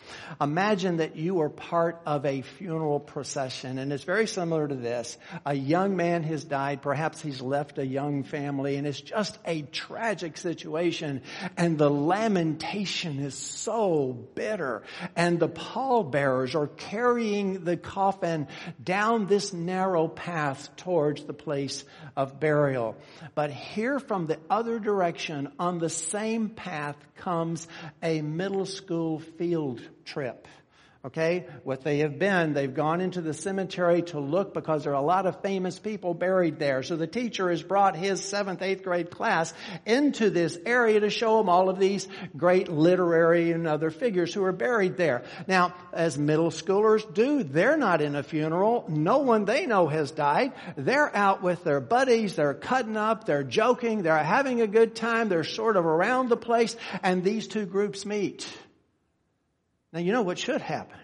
Imagine 0.42 0.98
that 0.98 1.16
you 1.16 1.40
are 1.40 1.48
part 1.48 2.02
of 2.04 2.26
a 2.26 2.42
funeral 2.42 3.00
procession, 3.00 3.78
and 3.78 3.90
it's 3.94 4.04
very 4.04 4.26
similar 4.26 4.68
to 4.68 4.74
this. 4.74 5.16
A 5.46 5.54
young 5.54 5.96
man 5.96 6.22
has 6.24 6.44
died, 6.44 6.82
perhaps 6.82 7.22
he's 7.22 7.40
left 7.40 7.78
a 7.78 7.86
young 7.86 8.22
family, 8.22 8.76
and 8.76 8.86
it's 8.86 9.00
just 9.00 9.38
a 9.46 9.62
tragic 9.62 10.36
situation, 10.36 11.22
and 11.56 11.78
the 11.78 11.90
lamentation 11.90 13.20
is 13.20 13.34
so 13.34 14.12
bitter, 14.34 14.82
and 15.16 15.40
the 15.40 15.48
pallbearers 15.48 16.54
are 16.54 16.66
carrying 16.66 17.64
the 17.64 17.78
coffin 17.78 18.48
down 18.84 19.28
this 19.28 19.54
narrow 19.54 20.08
path 20.08 20.41
path 20.42 20.74
towards 20.76 21.22
the 21.22 21.33
place 21.33 21.85
of 22.16 22.40
burial. 22.40 22.96
But 23.37 23.50
here 23.52 24.00
from 24.00 24.26
the 24.26 24.38
other 24.50 24.81
direction 24.81 25.52
on 25.57 25.78
the 25.78 25.88
same 25.88 26.48
path 26.48 26.96
comes 27.16 27.68
a 28.02 28.22
middle 28.22 28.66
school 28.66 29.20
field 29.20 29.81
trip. 30.05 30.48
Okay? 31.04 31.46
What 31.64 31.82
they 31.82 31.98
have 31.98 32.16
been, 32.20 32.52
they've 32.52 32.72
gone 32.72 33.00
into 33.00 33.20
the 33.20 33.34
cemetery 33.34 34.02
to 34.02 34.20
look 34.20 34.54
because 34.54 34.84
there 34.84 34.92
are 34.92 35.02
a 35.02 35.04
lot 35.04 35.26
of 35.26 35.42
famous 35.42 35.76
people 35.76 36.14
buried 36.14 36.60
there. 36.60 36.84
So 36.84 36.94
the 36.94 37.08
teacher 37.08 37.50
has 37.50 37.60
brought 37.60 37.96
his 37.96 38.22
seventh, 38.22 38.62
eighth 38.62 38.84
grade 38.84 39.10
class 39.10 39.52
into 39.84 40.30
this 40.30 40.56
area 40.64 41.00
to 41.00 41.10
show 41.10 41.38
them 41.38 41.48
all 41.48 41.68
of 41.68 41.80
these 41.80 42.06
great 42.36 42.68
literary 42.68 43.50
and 43.50 43.66
other 43.66 43.90
figures 43.90 44.32
who 44.32 44.44
are 44.44 44.52
buried 44.52 44.96
there. 44.96 45.24
Now, 45.48 45.74
as 45.92 46.16
middle 46.16 46.50
schoolers 46.50 47.12
do, 47.12 47.42
they're 47.42 47.76
not 47.76 48.00
in 48.00 48.14
a 48.14 48.22
funeral. 48.22 48.84
No 48.88 49.18
one 49.18 49.44
they 49.44 49.66
know 49.66 49.88
has 49.88 50.12
died. 50.12 50.52
They're 50.76 51.14
out 51.16 51.42
with 51.42 51.64
their 51.64 51.80
buddies. 51.80 52.36
They're 52.36 52.54
cutting 52.54 52.96
up. 52.96 53.24
They're 53.24 53.42
joking. 53.42 54.02
They're 54.02 54.22
having 54.22 54.60
a 54.60 54.68
good 54.68 54.94
time. 54.94 55.28
They're 55.28 55.42
sort 55.42 55.76
of 55.76 55.84
around 55.84 56.28
the 56.28 56.36
place 56.36 56.76
and 57.02 57.24
these 57.24 57.48
two 57.48 57.66
groups 57.66 58.06
meet. 58.06 58.48
Now, 59.92 60.00
you 60.00 60.12
know 60.12 60.22
what 60.22 60.38
should 60.38 60.61
happen? 60.61 60.98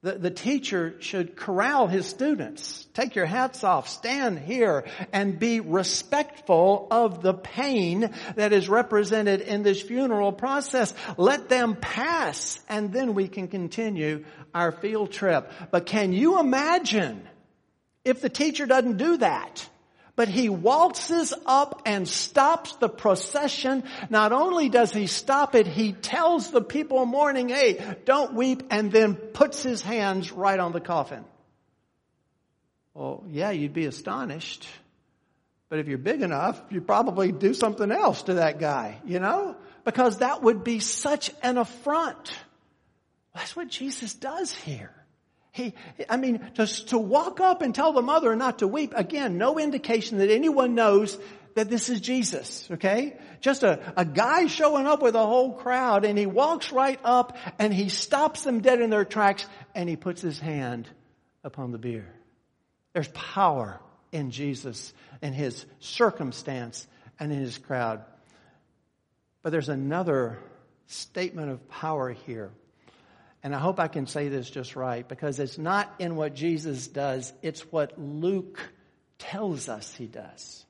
The, 0.00 0.12
the 0.12 0.30
teacher 0.30 0.94
should 1.00 1.34
corral 1.34 1.88
his 1.88 2.06
students. 2.06 2.86
Take 2.94 3.16
your 3.16 3.26
hats 3.26 3.64
off, 3.64 3.88
stand 3.88 4.38
here, 4.38 4.84
and 5.12 5.40
be 5.40 5.58
respectful 5.58 6.86
of 6.92 7.20
the 7.20 7.34
pain 7.34 8.14
that 8.36 8.52
is 8.52 8.68
represented 8.68 9.40
in 9.40 9.64
this 9.64 9.82
funeral 9.82 10.32
process. 10.32 10.94
Let 11.16 11.48
them 11.48 11.74
pass, 11.74 12.60
and 12.68 12.92
then 12.92 13.14
we 13.14 13.26
can 13.26 13.48
continue 13.48 14.24
our 14.54 14.70
field 14.70 15.10
trip. 15.10 15.50
But 15.72 15.86
can 15.86 16.12
you 16.12 16.38
imagine 16.38 17.26
if 18.04 18.20
the 18.20 18.30
teacher 18.30 18.66
doesn't 18.66 18.98
do 18.98 19.16
that? 19.16 19.68
But 20.18 20.26
he 20.28 20.48
waltzes 20.48 21.32
up 21.46 21.82
and 21.86 22.08
stops 22.08 22.74
the 22.78 22.88
procession. 22.88 23.84
Not 24.10 24.32
only 24.32 24.68
does 24.68 24.92
he 24.92 25.06
stop 25.06 25.54
it, 25.54 25.68
he 25.68 25.92
tells 25.92 26.50
the 26.50 26.60
people 26.60 27.06
mourning, 27.06 27.50
hey, 27.50 27.96
don't 28.04 28.34
weep, 28.34 28.64
and 28.68 28.90
then 28.90 29.14
puts 29.14 29.62
his 29.62 29.80
hands 29.80 30.32
right 30.32 30.58
on 30.58 30.72
the 30.72 30.80
coffin. 30.80 31.24
Well, 32.94 33.22
yeah, 33.28 33.52
you'd 33.52 33.72
be 33.72 33.86
astonished. 33.86 34.66
But 35.68 35.78
if 35.78 35.86
you're 35.86 35.98
big 35.98 36.22
enough, 36.22 36.60
you'd 36.68 36.88
probably 36.88 37.30
do 37.30 37.54
something 37.54 37.92
else 37.92 38.24
to 38.24 38.34
that 38.34 38.58
guy, 38.58 39.00
you 39.04 39.20
know? 39.20 39.54
Because 39.84 40.18
that 40.18 40.42
would 40.42 40.64
be 40.64 40.80
such 40.80 41.30
an 41.44 41.58
affront. 41.58 42.32
That's 43.36 43.54
what 43.54 43.68
Jesus 43.68 44.14
does 44.14 44.52
here. 44.52 44.97
He, 45.58 45.74
I 46.08 46.16
mean, 46.18 46.38
to, 46.54 46.66
to 46.86 46.98
walk 46.98 47.40
up 47.40 47.62
and 47.62 47.74
tell 47.74 47.92
the 47.92 48.00
mother 48.00 48.36
not 48.36 48.60
to 48.60 48.68
weep, 48.68 48.92
again, 48.94 49.38
no 49.38 49.58
indication 49.58 50.18
that 50.18 50.30
anyone 50.30 50.76
knows 50.76 51.18
that 51.56 51.68
this 51.68 51.88
is 51.88 52.00
Jesus, 52.00 52.68
okay? 52.70 53.16
Just 53.40 53.64
a, 53.64 53.92
a 53.96 54.04
guy 54.04 54.46
showing 54.46 54.86
up 54.86 55.02
with 55.02 55.16
a 55.16 55.26
whole 55.26 55.54
crowd 55.54 56.04
and 56.04 56.16
he 56.16 56.26
walks 56.26 56.70
right 56.70 57.00
up 57.02 57.36
and 57.58 57.74
he 57.74 57.88
stops 57.88 58.44
them 58.44 58.60
dead 58.60 58.80
in 58.80 58.90
their 58.90 59.04
tracks 59.04 59.44
and 59.74 59.88
he 59.88 59.96
puts 59.96 60.22
his 60.22 60.38
hand 60.38 60.88
upon 61.42 61.72
the 61.72 61.78
bier. 61.78 62.14
There's 62.92 63.08
power 63.08 63.80
in 64.12 64.30
Jesus, 64.30 64.94
in 65.20 65.32
his 65.32 65.66
circumstance 65.80 66.86
and 67.18 67.32
in 67.32 67.40
his 67.40 67.58
crowd. 67.58 68.04
But 69.42 69.50
there's 69.50 69.68
another 69.68 70.38
statement 70.86 71.50
of 71.50 71.68
power 71.68 72.12
here. 72.12 72.52
And 73.42 73.54
I 73.54 73.58
hope 73.58 73.78
I 73.78 73.88
can 73.88 74.06
say 74.06 74.28
this 74.28 74.50
just 74.50 74.74
right 74.74 75.08
because 75.08 75.38
it's 75.38 75.58
not 75.58 75.94
in 75.98 76.16
what 76.16 76.34
Jesus 76.34 76.88
does, 76.88 77.32
it's 77.42 77.60
what 77.72 77.98
Luke 77.98 78.60
tells 79.18 79.68
us 79.68 79.94
he 79.94 80.06
does. 80.06 80.64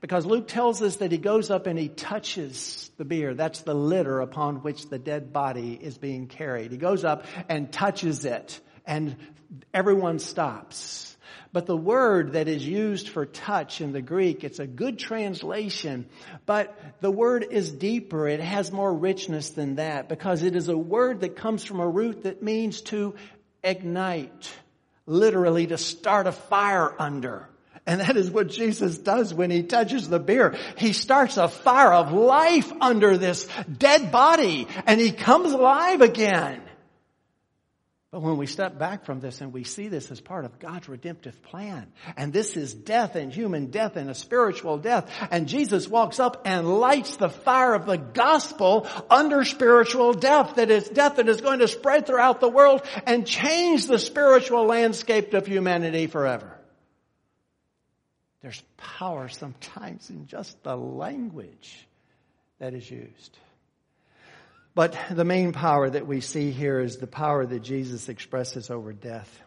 Because 0.00 0.24
Luke 0.24 0.46
tells 0.46 0.80
us 0.80 0.96
that 0.96 1.10
he 1.10 1.18
goes 1.18 1.50
up 1.50 1.66
and 1.66 1.78
he 1.78 1.88
touches 1.88 2.90
the 2.98 3.04
bier. 3.04 3.34
That's 3.34 3.62
the 3.62 3.74
litter 3.74 4.20
upon 4.20 4.56
which 4.56 4.88
the 4.88 4.98
dead 4.98 5.32
body 5.32 5.78
is 5.80 5.98
being 5.98 6.28
carried. 6.28 6.70
He 6.70 6.78
goes 6.78 7.04
up 7.04 7.24
and 7.48 7.72
touches 7.72 8.24
it 8.24 8.60
and 8.86 9.16
everyone 9.74 10.18
stops. 10.18 11.16
But 11.58 11.66
the 11.66 11.76
word 11.76 12.34
that 12.34 12.46
is 12.46 12.64
used 12.64 13.08
for 13.08 13.26
touch 13.26 13.80
in 13.80 13.90
the 13.90 14.00
Greek, 14.00 14.44
it's 14.44 14.60
a 14.60 14.66
good 14.68 14.96
translation, 14.96 16.06
but 16.46 16.78
the 17.00 17.10
word 17.10 17.44
is 17.50 17.72
deeper. 17.72 18.28
It 18.28 18.38
has 18.38 18.70
more 18.70 18.94
richness 18.94 19.50
than 19.50 19.74
that 19.74 20.08
because 20.08 20.44
it 20.44 20.54
is 20.54 20.68
a 20.68 20.78
word 20.78 21.22
that 21.22 21.34
comes 21.34 21.64
from 21.64 21.80
a 21.80 21.88
root 21.88 22.22
that 22.22 22.44
means 22.44 22.82
to 22.82 23.16
ignite, 23.64 24.54
literally 25.04 25.66
to 25.66 25.78
start 25.78 26.28
a 26.28 26.32
fire 26.32 26.94
under. 26.96 27.48
And 27.88 28.02
that 28.02 28.16
is 28.16 28.30
what 28.30 28.50
Jesus 28.50 28.96
does 28.96 29.34
when 29.34 29.50
he 29.50 29.64
touches 29.64 30.08
the 30.08 30.20
bier. 30.20 30.56
He 30.76 30.92
starts 30.92 31.38
a 31.38 31.48
fire 31.48 31.92
of 31.92 32.12
life 32.12 32.72
under 32.80 33.18
this 33.18 33.48
dead 33.66 34.12
body 34.12 34.68
and 34.86 35.00
he 35.00 35.10
comes 35.10 35.50
alive 35.50 36.02
again. 36.02 36.62
But 38.10 38.22
when 38.22 38.38
we 38.38 38.46
step 38.46 38.78
back 38.78 39.04
from 39.04 39.20
this 39.20 39.42
and 39.42 39.52
we 39.52 39.64
see 39.64 39.88
this 39.88 40.10
as 40.10 40.18
part 40.18 40.46
of 40.46 40.58
God's 40.58 40.88
redemptive 40.88 41.42
plan, 41.42 41.92
and 42.16 42.32
this 42.32 42.56
is 42.56 42.72
death 42.72 43.16
and 43.16 43.30
human 43.30 43.66
death 43.66 43.96
and 43.96 44.08
a 44.08 44.14
spiritual 44.14 44.78
death, 44.78 45.10
and 45.30 45.46
Jesus 45.46 45.86
walks 45.86 46.18
up 46.18 46.42
and 46.46 46.80
lights 46.80 47.16
the 47.16 47.28
fire 47.28 47.74
of 47.74 47.84
the 47.84 47.98
gospel 47.98 48.86
under 49.10 49.44
spiritual 49.44 50.14
death, 50.14 50.54
that 50.54 50.70
is 50.70 50.88
death 50.88 51.16
that 51.16 51.28
is 51.28 51.42
going 51.42 51.58
to 51.58 51.68
spread 51.68 52.06
throughout 52.06 52.40
the 52.40 52.48
world 52.48 52.80
and 53.06 53.26
change 53.26 53.86
the 53.86 53.98
spiritual 53.98 54.64
landscape 54.64 55.34
of 55.34 55.46
humanity 55.46 56.06
forever. 56.06 56.58
There's 58.40 58.62
power 58.78 59.28
sometimes 59.28 60.08
in 60.08 60.28
just 60.28 60.62
the 60.62 60.76
language 60.76 61.86
that 62.58 62.72
is 62.72 62.90
used. 62.90 63.36
But 64.78 64.96
the 65.10 65.24
main 65.24 65.50
power 65.50 65.90
that 65.90 66.06
we 66.06 66.20
see 66.20 66.52
here 66.52 66.78
is 66.78 66.98
the 66.98 67.08
power 67.08 67.44
that 67.44 67.64
Jesus 67.64 68.08
expresses 68.08 68.70
over 68.70 68.92
death. 68.92 69.42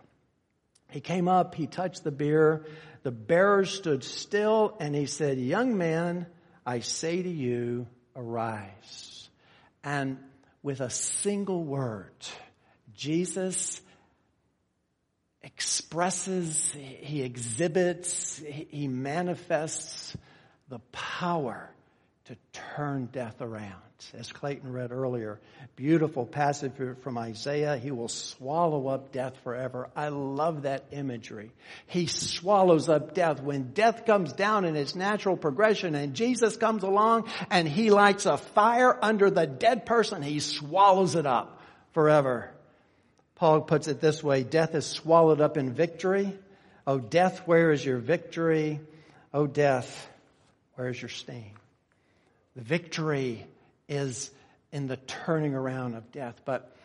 He 0.89 0.99
came 0.99 1.29
up, 1.29 1.55
he 1.55 1.67
touched 1.67 2.03
the 2.03 2.11
bier, 2.11 2.65
the 3.03 3.11
bearer 3.11 3.63
stood 3.63 4.03
still, 4.03 4.75
and 4.81 4.93
he 4.93 5.05
said, 5.05 5.37
Young 5.37 5.77
man, 5.77 6.25
I 6.65 6.81
say 6.81 7.23
to 7.23 7.29
you, 7.29 7.87
arise. 8.13 9.29
And 9.85 10.17
with 10.63 10.81
a 10.81 10.89
single 10.89 11.63
word, 11.63 12.11
Jesus 12.93 13.79
expresses, 15.41 16.73
he 16.73 17.21
exhibits, 17.21 18.37
he 18.37 18.89
manifests 18.89 20.13
the 20.67 20.79
power 20.91 21.71
to 22.25 22.35
turn 22.75 23.05
death 23.13 23.39
around. 23.39 23.81
As 24.17 24.31
Clayton 24.31 24.71
read 24.71 24.91
earlier, 24.91 25.39
beautiful 25.75 26.25
passage 26.25 26.73
from 27.01 27.17
Isaiah. 27.17 27.77
He 27.77 27.91
will 27.91 28.07
swallow 28.07 28.87
up 28.87 29.11
death 29.11 29.35
forever. 29.43 29.89
I 29.95 30.09
love 30.09 30.63
that 30.63 30.85
imagery. 30.91 31.51
He 31.87 32.07
swallows 32.07 32.89
up 32.89 33.13
death. 33.13 33.41
When 33.41 33.71
death 33.73 34.05
comes 34.05 34.33
down 34.33 34.65
in 34.65 34.75
its 34.75 34.95
natural 34.95 35.37
progression 35.37 35.95
and 35.95 36.13
Jesus 36.13 36.57
comes 36.57 36.83
along 36.83 37.29
and 37.49 37.67
he 37.67 37.91
lights 37.91 38.25
a 38.25 38.37
fire 38.37 38.97
under 39.01 39.29
the 39.29 39.45
dead 39.45 39.85
person, 39.85 40.21
he 40.21 40.39
swallows 40.39 41.15
it 41.15 41.25
up 41.25 41.61
forever. 41.93 42.51
Paul 43.35 43.61
puts 43.61 43.87
it 43.87 44.01
this 44.01 44.23
way, 44.23 44.43
death 44.43 44.75
is 44.75 44.85
swallowed 44.85 45.41
up 45.41 45.57
in 45.57 45.73
victory. 45.73 46.37
Oh 46.87 46.99
death, 46.99 47.43
where 47.45 47.71
is 47.71 47.85
your 47.85 47.97
victory? 47.97 48.79
Oh 49.33 49.47
death, 49.47 50.07
where 50.75 50.89
is 50.89 51.01
your 51.01 51.09
sting? 51.09 51.53
The 52.55 52.63
victory 52.63 53.45
is 53.91 54.31
in 54.71 54.87
the 54.87 54.95
turning 54.95 55.53
around 55.53 55.95
of 55.95 56.11
death. 56.11 56.41
But 56.45 56.75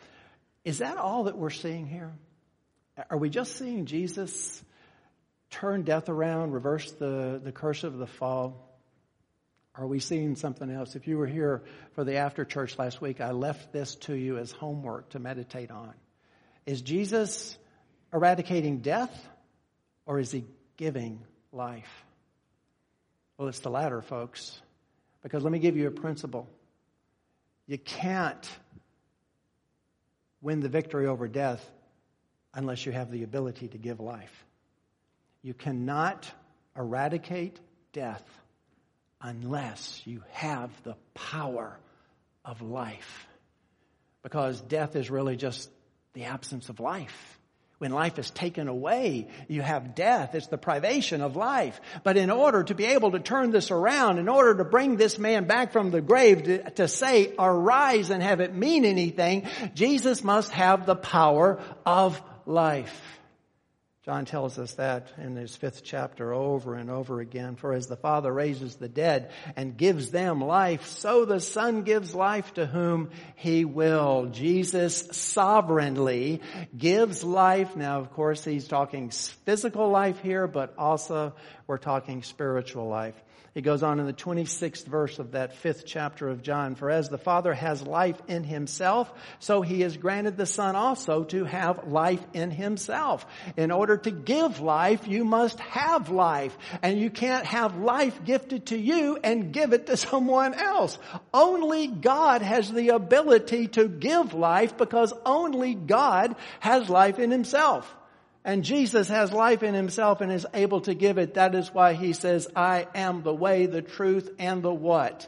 is 0.65 0.79
that 0.79 0.97
all 0.97 1.25
that 1.25 1.39
we're 1.39 1.51
seeing 1.51 1.87
here? 1.87 2.13
Are 3.09 3.17
we 3.17 3.31
just 3.31 3.57
seeing 3.57 3.87
Jesus 3.87 4.63
turn 5.51 5.83
death 5.83 6.09
around, 6.09 6.51
reverse 6.51 6.91
the, 6.93 7.41
the 7.43 7.53
curse 7.53 7.85
of 7.85 7.97
the 7.97 8.07
fall? 8.07 8.77
Are 9.77 9.87
we 9.87 10.01
seeing 10.01 10.35
something 10.35 10.69
else? 10.69 10.97
If 10.97 11.07
you 11.07 11.17
were 11.17 11.27
here 11.27 11.63
for 11.95 12.03
the 12.03 12.17
after 12.17 12.45
church 12.45 12.79
last 12.79 13.01
week, 13.01 13.21
I 13.21 13.31
left 13.31 13.73
this 13.73 13.95
to 14.07 14.15
you 14.15 14.39
as 14.39 14.51
homework 14.51 15.11
to 15.11 15.19
meditate 15.21 15.71
on. 15.71 15.95
Is 16.65 16.81
Jesus 16.81 17.57
eradicating 18.13 18.79
death 18.79 19.29
or 20.07 20.19
is 20.19 20.33
he 20.33 20.45
giving 20.77 21.23
life? 21.53 22.05
Well, 23.39 23.49
it's 23.49 23.61
the 23.61 23.71
latter, 23.71 24.03
folks. 24.03 24.61
Because 25.23 25.45
let 25.45 25.53
me 25.53 25.59
give 25.59 25.77
you 25.77 25.87
a 25.87 25.93
principle. 25.93 26.49
You 27.67 27.79
can't 27.79 28.49
win 30.41 30.61
the 30.61 30.69
victory 30.69 31.07
over 31.07 31.27
death 31.29 31.65
unless 32.55 32.87
you 32.87 32.93
have 32.93 33.11
the 33.11 33.23
ability 33.23 33.69
to 33.69 33.79
give 33.79 34.01
life. 34.01 34.45
You 35.43 35.55
cannot 35.55 36.31
eradicate 36.77 37.59
death 37.93 38.25
unless 39.21 40.03
you 40.05 40.23
have 40.33 40.71
the 40.85 40.97
power 41.15 41.79
of 42.45 42.63
life. 42.63 43.27
Because 44.23 44.61
death 44.61 44.97
is 44.97 45.11
really 45.11 45.37
just 45.37 45.71
the 46.13 46.25
absence 46.25 46.69
of 46.69 46.81
life. 46.81 47.39
When 47.79 47.93
life 47.93 48.19
is 48.19 48.31
taken 48.31 48.69
away, 48.69 49.29
you 49.49 49.61
have 49.61 49.95
death. 49.95 50.35
It's 50.35 50.47
the 50.47 50.57
privation 50.57 51.21
of 51.21 51.37
life. 51.37 51.79
But 52.05 52.17
in 52.17 52.31
order 52.31 52.65
to 52.65 52.75
be 52.75 52.87
able 52.87 53.11
to 53.11 53.21
turn 53.21 53.51
this 53.51 53.71
around, 53.71 54.19
in 54.19 54.31
order 54.31 54.55
to 54.55 54.65
bring 54.65 54.97
this 54.97 55.19
man 55.19 55.45
back 55.45 55.73
from 55.73 55.91
the 55.91 56.01
grave 56.01 56.45
to, 56.45 56.71
to, 56.71 56.89
say, 56.89 57.35
arise 57.39 58.09
and 58.09 58.23
have 58.23 58.41
it 58.41 58.55
mean 58.55 58.87
anything, 58.87 59.47
Jesus 59.75 60.25
must 60.25 60.51
have 60.53 60.87
the 60.87 60.97
power 60.97 61.61
of 61.85 62.23
life. 62.47 63.03
John 64.07 64.25
tells 64.25 64.57
us 64.57 64.75
that 64.75 65.09
in 65.19 65.35
his 65.35 65.57
fifth 65.57 65.83
chapter 65.83 66.33
over 66.33 66.77
and 66.77 66.91
over 66.91 67.19
again. 67.21 67.57
For 67.57 67.73
as 67.73 67.89
the 67.89 67.97
Father 67.97 68.33
raises 68.33 68.77
the 68.77 68.89
dead 68.89 69.33
and 69.57 69.77
gives 69.77 70.13
them 70.13 70.41
life, 70.41 70.87
so 70.87 71.25
the 71.25 71.41
Son 71.41 71.83
gives 71.83 72.15
life 72.15 72.55
to 72.55 72.67
whom 72.67 73.11
He 73.35 73.65
will. 73.65 74.27
Jesus 74.27 75.09
sovereignly 75.11 76.41
gives 76.79 77.25
life. 77.25 77.75
Now, 77.75 77.99
of 77.99 78.13
course, 78.13 78.45
He's 78.45 78.69
talking 78.69 79.11
physical 79.11 79.91
life 79.91 80.21
here, 80.21 80.47
but 80.47 80.73
also 80.79 81.35
we're 81.67 81.79
talking 81.79 82.23
spiritual 82.23 82.87
life. 82.87 83.21
He 83.57 83.63
goes 83.63 83.83
on 83.83 84.01
in 84.01 84.05
the 84.05 84.13
26th 84.13 84.85
verse 84.85 85.19
of 85.19 85.33
that 85.33 85.57
fifth 85.57 85.87
chapter 85.87 86.29
of 86.29 86.43
John, 86.43 86.75
for 86.75 86.91
as 86.91 87.09
the 87.09 87.17
Father 87.17 87.55
has 87.55 87.81
life 87.81 88.21
in 88.29 88.45
himself, 88.45 89.11
so 89.39 89.63
he 89.63 89.81
has 89.81 89.97
granted 89.97 90.37
the 90.37 90.45
Son 90.45 90.77
also 90.77 91.25
to 91.25 91.45
have 91.45 91.89
life 91.89 92.23
in 92.35 92.51
himself. 92.51 93.25
In 93.57 93.71
order 93.71 93.97
to 93.97 94.11
give 94.11 94.61
life, 94.61 95.09
you 95.09 95.25
must 95.25 95.59
have 95.61 96.11
life. 96.11 96.55
And 96.83 97.01
you 97.01 97.09
can't 97.09 97.47
have 97.47 97.79
life 97.79 98.23
gifted 98.27 98.67
to 98.67 98.77
you 98.77 99.19
and 99.25 99.55
give 99.55 99.73
it 99.73 99.87
to 99.87 99.97
someone 99.97 100.53
else. 100.53 100.99
Only 101.33 101.87
God 101.87 102.43
has 102.43 102.71
the 102.71 102.91
ability 102.91 103.69
to 103.69 103.89
give 103.89 104.35
life 104.35 104.77
because 104.77 105.15
only 105.25 105.75
God 105.75 106.37
has 106.61 106.91
life 106.91 107.19
in 107.19 107.31
himself. 107.31 107.91
And 108.47 108.63
Jesus 108.63 109.09
has 109.09 109.33
life 109.33 109.65
in 109.65 109.75
himself 109.75 110.21
and 110.21 110.31
is 110.31 110.47
able 110.55 110.81
to 110.83 110.95
give 110.95 111.19
it. 111.19 111.35
That 111.35 111.57
is 111.57 111.75
why 111.75 111.95
he 111.95 112.13
says, 112.13 112.47
I 112.55 112.87
am 112.95 113.25
the 113.25 113.35
way, 113.35 113.67
the 113.67 113.83
truth, 113.83 114.31
and 114.39 114.63
the 114.63 114.73
what? 114.73 115.27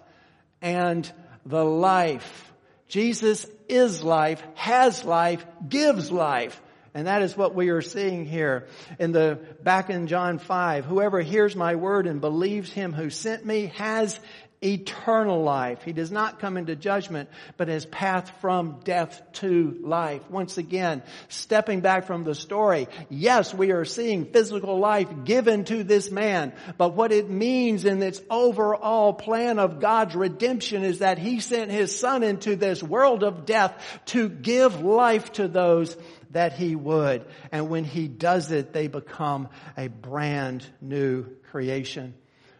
And 0.62 1.10
the 1.44 1.64
life. 1.64 2.52
Jesus 2.86 3.44
is 3.68 4.04
life, 4.04 4.40
has 4.54 5.04
life, 5.04 5.44
gives 5.68 6.12
life. 6.12 6.62
And 6.94 7.08
that 7.08 7.22
is 7.22 7.36
what 7.36 7.56
we 7.56 7.70
are 7.70 7.82
seeing 7.82 8.24
here 8.24 8.68
in 9.00 9.10
the, 9.10 9.40
back 9.64 9.90
in 9.90 10.06
John 10.06 10.38
5. 10.38 10.84
Whoever 10.84 11.20
hears 11.20 11.56
my 11.56 11.74
word 11.74 12.06
and 12.06 12.20
believes 12.20 12.72
him 12.72 12.92
who 12.92 13.10
sent 13.10 13.44
me 13.44 13.72
has 13.78 14.20
eternal 14.62 15.42
life. 15.42 15.82
He 15.82 15.92
does 15.92 16.10
not 16.10 16.40
come 16.40 16.56
into 16.56 16.74
judgment, 16.74 17.28
but 17.56 17.68
his 17.68 17.86
path 17.86 18.32
from 18.40 18.80
death 18.82 19.22
to 19.34 19.78
life. 19.82 20.28
Once 20.30 20.58
again, 20.58 21.02
stepping 21.28 21.80
back 21.80 22.06
from 22.06 22.24
the 22.24 22.34
story, 22.34 22.88
yes, 23.08 23.54
we 23.54 23.70
are 23.70 23.84
seeing 23.84 24.26
physical 24.26 24.78
life 24.78 25.08
given 25.24 25.64
to 25.66 25.84
this 25.84 26.10
man, 26.10 26.52
but 26.76 26.94
what 26.94 27.12
it 27.12 27.30
means 27.30 27.84
in 27.84 28.02
its 28.02 28.20
overall 28.28 29.12
plan 29.12 29.58
of 29.58 29.80
God's 29.80 30.16
redemption 30.16 30.84
is 30.84 30.98
that 30.98 31.18
he 31.18 31.40
sent 31.40 31.70
his 31.70 31.96
son 31.96 32.22
into 32.22 32.56
this 32.56 32.82
world 32.82 33.22
of 33.22 33.46
death 33.46 33.74
to 34.06 34.28
give 34.28 34.80
life 34.80 35.32
to 35.32 35.46
those 35.46 35.96
that 36.30 36.52
he 36.52 36.76
would. 36.76 37.24
And 37.52 37.70
when 37.70 37.84
he 37.84 38.08
does 38.08 38.50
it, 38.50 38.72
they 38.72 38.88
become 38.88 39.48
a 39.76 39.88
brand 39.88 40.66
new 40.80 41.24
creation. 41.50 42.14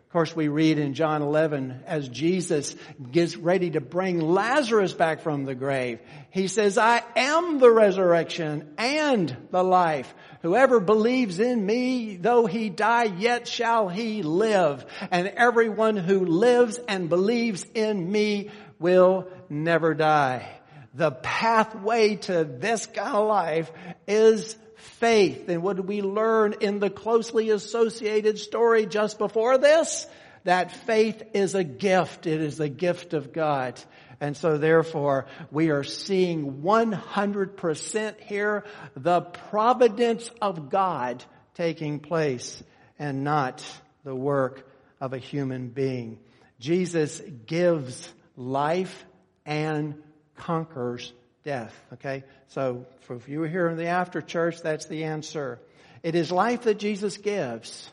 Of 0.09 0.13
course, 0.13 0.35
we 0.35 0.49
read 0.49 0.79
in 0.79 0.95
John 0.95 1.21
11 1.21 1.83
as 1.85 2.09
Jesus 2.09 2.75
gets 3.13 3.37
ready 3.37 3.73
to 3.73 3.83
bring 3.83 4.23
Lazarus 4.23 4.95
back 4.95 5.21
from 5.21 5.45
the 5.45 5.55
grave. 5.55 6.01
He 6.31 6.49
says, 6.49 6.79
I 6.79 7.03
am 7.15 7.59
the 7.59 7.71
resurrection 7.71 8.73
and 8.79 9.37
the 9.51 9.63
life. 9.63 10.15
Whoever 10.41 10.81
believes 10.81 11.41
in 11.41 11.65
me, 11.65 12.17
though 12.17 12.47
he 12.47 12.71
die, 12.71 13.05
yet 13.19 13.47
shall 13.47 13.91
he 13.91 14.23
live. 14.23 14.87
And 15.11 15.29
everyone 15.29 15.99
who 15.99 16.25
lives 16.25 16.81
and 16.89 17.11
believes 17.11 17.67
in 17.75 18.11
me 18.11 18.49
will 18.79 19.29
never 19.51 19.93
die. 19.93 20.49
The 20.95 21.11
pathway 21.11 22.17
to 22.17 22.45
this 22.45 22.87
kind 22.87 23.15
of 23.15 23.29
life 23.29 23.71
is 24.07 24.57
faith. 24.89 25.49
And 25.49 25.63
what 25.63 25.77
do 25.77 25.83
we 25.83 26.03
learn 26.03 26.55
in 26.61 26.79
the 26.79 26.91
closely 26.91 27.51
associated 27.51 28.39
story 28.39 28.87
just 28.87 29.19
before 29.19 29.59
this? 29.59 30.07
That 30.45 30.73
faith 30.73 31.23
is 31.35 31.55
a 31.55 31.65
gift. 31.65 32.27
It 32.27 32.41
is 32.41 32.61
a 32.61 32.69
gift 32.69 33.15
of 33.15 33.33
God. 33.33 33.81
And 34.21 34.37
so 34.37 34.59
therefore, 34.59 35.27
we 35.51 35.71
are 35.71 35.85
seeing 35.85 36.63
100% 36.63 38.21
here 38.21 38.65
the 38.97 39.21
providence 39.21 40.31
of 40.41 40.71
God 40.71 41.25
taking 41.55 42.01
place 42.01 42.63
and 42.99 43.23
not 43.23 43.65
the 44.05 44.15
work 44.15 44.69
of 45.01 45.13
a 45.13 45.19
human 45.19 45.69
being. 45.69 46.19
Jesus 46.59 47.21
gives 47.47 48.13
life 48.37 49.05
and 49.47 50.03
conquers 50.37 51.13
death. 51.45 51.75
Okay? 51.95 52.25
So, 52.49 52.87
if 53.11 53.29
you 53.29 53.41
were 53.41 53.49
here 53.49 53.69
in 53.69 53.77
the 53.77 53.87
after 53.87 54.21
church, 54.21 54.61
that's 54.63 54.87
the 54.87 55.05
answer. 55.05 55.61
It 56.03 56.15
is 56.15 56.31
life 56.31 56.63
that 56.63 56.79
Jesus 56.79 57.17
gives. 57.17 57.91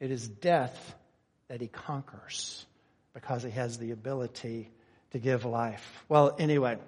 It 0.00 0.10
is 0.10 0.28
death 0.28 0.94
that 1.48 1.60
he 1.60 1.68
conquers 1.68 2.64
because 3.14 3.42
he 3.42 3.50
has 3.50 3.78
the 3.78 3.90
ability 3.90 4.70
to 5.10 5.18
give 5.18 5.44
life. 5.44 6.04
Well, 6.08 6.36
anyway, 6.38 6.78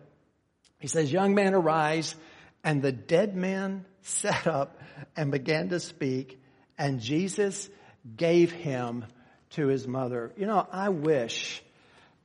he 0.78 0.88
says, 0.88 1.12
young 1.12 1.34
man 1.34 1.54
arise 1.54 2.14
and 2.62 2.82
the 2.82 2.92
dead 2.92 3.36
man 3.36 3.84
sat 4.02 4.46
up 4.46 4.80
and 5.16 5.30
began 5.30 5.68
to 5.70 5.80
speak 5.80 6.40
and 6.78 7.00
Jesus 7.00 7.68
gave 8.16 8.52
him 8.52 9.04
to 9.50 9.66
his 9.66 9.86
mother. 9.86 10.32
You 10.36 10.46
know, 10.46 10.66
I 10.70 10.88
wish 10.88 11.62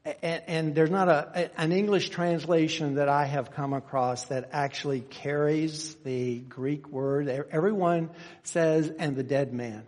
and, 0.06 0.44
and, 0.48 0.76
there's 0.76 0.92
not 0.92 1.10
a, 1.10 1.50
an 1.60 1.72
English 1.72 2.10
translation 2.10 2.96
that 2.96 3.10
I 3.10 3.26
have 3.26 3.52
come 3.52 3.74
across 3.74 4.26
that 4.26 4.50
actually 4.52 5.02
carries 5.02 5.96
the 6.04 6.38
Greek 6.40 6.88
word. 6.90 7.28
Everyone 7.28 8.12
says, 8.44 8.92
and 9.00 9.16
the 9.16 9.24
dead 9.24 9.52
man. 9.52 9.84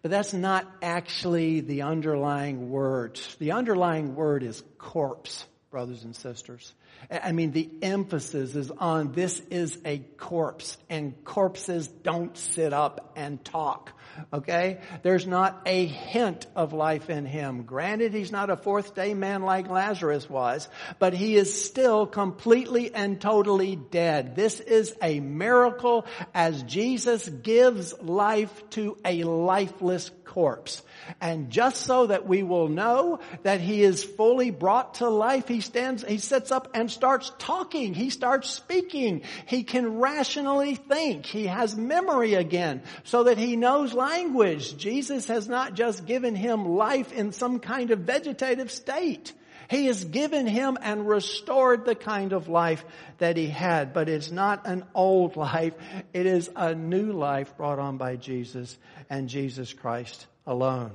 But 0.00 0.10
that's 0.10 0.32
not 0.32 0.66
actually 0.80 1.60
the 1.60 1.82
underlying 1.82 2.70
word. 2.70 3.20
The 3.40 3.52
underlying 3.52 4.14
word 4.14 4.42
is 4.42 4.62
corpse, 4.78 5.44
brothers 5.70 6.04
and 6.04 6.16
sisters. 6.16 6.72
I 7.10 7.32
mean, 7.32 7.52
the 7.52 7.70
emphasis 7.80 8.54
is 8.54 8.70
on 8.70 9.12
this 9.12 9.40
is 9.50 9.78
a 9.84 9.98
corpse 10.18 10.76
and 10.90 11.24
corpses 11.24 11.88
don't 11.88 12.36
sit 12.36 12.72
up 12.72 13.12
and 13.16 13.42
talk. 13.42 13.92
Okay? 14.32 14.80
There's 15.02 15.26
not 15.26 15.62
a 15.64 15.86
hint 15.86 16.46
of 16.54 16.72
life 16.72 17.08
in 17.08 17.24
him. 17.24 17.62
Granted, 17.62 18.12
he's 18.12 18.32
not 18.32 18.50
a 18.50 18.56
fourth 18.56 18.94
day 18.94 19.14
man 19.14 19.42
like 19.42 19.68
Lazarus 19.68 20.28
was, 20.28 20.68
but 20.98 21.14
he 21.14 21.36
is 21.36 21.64
still 21.64 22.06
completely 22.06 22.94
and 22.94 23.20
totally 23.20 23.76
dead. 23.76 24.36
This 24.36 24.60
is 24.60 24.94
a 25.00 25.20
miracle 25.20 26.04
as 26.34 26.62
Jesus 26.64 27.28
gives 27.28 27.98
life 28.00 28.68
to 28.70 28.98
a 29.04 29.22
lifeless 29.22 30.10
corpse. 30.24 30.82
And 31.20 31.50
just 31.50 31.82
so 31.82 32.06
that 32.06 32.26
we 32.26 32.42
will 32.42 32.68
know 32.68 33.20
that 33.42 33.60
he 33.60 33.82
is 33.82 34.04
fully 34.04 34.50
brought 34.50 34.94
to 34.94 35.08
life, 35.08 35.48
he 35.48 35.60
stands, 35.60 36.04
he 36.04 36.18
sits 36.18 36.52
up 36.52 36.68
and 36.78 36.90
starts 36.90 37.32
talking. 37.38 37.92
He 37.92 38.10
starts 38.10 38.48
speaking. 38.48 39.22
He 39.46 39.64
can 39.64 39.98
rationally 39.98 40.76
think. 40.76 41.26
He 41.26 41.46
has 41.46 41.76
memory 41.76 42.34
again 42.34 42.82
so 43.04 43.24
that 43.24 43.36
he 43.36 43.56
knows 43.56 43.92
language. 43.92 44.76
Jesus 44.76 45.26
has 45.26 45.48
not 45.48 45.74
just 45.74 46.06
given 46.06 46.36
him 46.36 46.64
life 46.68 47.12
in 47.12 47.32
some 47.32 47.58
kind 47.58 47.90
of 47.90 48.00
vegetative 48.00 48.70
state. 48.70 49.32
He 49.68 49.86
has 49.86 50.02
given 50.04 50.46
him 50.46 50.78
and 50.80 51.06
restored 51.06 51.84
the 51.84 51.94
kind 51.94 52.32
of 52.32 52.48
life 52.48 52.84
that 53.18 53.36
he 53.36 53.48
had. 53.48 53.92
But 53.92 54.08
it's 54.08 54.30
not 54.30 54.66
an 54.66 54.84
old 54.94 55.36
life. 55.50 55.74
It 56.14 56.26
is 56.26 56.48
a 56.54 56.74
new 56.74 57.12
life 57.12 57.56
brought 57.56 57.78
on 57.78 57.98
by 57.98 58.16
Jesus 58.16 58.78
and 59.10 59.28
Jesus 59.28 59.72
Christ 59.74 60.26
alone. 60.46 60.92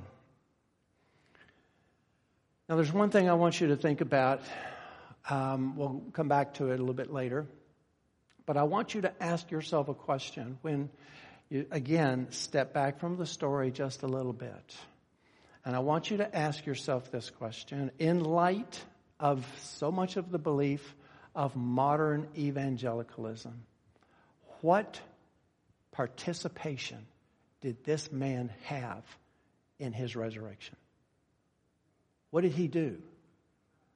Now, 2.69 2.77
there's 2.77 2.93
one 2.93 3.09
thing 3.09 3.29
I 3.29 3.33
want 3.33 3.59
you 3.59 3.67
to 3.67 3.75
think 3.75 3.99
about. 3.99 4.41
Um, 5.29 5.75
we'll 5.77 6.03
come 6.13 6.27
back 6.27 6.55
to 6.55 6.71
it 6.71 6.75
a 6.75 6.77
little 6.77 6.93
bit 6.93 7.11
later. 7.11 7.47
But 8.45 8.57
I 8.57 8.63
want 8.63 8.93
you 8.93 9.01
to 9.01 9.23
ask 9.23 9.49
yourself 9.51 9.87
a 9.87 9.93
question 9.93 10.57
when 10.61 10.89
you, 11.49 11.65
again, 11.71 12.27
step 12.31 12.73
back 12.73 12.99
from 12.99 13.17
the 13.17 13.25
story 13.25 13.71
just 13.71 14.03
a 14.03 14.07
little 14.07 14.33
bit. 14.33 14.75
And 15.65 15.75
I 15.75 15.79
want 15.79 16.11
you 16.11 16.17
to 16.17 16.35
ask 16.35 16.65
yourself 16.65 17.09
this 17.09 17.29
question 17.29 17.91
in 17.99 18.23
light 18.23 18.83
of 19.19 19.45
so 19.61 19.91
much 19.91 20.17
of 20.17 20.29
the 20.29 20.39
belief 20.39 20.95
of 21.33 21.55
modern 21.55 22.27
evangelicalism, 22.37 23.63
what 24.61 24.99
participation 25.91 27.05
did 27.61 27.83
this 27.85 28.11
man 28.11 28.51
have 28.63 29.03
in 29.79 29.93
his 29.93 30.15
resurrection? 30.15 30.75
What 32.31 32.41
did 32.41 32.51
he 32.51 32.67
do? 32.67 32.97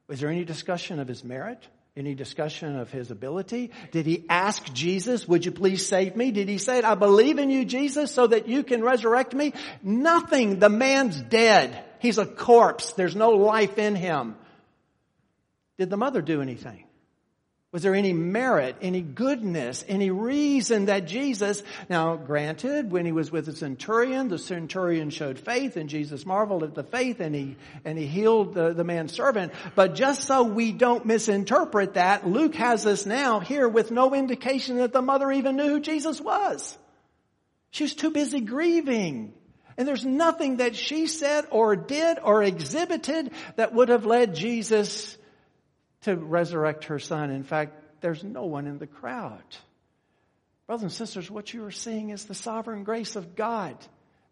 Was 0.08 0.20
there 0.20 0.30
any 0.30 0.46
discussion 0.46 1.00
of 1.00 1.08
his 1.08 1.24
merit? 1.24 1.68
Any 1.96 2.14
discussion 2.14 2.78
of 2.78 2.92
his 2.92 3.10
ability? 3.10 3.72
Did 3.92 4.06
he 4.06 4.24
ask 4.30 4.72
Jesus, 4.72 5.28
would 5.28 5.46
you 5.46 5.52
please 5.52 5.86
save 5.86 6.16
me? 6.16 6.32
Did 6.32 6.48
he 6.48 6.60
say, 6.60 6.82
I 6.82 6.94
believe 6.94 7.40
in 7.40 7.50
you, 7.50 7.66
Jesus, 7.66 8.12
so 8.12 8.28
that 8.28 8.48
you 8.48 8.64
can 8.64 8.84
resurrect 8.84 9.34
me? 9.34 9.54
Nothing. 9.82 10.60
The 10.60 10.70
man's 10.70 11.20
dead. 11.20 11.84
He's 12.00 12.20
a 12.20 12.26
corpse. 12.26 12.94
There's 12.94 13.16
no 13.16 13.32
life 13.32 13.80
in 13.80 13.96
him. 13.96 14.36
Did 15.80 15.90
the 15.90 15.98
mother 15.98 16.22
do 16.22 16.42
anything? 16.42 16.87
Was 17.78 17.84
there 17.84 17.94
any 17.94 18.12
merit, 18.12 18.76
any 18.82 19.02
goodness, 19.02 19.86
any 19.88 20.10
reason 20.10 20.86
that 20.86 21.06
Jesus, 21.06 21.62
now 21.88 22.16
granted, 22.16 22.90
when 22.90 23.06
he 23.06 23.12
was 23.12 23.32
with 23.32 23.46
the 23.46 23.56
centurion, 23.56 24.30
the 24.30 24.40
centurion 24.40 25.12
showed 25.12 25.38
faith 25.38 25.78
and 25.78 25.88
Jesus 25.88 26.26
marveled 26.26 26.64
at 26.64 26.74
the 26.74 26.82
faith 26.82 27.20
and 27.20 27.36
he, 27.36 27.56
and 27.86 27.96
he 27.96 28.08
healed 28.08 28.56
the, 28.56 28.74
the 28.74 28.84
man's 28.84 29.14
servant. 29.14 29.54
But 29.76 29.94
just 29.94 30.24
so 30.24 30.42
we 30.42 30.72
don't 30.72 31.06
misinterpret 31.06 31.94
that, 31.94 32.28
Luke 32.28 32.56
has 32.56 32.88
us 32.88 33.06
now 33.06 33.42
here 33.42 33.70
with 33.70 33.92
no 33.92 34.16
indication 34.16 34.78
that 34.78 34.92
the 34.92 35.04
mother 35.04 35.32
even 35.32 35.56
knew 35.56 35.70
who 35.70 35.80
Jesus 35.80 36.20
was. 36.20 36.76
She 37.70 37.84
was 37.84 37.94
too 37.94 38.10
busy 38.10 38.40
grieving. 38.40 39.36
And 39.78 39.88
there's 39.88 40.04
nothing 40.04 40.58
that 40.58 40.76
she 40.76 41.06
said 41.06 41.46
or 41.52 41.76
did 41.76 42.18
or 42.24 42.42
exhibited 42.42 43.30
that 43.56 43.72
would 43.76 43.90
have 43.90 44.08
led 44.08 44.34
Jesus 44.34 45.17
to 46.02 46.16
resurrect 46.16 46.86
her 46.86 47.00
son. 47.00 47.30
In 47.32 47.44
fact, 47.44 48.02
there's 48.02 48.24
no 48.24 48.46
one 48.46 48.68
in 48.68 48.78
the 48.78 48.88
crowd. 48.88 49.44
Brothers 50.68 50.84
and 50.84 50.92
sisters, 50.92 51.32
what 51.32 51.54
you 51.54 51.64
are 51.64 51.72
seeing 51.72 52.10
is 52.10 52.26
the 52.26 52.36
sovereign 52.36 52.84
grace 52.84 53.16
of 53.16 53.36
God 53.36 53.78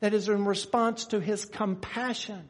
that 0.02 0.14
is 0.14 0.28
in 0.28 0.46
response 0.46 1.06
to 1.08 1.20
his 1.20 1.46
compassion. 1.46 2.50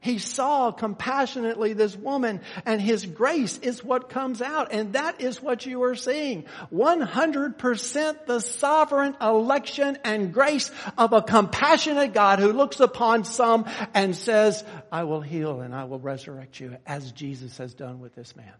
He 0.00 0.18
saw 0.18 0.70
compassionately 0.70 1.72
this 1.72 1.96
woman 1.96 2.40
and 2.64 2.80
his 2.80 3.06
grace 3.06 3.58
is 3.58 3.82
what 3.82 4.08
comes 4.08 4.40
out. 4.42 4.72
And 4.72 4.92
that 4.92 5.20
is 5.20 5.42
what 5.42 5.66
you 5.66 5.82
are 5.84 5.94
seeing. 5.94 6.44
100% 6.72 8.26
the 8.26 8.40
sovereign 8.40 9.16
election 9.20 9.98
and 10.04 10.32
grace 10.32 10.70
of 10.96 11.12
a 11.12 11.22
compassionate 11.22 12.14
God 12.14 12.38
who 12.38 12.52
looks 12.52 12.80
upon 12.80 13.24
some 13.24 13.66
and 13.94 14.14
says, 14.14 14.64
I 14.92 15.04
will 15.04 15.20
heal 15.20 15.60
and 15.60 15.74
I 15.74 15.84
will 15.84 16.00
resurrect 16.00 16.60
you 16.60 16.76
as 16.86 17.12
Jesus 17.12 17.58
has 17.58 17.74
done 17.74 18.00
with 18.00 18.14
this 18.14 18.36
man. 18.36 18.52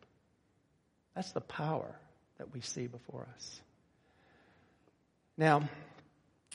That's 1.15 1.33
the 1.33 1.41
power 1.41 1.95
that 2.39 2.53
we 2.53 2.61
see 2.61 2.87
before 2.87 3.27
us. 3.35 3.61
Now, 5.39 5.69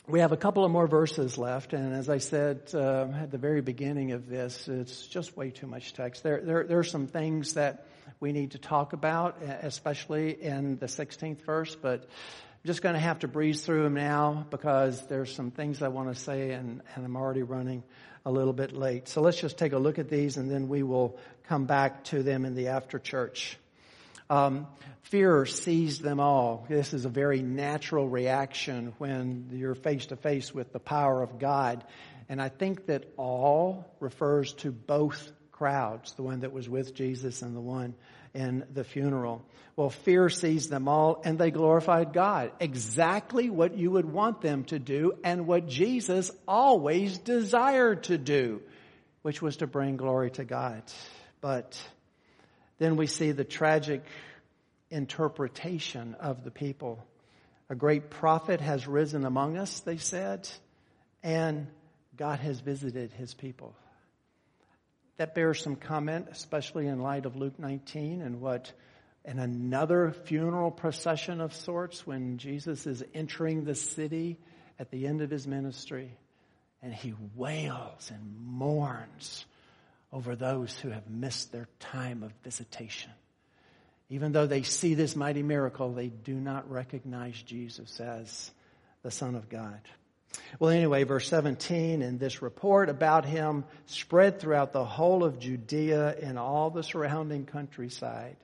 we 0.08 0.18
have 0.18 0.32
a 0.32 0.36
couple 0.36 0.64
of 0.64 0.70
more 0.72 0.88
verses 0.88 1.38
left, 1.38 1.72
and 1.72 1.94
as 1.94 2.08
I 2.08 2.18
said 2.18 2.70
uh, 2.74 3.06
at 3.20 3.30
the 3.30 3.38
very 3.38 3.60
beginning 3.60 4.10
of 4.10 4.28
this, 4.28 4.66
it's 4.66 5.06
just 5.06 5.36
way 5.36 5.50
too 5.50 5.68
much 5.68 5.92
text. 5.92 6.24
There, 6.24 6.40
there, 6.40 6.64
there 6.64 6.78
are 6.80 6.84
some 6.84 7.06
things 7.06 7.54
that 7.54 7.86
we 8.18 8.32
need 8.32 8.52
to 8.52 8.58
talk 8.58 8.94
about, 8.94 9.40
especially 9.42 10.42
in 10.42 10.76
the 10.78 10.86
16th 10.86 11.44
verse, 11.44 11.76
but 11.76 12.00
I'm 12.00 12.66
just 12.66 12.82
going 12.82 12.94
to 12.94 13.00
have 13.00 13.20
to 13.20 13.28
breeze 13.28 13.64
through 13.64 13.84
them 13.84 13.94
now 13.94 14.44
because 14.50 15.06
there's 15.06 15.32
some 15.32 15.52
things 15.52 15.82
I 15.82 15.88
want 15.88 16.12
to 16.12 16.20
say, 16.20 16.50
and, 16.50 16.82
and 16.96 17.04
I'm 17.04 17.16
already 17.16 17.44
running 17.44 17.84
a 18.26 18.32
little 18.32 18.52
bit 18.52 18.72
late. 18.72 19.06
So 19.06 19.20
let's 19.20 19.40
just 19.40 19.56
take 19.56 19.72
a 19.72 19.78
look 19.78 20.00
at 20.00 20.08
these, 20.08 20.36
and 20.36 20.50
then 20.50 20.68
we 20.68 20.82
will 20.82 21.16
come 21.44 21.66
back 21.66 22.04
to 22.04 22.24
them 22.24 22.44
in 22.44 22.56
the 22.56 22.68
after 22.68 22.98
church. 22.98 23.56
Um, 24.28 24.66
fear 25.02 25.44
seized 25.46 26.02
them 26.02 26.20
all. 26.20 26.66
This 26.68 26.94
is 26.94 27.04
a 27.04 27.10
very 27.10 27.42
natural 27.42 28.08
reaction 28.08 28.94
when 28.98 29.50
you're 29.52 29.74
face 29.74 30.06
to 30.06 30.16
face 30.16 30.54
with 30.54 30.72
the 30.72 30.80
power 30.80 31.22
of 31.22 31.38
God. 31.38 31.84
And 32.28 32.40
I 32.40 32.48
think 32.48 32.86
that 32.86 33.04
all 33.16 33.84
refers 34.00 34.54
to 34.54 34.72
both 34.72 35.32
crowds, 35.50 36.14
the 36.14 36.22
one 36.22 36.40
that 36.40 36.52
was 36.52 36.68
with 36.68 36.94
Jesus 36.94 37.42
and 37.42 37.54
the 37.54 37.60
one 37.60 37.94
in 38.34 38.64
the 38.72 38.84
funeral. 38.84 39.44
Well, 39.76 39.90
fear 39.90 40.28
seized 40.28 40.70
them 40.70 40.88
all 40.88 41.20
and 41.24 41.38
they 41.38 41.50
glorified 41.50 42.12
God. 42.12 42.52
Exactly 42.60 43.50
what 43.50 43.76
you 43.76 43.90
would 43.90 44.04
want 44.04 44.40
them 44.40 44.64
to 44.64 44.78
do 44.78 45.12
and 45.24 45.46
what 45.46 45.66
Jesus 45.66 46.30
always 46.46 47.18
desired 47.18 48.04
to 48.04 48.18
do, 48.18 48.62
which 49.22 49.40
was 49.42 49.58
to 49.58 49.66
bring 49.66 49.96
glory 49.96 50.30
to 50.32 50.44
God. 50.44 50.82
But 51.40 51.80
then 52.78 52.96
we 52.96 53.06
see 53.06 53.32
the 53.32 53.44
tragic 53.44 54.04
interpretation 54.92 56.14
of 56.20 56.44
the 56.44 56.50
people. 56.50 57.04
A 57.68 57.74
great 57.74 58.10
prophet 58.10 58.60
has 58.60 58.86
risen 58.86 59.24
among 59.24 59.56
us, 59.56 59.80
they 59.80 59.96
said, 59.96 60.48
and 61.22 61.66
God 62.16 62.38
has 62.40 62.60
visited 62.60 63.12
his 63.12 63.34
people. 63.34 63.74
That 65.16 65.34
bears 65.34 65.62
some 65.62 65.76
comment, 65.76 66.28
especially 66.30 66.86
in 66.86 67.00
light 67.00 67.26
of 67.26 67.36
Luke 67.36 67.58
19 67.58 68.22
and 68.22 68.40
what 68.40 68.72
in 69.24 69.38
another 69.38 70.12
funeral 70.24 70.70
procession 70.70 71.40
of 71.40 71.54
sorts 71.54 72.06
when 72.06 72.38
Jesus 72.38 72.86
is 72.86 73.04
entering 73.14 73.64
the 73.64 73.74
city 73.74 74.38
at 74.78 74.90
the 74.90 75.06
end 75.06 75.22
of 75.22 75.30
his 75.30 75.46
ministry 75.46 76.10
and 76.82 76.92
he 76.92 77.14
wails 77.36 78.10
and 78.12 78.36
mourns 78.44 79.46
over 80.12 80.34
those 80.34 80.76
who 80.78 80.90
have 80.90 81.08
missed 81.08 81.52
their 81.52 81.68
time 81.78 82.22
of 82.22 82.32
visitation. 82.42 83.10
Even 84.12 84.32
though 84.32 84.46
they 84.46 84.62
see 84.62 84.92
this 84.92 85.16
mighty 85.16 85.42
miracle, 85.42 85.94
they 85.94 86.08
do 86.08 86.34
not 86.34 86.70
recognize 86.70 87.34
Jesus 87.44 87.98
as 87.98 88.50
the 89.02 89.10
Son 89.10 89.34
of 89.34 89.48
God. 89.48 89.80
Well, 90.58 90.68
anyway, 90.68 91.04
verse 91.04 91.26
17, 91.28 92.02
and 92.02 92.20
this 92.20 92.42
report 92.42 92.90
about 92.90 93.24
him 93.24 93.64
spread 93.86 94.38
throughout 94.38 94.74
the 94.74 94.84
whole 94.84 95.24
of 95.24 95.38
Judea 95.38 96.14
and 96.20 96.38
all 96.38 96.68
the 96.68 96.82
surrounding 96.82 97.46
countryside. 97.46 98.36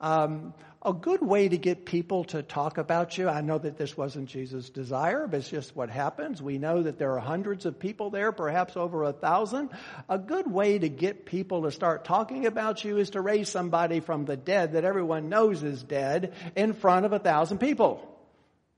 Um, 0.00 0.54
a 0.80 0.92
good 0.92 1.20
way 1.20 1.48
to 1.48 1.58
get 1.58 1.84
people 1.84 2.24
to 2.24 2.42
talk 2.42 2.78
about 2.78 3.18
you. 3.18 3.28
I 3.28 3.40
know 3.40 3.58
that 3.58 3.76
this 3.76 3.96
wasn't 3.96 4.28
Jesus' 4.28 4.70
desire, 4.70 5.26
but 5.26 5.38
it's 5.38 5.48
just 5.48 5.74
what 5.74 5.90
happens. 5.90 6.40
We 6.40 6.58
know 6.58 6.84
that 6.84 6.98
there 6.98 7.12
are 7.14 7.18
hundreds 7.18 7.66
of 7.66 7.80
people 7.80 8.10
there, 8.10 8.30
perhaps 8.30 8.76
over 8.76 9.02
a 9.02 9.12
thousand. 9.12 9.70
A 10.08 10.18
good 10.18 10.50
way 10.50 10.78
to 10.78 10.88
get 10.88 11.26
people 11.26 11.62
to 11.62 11.72
start 11.72 12.04
talking 12.04 12.46
about 12.46 12.84
you 12.84 12.98
is 12.98 13.10
to 13.10 13.20
raise 13.20 13.48
somebody 13.48 13.98
from 13.98 14.24
the 14.24 14.36
dead 14.36 14.74
that 14.74 14.84
everyone 14.84 15.28
knows 15.28 15.64
is 15.64 15.82
dead 15.82 16.32
in 16.54 16.74
front 16.74 17.06
of 17.06 17.12
a 17.12 17.18
thousand 17.18 17.58
people. 17.58 18.16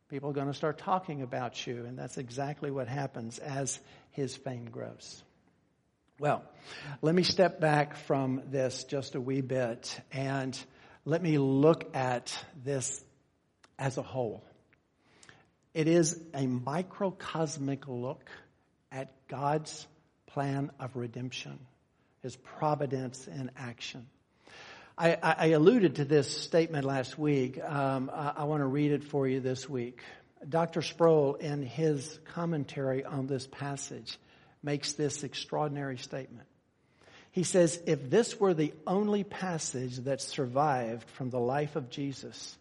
People 0.09 0.31
are 0.31 0.35
going 0.35 0.47
to 0.47 0.55
start 0.55 0.79
talking 0.79 1.21
about 1.21 1.67
you, 1.67 1.85
and 1.85 1.99
that's 1.99 2.17
exactly 2.17 2.71
what 2.71 2.89
happens 2.89 3.39
as 3.39 3.79
his 4.13 4.35
fame 4.35 4.71
grows. 4.71 5.23
Well, 6.19 6.43
let 7.03 7.15
me 7.15 7.23
step 7.23 7.61
back 7.61 7.97
from 7.97 8.43
this 8.51 8.85
just 8.85 9.15
a 9.15 9.21
wee 9.21 9.43
bit 9.43 10.01
and 10.13 10.59
let 11.11 11.21
me 11.21 11.39
look 11.39 11.97
at 11.97 12.33
this 12.63 13.05
as 13.81 13.99
a 13.99 14.03
whole. 14.03 14.45
It 15.75 15.89
is 15.89 16.17
a 16.35 16.47
microcosmic 16.47 17.89
look 17.89 18.31
at 18.93 19.11
God's 19.27 19.89
plan 20.29 20.71
of 20.79 20.95
redemption, 20.95 21.59
His 22.23 22.37
providence 22.37 23.27
in 23.27 23.51
action. 23.57 24.07
I, 24.97 25.19
I 25.21 25.47
alluded 25.47 25.97
to 25.97 26.05
this 26.05 26.29
statement 26.29 26.85
last 26.85 27.19
week. 27.19 27.59
Um, 27.61 28.09
I, 28.15 28.35
I 28.37 28.45
want 28.45 28.61
to 28.61 28.67
read 28.67 28.93
it 28.93 29.03
for 29.03 29.27
you 29.27 29.41
this 29.41 29.69
week. 29.69 30.03
Dr. 30.49 30.81
Sproul, 30.81 31.35
in 31.35 31.63
his 31.65 32.21
commentary 32.27 33.05
on 33.05 33.27
this 33.27 33.49
passage, 33.49 34.17
makes 34.63 34.93
this 34.93 35.25
extraordinary 35.25 35.99
statement. 35.99 36.47
He 37.33 37.45
says, 37.45 37.81
if 37.87 38.11
this 38.11 38.41
were 38.41 38.55
the 38.55 38.73
only 38.87 39.25
passage 39.25 39.99
that 39.99 40.21
survived 40.21 41.09
from 41.11 41.31
the 41.31 41.39
life 41.39 41.77
of 41.77 41.91
Jesus, 41.91 42.57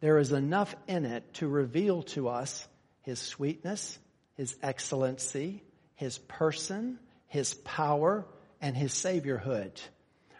there 0.00 0.18
is 0.18 0.32
enough 0.32 0.74
in 0.86 1.04
it 1.04 1.34
to 1.34 1.48
reveal 1.48 2.02
to 2.02 2.28
us 2.28 2.66
his 3.02 3.18
sweetness, 3.18 3.98
his 4.36 4.56
excellency, 4.62 5.62
his 5.94 6.18
person, 6.18 6.98
his 7.28 7.54
power, 7.54 8.26
and 8.60 8.76
his 8.76 8.92
saviorhood. 8.92 9.72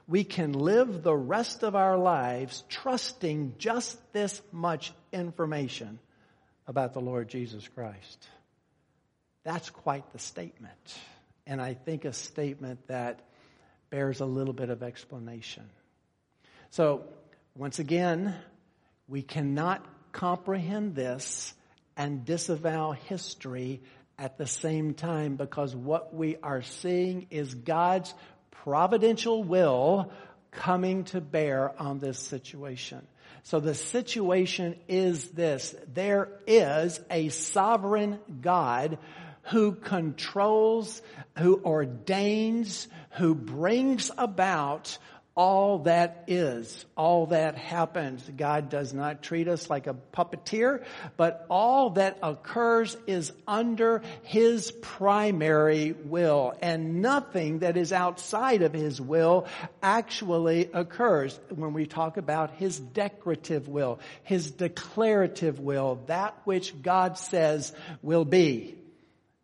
We 0.06 0.24
can 0.24 0.52
live 0.52 1.02
the 1.02 1.16
rest 1.16 1.62
of 1.62 1.76
our 1.76 1.96
lives 1.96 2.64
trusting 2.68 3.54
just 3.58 3.98
this 4.12 4.42
much 4.52 4.92
information 5.12 5.98
about 6.66 6.92
the 6.94 7.00
Lord 7.00 7.28
Jesus 7.28 7.66
Christ. 7.68 8.28
That's 9.44 9.70
quite 9.70 10.10
the 10.12 10.18
statement. 10.18 10.98
And 11.46 11.62
I 11.62 11.74
think 11.74 12.04
a 12.04 12.12
statement 12.12 12.86
that 12.88 13.20
bears 13.90 14.20
a 14.20 14.26
little 14.26 14.54
bit 14.54 14.70
of 14.70 14.82
explanation. 14.82 15.68
So, 16.70 17.04
once 17.56 17.78
again, 17.78 18.34
we 19.08 19.22
cannot 19.22 19.84
comprehend 20.12 20.94
this 20.94 21.54
and 21.96 22.24
disavow 22.24 22.92
history 22.92 23.82
at 24.18 24.38
the 24.38 24.46
same 24.46 24.94
time 24.94 25.36
because 25.36 25.74
what 25.74 26.14
we 26.14 26.36
are 26.42 26.62
seeing 26.62 27.26
is 27.30 27.54
God's 27.54 28.14
providential 28.50 29.42
will 29.42 30.12
coming 30.50 31.04
to 31.04 31.20
bear 31.20 31.72
on 31.80 31.98
this 31.98 32.18
situation. 32.18 33.06
So 33.42 33.60
the 33.60 33.74
situation 33.74 34.76
is 34.88 35.30
this. 35.30 35.74
There 35.92 36.28
is 36.46 37.00
a 37.10 37.30
sovereign 37.30 38.18
God 38.40 38.98
who 39.44 39.72
controls, 39.72 41.00
who 41.38 41.60
ordains, 41.64 42.88
who 43.10 43.34
brings 43.34 44.10
about 44.16 44.98
all 45.36 45.78
that 45.80 46.24
is, 46.26 46.84
all 46.96 47.26
that 47.26 47.56
happens. 47.56 48.28
God 48.36 48.68
does 48.68 48.92
not 48.92 49.22
treat 49.22 49.48
us 49.48 49.70
like 49.70 49.86
a 49.86 49.96
puppeteer, 50.12 50.84
but 51.16 51.46
all 51.48 51.90
that 51.90 52.18
occurs 52.22 52.96
is 53.06 53.32
under 53.46 54.02
His 54.24 54.70
primary 54.70 55.92
will. 55.92 56.52
And 56.60 57.00
nothing 57.00 57.60
that 57.60 57.76
is 57.76 57.92
outside 57.92 58.62
of 58.62 58.72
His 58.72 59.00
will 59.00 59.46
actually 59.82 60.68
occurs 60.74 61.38
when 61.48 61.72
we 61.72 61.86
talk 61.86 62.16
about 62.16 62.50
His 62.56 62.78
decretive 62.78 63.68
will, 63.68 64.00
His 64.24 64.50
declarative 64.50 65.60
will, 65.60 66.02
that 66.06 66.36
which 66.44 66.82
God 66.82 67.16
says 67.16 67.72
will 68.02 68.24
be. 68.24 68.74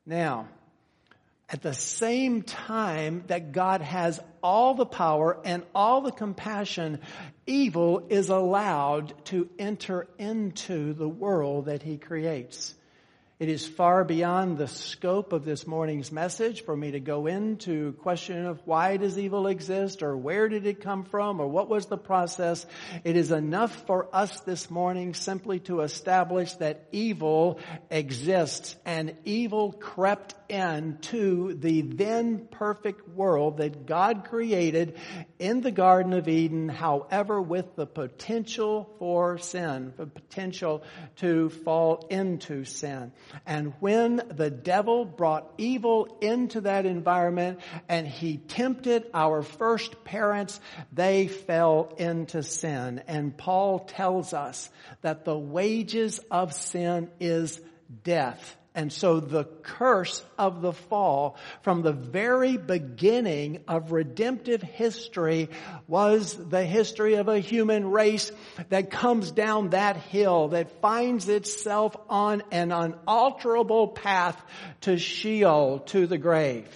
Now, 0.04 0.48
at 1.48 1.62
the 1.62 1.74
same 1.74 2.42
time 2.42 3.22
that 3.28 3.52
God 3.52 3.80
has 3.80 4.20
all 4.42 4.74
the 4.74 4.86
power 4.86 5.38
and 5.44 5.62
all 5.74 6.00
the 6.00 6.10
compassion, 6.10 7.00
evil 7.46 8.06
is 8.08 8.30
allowed 8.30 9.14
to 9.26 9.48
enter 9.58 10.08
into 10.18 10.92
the 10.92 11.08
world 11.08 11.66
that 11.66 11.82
he 11.82 11.98
creates. 11.98 12.74
It 13.38 13.50
is 13.50 13.68
far 13.68 14.02
beyond 14.02 14.56
the 14.56 14.66
scope 14.66 15.34
of 15.34 15.44
this 15.44 15.66
morning's 15.66 16.10
message 16.10 16.64
for 16.64 16.74
me 16.74 16.92
to 16.92 17.00
go 17.00 17.26
into 17.26 17.92
question 18.00 18.46
of 18.46 18.62
why 18.64 18.96
does 18.96 19.18
evil 19.18 19.46
exist 19.46 20.02
or 20.02 20.16
where 20.16 20.48
did 20.48 20.64
it 20.64 20.80
come 20.80 21.04
from 21.04 21.38
or 21.38 21.46
what 21.46 21.68
was 21.68 21.84
the 21.84 21.98
process. 21.98 22.64
It 23.04 23.14
is 23.14 23.32
enough 23.32 23.84
for 23.86 24.08
us 24.10 24.40
this 24.40 24.70
morning 24.70 25.12
simply 25.12 25.58
to 25.60 25.82
establish 25.82 26.54
that 26.54 26.86
evil 26.92 27.60
exists 27.90 28.74
and 28.86 29.14
evil 29.26 29.70
crept 29.70 30.34
into 30.48 31.54
the 31.54 31.82
then 31.82 32.46
perfect 32.50 33.08
world 33.08 33.58
that 33.58 33.86
God 33.86 34.24
created 34.24 34.96
in 35.38 35.60
the 35.60 35.70
Garden 35.70 36.12
of 36.12 36.28
Eden, 36.28 36.68
however 36.68 37.40
with 37.40 37.76
the 37.76 37.86
potential 37.86 38.90
for 38.98 39.38
sin, 39.38 39.92
the 39.96 40.06
potential 40.06 40.82
to 41.16 41.50
fall 41.50 42.06
into 42.10 42.64
sin. 42.64 43.12
And 43.46 43.74
when 43.80 44.16
the 44.28 44.50
devil 44.50 45.04
brought 45.04 45.52
evil 45.58 46.18
into 46.20 46.62
that 46.62 46.86
environment 46.86 47.60
and 47.88 48.06
he 48.06 48.36
tempted 48.36 49.06
our 49.12 49.42
first 49.42 50.04
parents, 50.04 50.60
they 50.92 51.28
fell 51.28 51.94
into 51.98 52.42
sin. 52.42 53.02
And 53.06 53.36
Paul 53.36 53.80
tells 53.80 54.32
us 54.32 54.70
that 55.02 55.24
the 55.24 55.38
wages 55.38 56.20
of 56.30 56.52
sin 56.52 57.10
is 57.20 57.60
death. 58.04 58.56
And 58.76 58.92
so 58.92 59.20
the 59.20 59.44
curse 59.44 60.22
of 60.38 60.60
the 60.60 60.74
fall 60.74 61.38
from 61.62 61.80
the 61.80 61.94
very 61.94 62.58
beginning 62.58 63.64
of 63.66 63.90
redemptive 63.90 64.60
history 64.60 65.48
was 65.88 66.34
the 66.34 66.62
history 66.62 67.14
of 67.14 67.28
a 67.28 67.40
human 67.40 67.90
race 67.90 68.30
that 68.68 68.90
comes 68.90 69.30
down 69.30 69.70
that 69.70 69.96
hill, 69.96 70.48
that 70.48 70.82
finds 70.82 71.26
itself 71.30 71.96
on 72.10 72.42
an 72.52 72.70
unalterable 72.70 73.88
path 73.88 74.38
to 74.82 74.98
Sheol, 74.98 75.78
to 75.86 76.06
the 76.06 76.18
grave. 76.18 76.68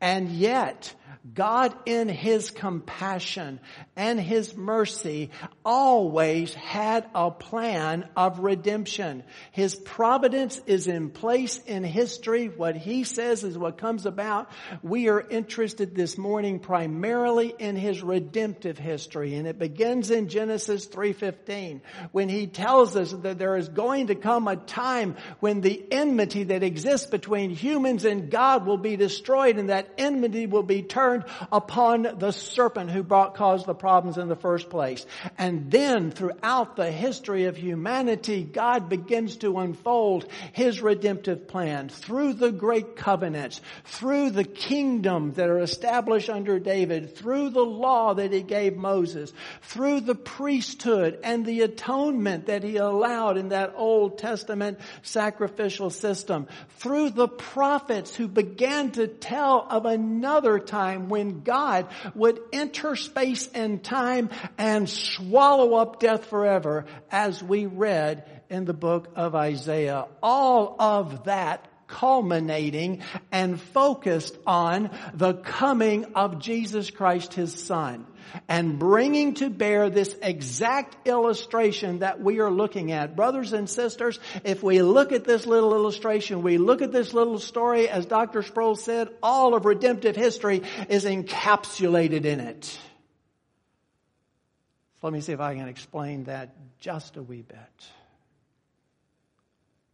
And 0.00 0.30
yet, 0.30 0.94
God 1.34 1.74
in 1.86 2.08
His 2.08 2.50
compassion 2.50 3.60
and 3.96 4.20
His 4.20 4.56
mercy 4.56 5.30
always 5.64 6.54
had 6.54 7.08
a 7.14 7.30
plan 7.30 8.08
of 8.16 8.38
redemption. 8.40 9.24
His 9.50 9.74
providence 9.74 10.60
is 10.66 10.86
in 10.86 11.10
place 11.10 11.58
in 11.66 11.84
history. 11.84 12.46
What 12.46 12.76
He 12.76 13.04
says 13.04 13.44
is 13.44 13.58
what 13.58 13.78
comes 13.78 14.06
about. 14.06 14.50
We 14.82 15.08
are 15.08 15.20
interested 15.20 15.94
this 15.94 16.16
morning 16.16 16.60
primarily 16.60 17.54
in 17.58 17.76
His 17.76 18.02
redemptive 18.02 18.78
history 18.78 19.34
and 19.34 19.46
it 19.46 19.58
begins 19.58 20.10
in 20.10 20.28
Genesis 20.28 20.86
3.15 20.86 21.80
when 22.12 22.28
He 22.28 22.46
tells 22.46 22.96
us 22.96 23.12
that 23.12 23.38
there 23.38 23.56
is 23.56 23.68
going 23.68 24.08
to 24.08 24.14
come 24.14 24.48
a 24.48 24.56
time 24.56 25.16
when 25.40 25.60
the 25.60 25.84
enmity 25.90 26.44
that 26.44 26.62
exists 26.62 27.06
between 27.06 27.50
humans 27.50 28.04
and 28.04 28.30
God 28.30 28.66
will 28.66 28.78
be 28.78 28.96
destroyed 28.96 29.58
and 29.58 29.68
that 29.68 29.88
enmity 29.98 30.46
will 30.46 30.62
be 30.62 30.82
turned 30.82 31.07
turned 31.08 31.24
upon 31.50 32.18
the 32.18 32.32
serpent 32.32 32.90
who 32.90 33.02
brought, 33.02 33.34
caused 33.34 33.66
the 33.66 33.74
problems 33.74 34.18
in 34.18 34.28
the 34.28 34.36
first 34.36 34.68
place. 34.68 35.06
And 35.38 35.70
then 35.70 36.10
throughout 36.10 36.76
the 36.76 36.90
history 36.90 37.46
of 37.46 37.56
humanity, 37.56 38.44
God 38.44 38.88
begins 38.88 39.38
to 39.38 39.58
unfold 39.58 40.26
His 40.52 40.82
redemptive 40.82 41.48
plan 41.48 41.88
through 41.88 42.34
the 42.34 42.52
great 42.52 42.96
covenants, 42.96 43.60
through 43.84 44.30
the 44.30 44.44
kingdom 44.44 45.32
that 45.34 45.48
are 45.48 45.60
established 45.60 46.28
under 46.28 46.58
David, 46.58 47.16
through 47.16 47.50
the 47.50 47.64
law 47.64 48.14
that 48.14 48.32
He 48.32 48.42
gave 48.42 48.76
Moses, 48.76 49.32
through 49.62 50.00
the 50.00 50.14
priesthood 50.14 51.20
and 51.24 51.46
the 51.46 51.62
atonement 51.62 52.46
that 52.46 52.62
He 52.62 52.76
allowed 52.76 53.38
in 53.38 53.48
that 53.48 53.74
Old 53.76 54.18
Testament 54.18 54.78
sacrificial 55.02 55.88
system, 55.88 56.48
through 56.76 57.10
the 57.10 57.28
prophets 57.28 58.14
who 58.14 58.28
began 58.28 58.90
to 58.92 59.06
tell 59.06 59.66
of 59.70 59.86
another 59.86 60.58
time 60.58 60.97
time 60.98 61.08
when 61.08 61.40
God 61.40 61.86
would 62.14 62.40
enter 62.52 62.96
space 62.96 63.48
and 63.54 63.82
time 63.82 64.30
and 64.56 64.88
swallow 64.88 65.74
up 65.74 66.00
death 66.00 66.26
forever 66.26 66.86
as 67.10 67.42
we 67.42 67.66
read 67.66 68.24
in 68.50 68.64
the 68.64 68.74
book 68.74 69.08
of 69.14 69.34
Isaiah. 69.34 70.06
All 70.22 70.76
of 70.78 71.24
that 71.24 71.66
culminating 71.86 73.02
and 73.32 73.60
focused 73.60 74.36
on 74.46 74.90
the 75.14 75.34
coming 75.34 76.04
of 76.14 76.38
Jesus 76.38 76.90
Christ, 76.90 77.34
His 77.34 77.54
Son 77.54 78.06
and 78.48 78.78
bringing 78.78 79.34
to 79.34 79.50
bear 79.50 79.90
this 79.90 80.14
exact 80.22 81.06
illustration 81.06 82.00
that 82.00 82.20
we 82.20 82.40
are 82.40 82.50
looking 82.50 82.92
at. 82.92 83.16
Brothers 83.16 83.52
and 83.52 83.68
sisters, 83.68 84.18
if 84.44 84.62
we 84.62 84.82
look 84.82 85.12
at 85.12 85.24
this 85.24 85.46
little 85.46 85.74
illustration, 85.74 86.42
we 86.42 86.58
look 86.58 86.82
at 86.82 86.92
this 86.92 87.14
little 87.14 87.38
story, 87.38 87.88
as 87.88 88.06
Dr. 88.06 88.42
Sproul 88.42 88.76
said, 88.76 89.08
all 89.22 89.54
of 89.54 89.64
redemptive 89.64 90.16
history 90.16 90.62
is 90.88 91.04
encapsulated 91.04 92.24
in 92.24 92.40
it. 92.40 92.64
So 92.64 95.06
let 95.06 95.12
me 95.12 95.20
see 95.20 95.32
if 95.32 95.40
I 95.40 95.54
can 95.54 95.68
explain 95.68 96.24
that 96.24 96.54
just 96.80 97.16
a 97.16 97.22
wee 97.22 97.42
bit. 97.42 97.58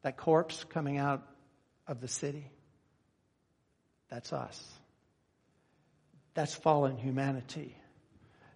That 0.03 0.17
corpse 0.17 0.65
coming 0.65 0.99
out 0.99 1.27
of 1.87 2.01
the 2.01 2.09
city, 2.09 2.51
that's 4.09 4.33
us. 4.33 4.63
That's 6.35 6.55
fallen 6.55 6.97
humanity 6.97 7.77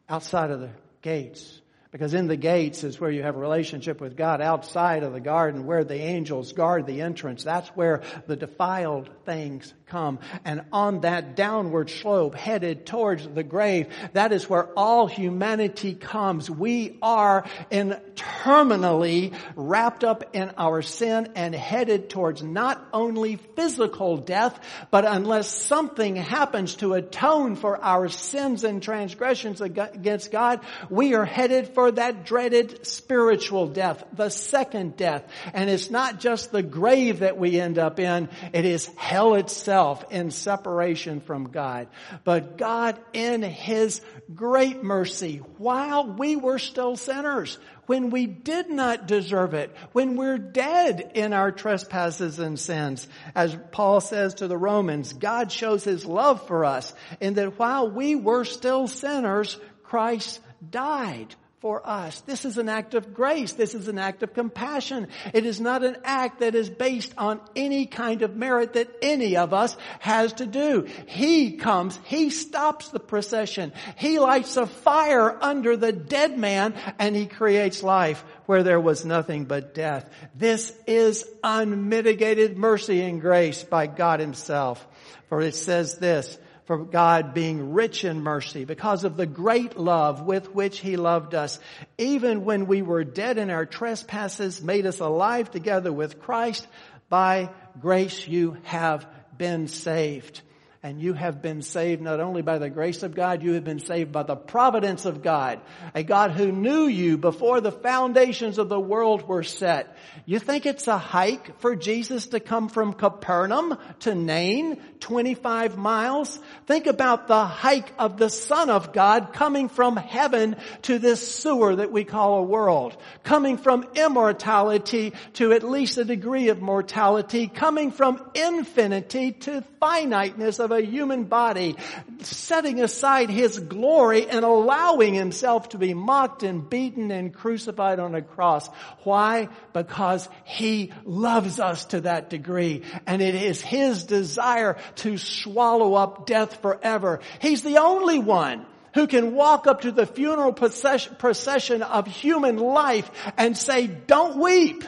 outside 0.09 0.51
of 0.51 0.61
the 0.61 0.71
gates. 1.03 1.61
Because 1.91 2.13
in 2.13 2.27
the 2.27 2.37
gates 2.37 2.85
is 2.85 3.01
where 3.01 3.11
you 3.11 3.23
have 3.23 3.37
a 3.37 3.41
relationship 3.41 4.01
with 4.01 4.17
God. 4.17 4.43
Outside 4.43 5.03
of 5.03 5.13
the 5.13 5.21
garden 5.21 5.65
where 5.65 5.85
the 5.85 5.95
angels 5.95 6.53
guard 6.53 6.87
the 6.87 7.01
entrance, 7.01 7.45
that's 7.45 7.69
where 7.71 8.03
the 8.27 8.37
defiled 8.37 9.09
things 9.25 9.73
come. 9.89 10.19
And 10.45 10.63
on 10.73 11.01
that 11.01 11.37
downward 11.37 11.91
slope 11.91 12.35
headed 12.35 12.87
towards 12.87 13.27
the 13.27 13.43
grave, 13.43 13.89
that 14.13 14.33
is 14.33 14.49
where 14.49 14.67
all 14.79 15.07
humanity 15.07 15.95
comes. 15.95 16.51
We 16.51 16.99
are 17.03 17.45
in 17.71 17.97
terminally 18.15 19.35
wrapped 19.57 20.05
up 20.05 20.35
in 20.35 20.53
our 20.57 20.83
sin 20.83 21.33
and 21.35 21.55
headed 21.55 22.11
towards 22.11 22.43
not 22.43 22.87
only 22.93 23.37
physical 23.37 24.17
death, 24.17 24.59
but 24.91 25.05
unless 25.05 25.49
something 25.49 26.17
happens 26.17 26.77
to 26.77 26.95
atone 26.95 27.57
for 27.57 27.83
our 27.83 28.09
sins 28.09 28.65
and 28.65 28.83
transgressions 28.83 29.61
against 29.61 30.31
God, 30.31 30.61
we 30.91 31.15
are 31.15 31.25
headed 31.25 31.69
for 31.69 31.91
that 31.93 32.25
dreaded 32.25 32.87
spiritual 32.87 33.69
death, 33.69 34.05
the 34.13 34.29
second 34.29 34.97
death. 34.97 35.25
And 35.53 35.71
it's 35.71 35.91
not 35.91 36.21
just 36.21 36.53
the 36.53 36.63
grave 36.63 37.21
that 37.21 37.39
we 37.39 37.61
end 37.61 37.79
up 37.79 37.99
in, 37.99 38.29
it 38.53 38.65
is 38.65 38.87
hell 38.97 39.35
itself 39.35 39.78
in 40.11 40.31
separation 40.31 41.21
from 41.21 41.51
God. 41.51 41.89
But 42.25 42.59
God 42.59 42.99
in 43.13 43.43
His 43.43 44.01
great 44.35 44.83
mercy, 44.83 45.39
while 45.59 46.07
we 46.07 46.37
were 46.37 46.59
still 46.59 46.97
sinners, 46.97 47.59
when 47.87 48.11
we 48.11 48.27
did 48.27 48.69
not 48.69 49.07
deserve 49.07 49.55
it, 49.55 49.75
when 49.93 50.17
we're 50.17 50.39
dead 50.39 51.13
in 51.15 51.33
our 51.33 51.51
trespasses 51.51 52.39
and 52.39 52.59
sins. 52.59 53.09
As 53.35 53.57
Paul 53.73 54.01
says 54.01 54.35
to 54.35 54.49
the 54.49 54.59
Romans, 54.59 55.13
God 55.15 55.51
shows 55.51 55.85
his 55.85 56.05
love 56.05 56.47
for 56.47 56.65
us 56.65 56.93
in 57.21 57.35
that 57.35 57.59
while 57.59 57.91
we 57.91 58.15
were 58.15 58.45
still 58.45 58.89
sinners, 58.89 59.59
Christ 59.85 60.41
died 60.69 61.35
for 61.61 61.85
us. 61.85 62.21
This 62.21 62.45
is 62.45 62.57
an 62.57 62.69
act 62.69 62.95
of 62.95 63.13
grace. 63.13 63.53
This 63.53 63.75
is 63.75 63.89
an 63.89 63.99
act 63.99 64.23
of 64.23 64.33
compassion. 64.33 65.09
It 65.35 65.45
is 65.45 65.61
not 65.61 65.83
an 65.83 65.97
act 66.05 66.41
that 66.41 66.55
is 66.55 66.71
based 66.71 67.13
on 67.19 67.41
any 67.57 67.87
kind 67.87 68.23
of 68.23 68.37
merit 68.37 68.75
that 68.75 68.89
any 69.03 69.37
of 69.37 69.53
us 69.53 69.77
has 69.99 70.35
to 70.35 70.47
do. 70.47 70.87
He 71.07 71.57
comes, 71.57 71.99
He 72.05 72.31
stops 72.31 72.89
the 72.89 73.01
procession. 73.01 73.73
He 73.97 74.21
lights 74.21 74.57
a 74.57 74.67
fire 74.67 75.37
under 75.43 75.77
the 75.77 75.93
dead 75.93 76.39
man 76.39 76.75
and 76.99 77.17
He 77.17 77.27
creates 77.27 77.83
life 77.83 78.25
where 78.47 78.63
there 78.63 78.81
was 78.81 79.05
nothing 79.05 79.45
but 79.45 79.75
death. 79.75 80.09
This 80.37 80.73
is 80.87 81.25
unmitigated 81.43 82.57
mercy 82.57 83.03
and 83.03 83.21
grace 83.21 83.65
by 83.65 83.89
God 83.89 84.21
Himself. 84.21 84.87
For 85.29 85.43
it 85.43 85.57
says 85.57 85.99
this, 85.99 86.39
for 86.69 86.77
God 86.77 87.33
being 87.33 87.73
rich 87.73 88.05
in 88.05 88.21
mercy 88.21 88.67
because 88.67 89.05
of 89.05 89.17
the 89.17 89.25
great 89.25 89.79
love 89.79 90.21
with 90.21 90.55
which 90.55 90.81
He 90.81 90.99
loved 90.99 91.35
us. 91.35 91.59
Even 91.97 92.45
when 92.45 92.67
we 92.67 92.83
were 92.83 93.05
dead 93.05 93.39
in 93.39 93.49
our 93.49 93.65
trespasses, 93.65 94.63
made 94.63 94.85
us 94.85 95.01
alive 95.01 95.51
together 95.51 95.91
with 95.91 96.21
Christ. 96.21 96.69
By 97.09 97.49
grace 97.81 98.29
you 98.29 98.59
have 98.65 99.07
been 99.35 99.67
saved. 99.67 100.43
And 100.81 101.01
you 101.01 101.13
have 101.13 101.43
been 101.43 101.63
saved 101.63 102.01
not 102.01 102.21
only 102.21 102.41
by 102.41 102.59
the 102.59 102.71
grace 102.71 103.03
of 103.03 103.13
God, 103.13 103.43
you 103.43 103.55
have 103.55 103.65
been 103.65 103.81
saved 103.81 104.13
by 104.13 104.23
the 104.23 104.37
providence 104.37 105.07
of 105.07 105.23
God. 105.23 105.61
A 105.93 106.05
God 106.05 106.31
who 106.31 106.53
knew 106.53 106.87
you 106.87 107.19
before 107.19 107.61
the 107.61 107.73
foundations 107.73 108.59
of 108.59 108.69
the 108.69 108.79
world 108.79 109.27
were 109.27 109.43
set. 109.43 109.97
You 110.25 110.39
think 110.39 110.67
it's 110.67 110.87
a 110.87 110.97
hike 110.97 111.59
for 111.59 111.75
Jesus 111.75 112.29
to 112.29 112.39
come 112.39 112.69
from 112.69 112.93
Capernaum 112.93 113.77
to 114.01 114.15
Nain, 114.15 114.81
25 115.01 115.77
miles? 115.77 116.39
Think 116.67 116.87
about 116.87 117.27
the 117.27 117.45
hike 117.45 117.93
of 117.99 118.17
the 118.17 118.31
Son 118.31 118.71
of 118.71 118.93
God 118.93 119.33
coming 119.33 119.69
from 119.69 119.97
heaven 119.97 120.55
to 120.83 121.01
this 121.01 121.27
sewer 121.27 121.75
that 121.75 121.91
we 121.91 122.05
call 122.05 122.39
a 122.39 122.43
world. 122.45 122.97
Coming 123.25 123.57
from 123.57 123.85
immortality 123.97 125.13
to 125.35 125.53
at 125.53 125.65
least 125.65 125.99
a 125.99 126.05
degree 126.05 126.51
of 126.51 126.63
mortality. 126.63 127.49
Coming 127.49 127.91
from 127.91 128.31
infinity 128.37 129.33
to 129.33 129.65
finiteness 129.81 130.61
of 130.61 130.68
a 130.71 130.81
human 130.81 131.25
body, 131.25 131.77
setting 132.21 132.81
aside 132.81 133.31
his 133.31 133.59
glory 133.59 134.29
and 134.29 134.45
allowing 134.45 135.15
himself 135.15 135.71
to 135.71 135.79
be 135.79 135.95
mocked 135.95 136.43
and 136.43 136.69
beaten 136.69 137.11
and 137.11 137.33
crucified 137.35 137.99
on 138.01 138.15
a 138.15 138.23
cross. 138.23 138.69
Why? 139.05 139.49
Because 139.73 140.29
he 140.45 140.93
loves 141.05 141.61
us 141.61 141.85
to 141.87 142.03
that 142.03 142.31
degree 142.31 142.83
and 143.07 143.23
it 143.23 143.35
is 143.35 143.61
his 143.61 144.05
desire 144.05 144.77
to 144.97 145.19
swallow 145.19 145.95
up 145.95 146.27
death 146.27 146.61
forever. 146.63 147.21
He's 147.41 147.63
the 147.63 147.79
only 147.79 148.19
one 148.19 148.67
who 148.95 149.07
can 149.07 149.35
walk 149.35 149.67
up 149.67 149.83
to 149.83 149.93
the 149.93 150.07
funeral 150.07 150.53
procession 150.53 151.83
of 151.83 152.07
human 152.07 152.57
life 152.57 153.11
and 153.37 153.57
say, 153.57 153.87
don't 153.87 154.39
weep 154.39 154.85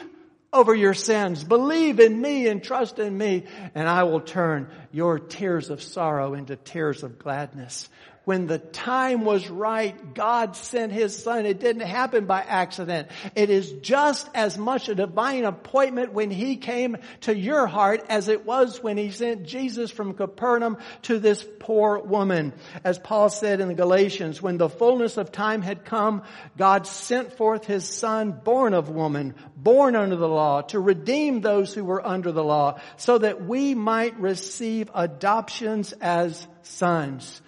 over 0.53 0.75
your 0.75 0.93
sins. 0.93 1.43
Believe 1.43 1.99
in 1.99 2.19
me 2.19 2.47
and 2.47 2.63
trust 2.63 2.99
in 2.99 3.17
me 3.17 3.45
and 3.73 3.87
I 3.87 4.03
will 4.03 4.21
turn 4.21 4.69
your 4.91 5.19
tears 5.19 5.69
of 5.69 5.81
sorrow 5.81 6.33
into 6.33 6.55
tears 6.55 7.03
of 7.03 7.19
gladness 7.19 7.89
when 8.23 8.45
the 8.45 8.59
time 8.59 9.25
was 9.25 9.49
right, 9.49 10.13
God 10.13 10.55
sent 10.55 10.91
His 10.91 11.17
Son. 11.17 11.47
It 11.47 11.59
didn't 11.59 11.87
happen 11.87 12.25
by 12.25 12.41
accident. 12.41 13.07
It 13.33 13.49
is 13.49 13.71
just 13.81 14.29
as 14.35 14.59
much 14.59 14.89
a 14.89 14.95
divine 14.95 15.43
appointment 15.43 16.13
when 16.13 16.29
He 16.29 16.57
came 16.57 16.97
to 17.21 17.35
your 17.35 17.65
heart 17.65 18.05
as 18.09 18.27
it 18.27 18.45
was 18.45 18.83
when 18.83 18.97
He 18.97 19.09
sent 19.09 19.47
Jesus 19.47 19.89
from 19.89 20.13
Capernaum 20.13 20.77
to 21.03 21.17
this 21.17 21.45
poor 21.59 21.97
woman. 21.97 22.53
As 22.83 22.99
Paul 22.99 23.29
said 23.29 23.59
in 23.59 23.69
the 23.69 23.73
Galatians, 23.73 24.39
when 24.39 24.57
the 24.57 24.69
fullness 24.69 25.17
of 25.17 25.31
time 25.31 25.63
had 25.63 25.83
come, 25.83 26.21
God 26.57 26.85
sent 26.85 27.33
forth 27.33 27.65
His 27.65 27.89
Son, 27.89 28.39
born 28.43 28.75
of 28.75 28.89
woman, 28.89 29.33
born 29.57 29.95
under 29.95 30.15
the 30.15 30.29
law, 30.29 30.61
to 30.61 30.79
redeem 30.79 31.41
those 31.41 31.73
who 31.73 31.83
were 31.83 32.05
under 32.05 32.31
the 32.31 32.43
law, 32.43 32.79
so 32.97 33.17
that 33.17 33.43
we 33.43 33.73
might 33.73 34.19
receive 34.19 34.91
adoptions 34.93 35.91
as 35.93 36.47
sons. 36.61 37.41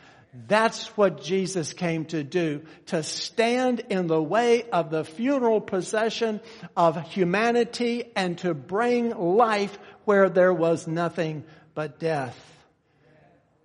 That's 0.47 0.87
what 0.97 1.21
Jesus 1.21 1.73
came 1.73 2.05
to 2.05 2.23
do, 2.23 2.63
to 2.87 3.03
stand 3.03 3.81
in 3.89 4.07
the 4.07 4.21
way 4.21 4.63
of 4.69 4.89
the 4.89 5.05
funeral 5.05 5.61
procession 5.61 6.41
of 6.75 6.99
humanity 7.09 8.11
and 8.15 8.37
to 8.39 8.55
bring 8.55 9.11
life 9.11 9.77
where 10.05 10.29
there 10.29 10.53
was 10.53 10.87
nothing 10.87 11.43
but 11.75 11.99
death. 11.99 12.37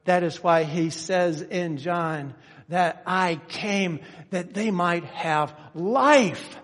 That 0.05 0.23
is 0.23 0.43
why 0.43 0.65
he 0.65 0.91
says 0.91 1.41
in 1.41 1.79
John 1.79 2.35
that 2.69 3.03
I 3.07 3.41
came 3.49 4.01
that 4.31 4.53
they 4.53 4.71
might 4.71 5.05
have 5.05 5.55
life 5.75 6.59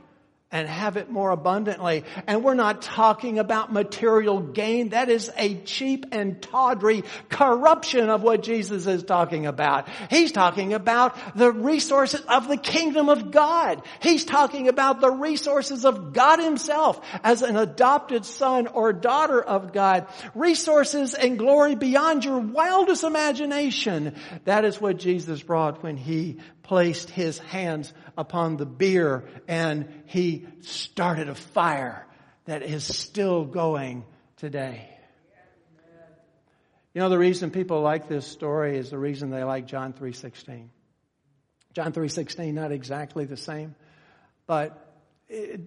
and 0.55 0.68
have 0.68 0.96
it 0.96 1.11
more 1.11 1.32
abundantly. 1.32 2.05
And 2.28 2.44
we're 2.44 2.55
not 2.55 2.80
talking 2.80 3.40
about 3.40 3.72
material 3.72 4.40
gain. 4.40 4.90
That 4.90 5.11
is 5.11 5.28
a 5.36 5.57
cheap 5.57 6.07
and 6.12 6.40
tawdry 6.40 7.02
corruption 7.28 8.09
of 8.09 8.22
what 8.22 8.44
Jesus 8.44 8.86
is 8.86 9.02
talking 9.02 9.46
about. 9.46 9.88
He's 10.11 10.30
talking 10.30 10.72
about 10.72 11.36
the 11.36 11.50
resources 11.50 12.20
of 12.20 12.46
the 12.46 12.57
kingdom 12.57 13.09
of 13.09 13.32
God. 13.32 13.82
He's 14.00 14.24
talking 14.24 14.68
about 14.68 15.00
the 15.00 15.11
resources 15.11 15.84
of 15.84 16.12
God 16.12 16.38
himself 16.38 17.05
as 17.24 17.42
an 17.42 17.57
adopted 17.57 18.24
son 18.24 18.68
or 18.68 18.92
daughter 18.92 19.42
of 19.42 19.72
God. 19.72 20.07
Resources 20.36 21.14
and 21.14 21.36
glory 21.36 21.74
beyond 21.74 22.24
your 22.24 22.38
wildest 22.38 23.02
imagination. 23.02 24.14
That 24.44 24.64
is 24.64 24.80
what 24.80 24.98
Jesus 24.98 25.42
brought 25.42 25.82
when 25.82 25.96
he 25.96 26.36
placed 26.65 27.11
his 27.11 27.39
hands 27.39 27.93
upon 28.19 28.57
the 28.57 28.67
bier 28.67 29.25
and 29.47 30.03
he 30.07 30.47
started 30.62 31.29
a 31.29 31.35
fire 31.35 32.07
that 32.47 32.62
is 32.62 32.85
still 32.85 33.45
going 33.45 34.05
today. 34.37 34.91
You 36.95 37.01
know, 37.01 37.09
the 37.09 37.19
reason 37.19 37.51
people 37.51 37.81
like 37.81 38.09
this 38.09 38.27
story 38.27 38.77
is 38.77 38.91
the 38.91 38.99
reason 38.99 39.31
they 39.31 39.43
like 39.43 39.67
John 39.67 39.93
3.16. 39.93 40.69
John 41.73 41.93
3.16, 41.93 42.55
not 42.55 42.71
exactly 42.71 43.25
the 43.25 43.37
same, 43.37 43.75
but 44.47 44.95
it, 45.29 45.61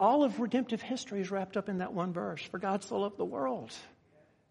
all 0.00 0.24
of 0.24 0.40
redemptive 0.40 0.82
history 0.82 1.20
is 1.20 1.30
wrapped 1.30 1.56
up 1.56 1.68
in 1.68 1.78
that 1.78 1.92
one 1.92 2.12
verse. 2.12 2.42
For 2.42 2.58
God 2.58 2.82
so 2.82 2.98
loved 2.98 3.16
the 3.16 3.24
world 3.24 3.72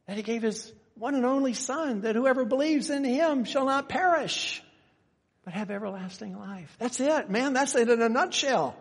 that 0.08 0.16
he 0.16 0.24
gave 0.24 0.42
his 0.42 0.72
one 0.94 1.16
and 1.16 1.26
only 1.26 1.54
son 1.54 2.02
that 2.02 2.16
whoever 2.16 2.46
believes 2.46 2.90
in 2.90 3.04
him 3.04 3.44
shall 3.44 3.66
not 3.66 3.90
perish, 3.90 4.64
but 5.46 5.54
have 5.54 5.70
everlasting 5.70 6.38
life. 6.38 6.76
That's 6.80 7.00
it, 7.00 7.30
man. 7.30 7.54
That's 7.54 7.76
it 7.76 7.88
in 7.88 8.02
a 8.02 8.10
nutshell. 8.10 8.76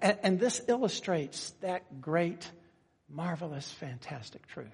And, 0.00 0.40
this 0.40 0.62
illustrates 0.66 1.50
that 1.60 2.00
great, 2.00 2.50
marvelous, 3.10 3.70
fantastic 3.70 4.46
truth. 4.46 4.68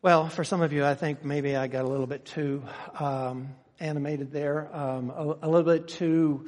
Well, 0.00 0.28
for 0.28 0.44
some 0.44 0.62
of 0.62 0.72
you, 0.72 0.84
I 0.84 0.94
think 0.94 1.24
maybe 1.24 1.56
I 1.56 1.66
got 1.66 1.86
a 1.86 1.88
little 1.88 2.06
bit 2.06 2.24
too 2.24 2.62
um, 3.00 3.54
animated 3.80 4.30
there, 4.30 4.68
um, 4.72 5.10
a, 5.10 5.38
a, 5.42 5.48
little 5.48 5.64
bit 5.64 5.88
too, 5.88 6.46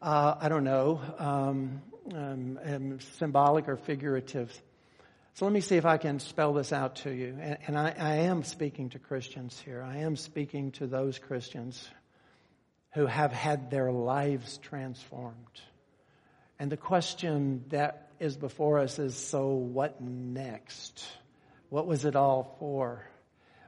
uh, 0.00 0.36
I 0.38 0.48
don't 0.48 0.64
know, 0.64 1.00
um, 1.18 1.82
um, 2.14 2.58
um 2.64 3.00
symbolic 3.18 3.68
or 3.68 3.76
figurative. 3.76 4.52
So 5.40 5.46
let 5.46 5.54
me 5.54 5.62
see 5.62 5.76
if 5.76 5.86
I 5.86 5.96
can 5.96 6.18
spell 6.18 6.52
this 6.52 6.70
out 6.70 6.96
to 6.96 7.10
you. 7.10 7.34
And, 7.40 7.56
and 7.66 7.78
I, 7.78 7.94
I 7.98 8.14
am 8.26 8.44
speaking 8.44 8.90
to 8.90 8.98
Christians 8.98 9.58
here. 9.64 9.82
I 9.82 10.00
am 10.00 10.16
speaking 10.16 10.72
to 10.72 10.86
those 10.86 11.18
Christians 11.18 11.82
who 12.92 13.06
have 13.06 13.32
had 13.32 13.70
their 13.70 13.90
lives 13.90 14.58
transformed. 14.58 15.62
And 16.58 16.70
the 16.70 16.76
question 16.76 17.64
that 17.70 18.10
is 18.20 18.36
before 18.36 18.80
us 18.80 18.98
is 18.98 19.16
so 19.16 19.54
what 19.54 19.98
next? 20.02 21.02
What 21.70 21.86
was 21.86 22.04
it 22.04 22.16
all 22.16 22.54
for? 22.58 23.02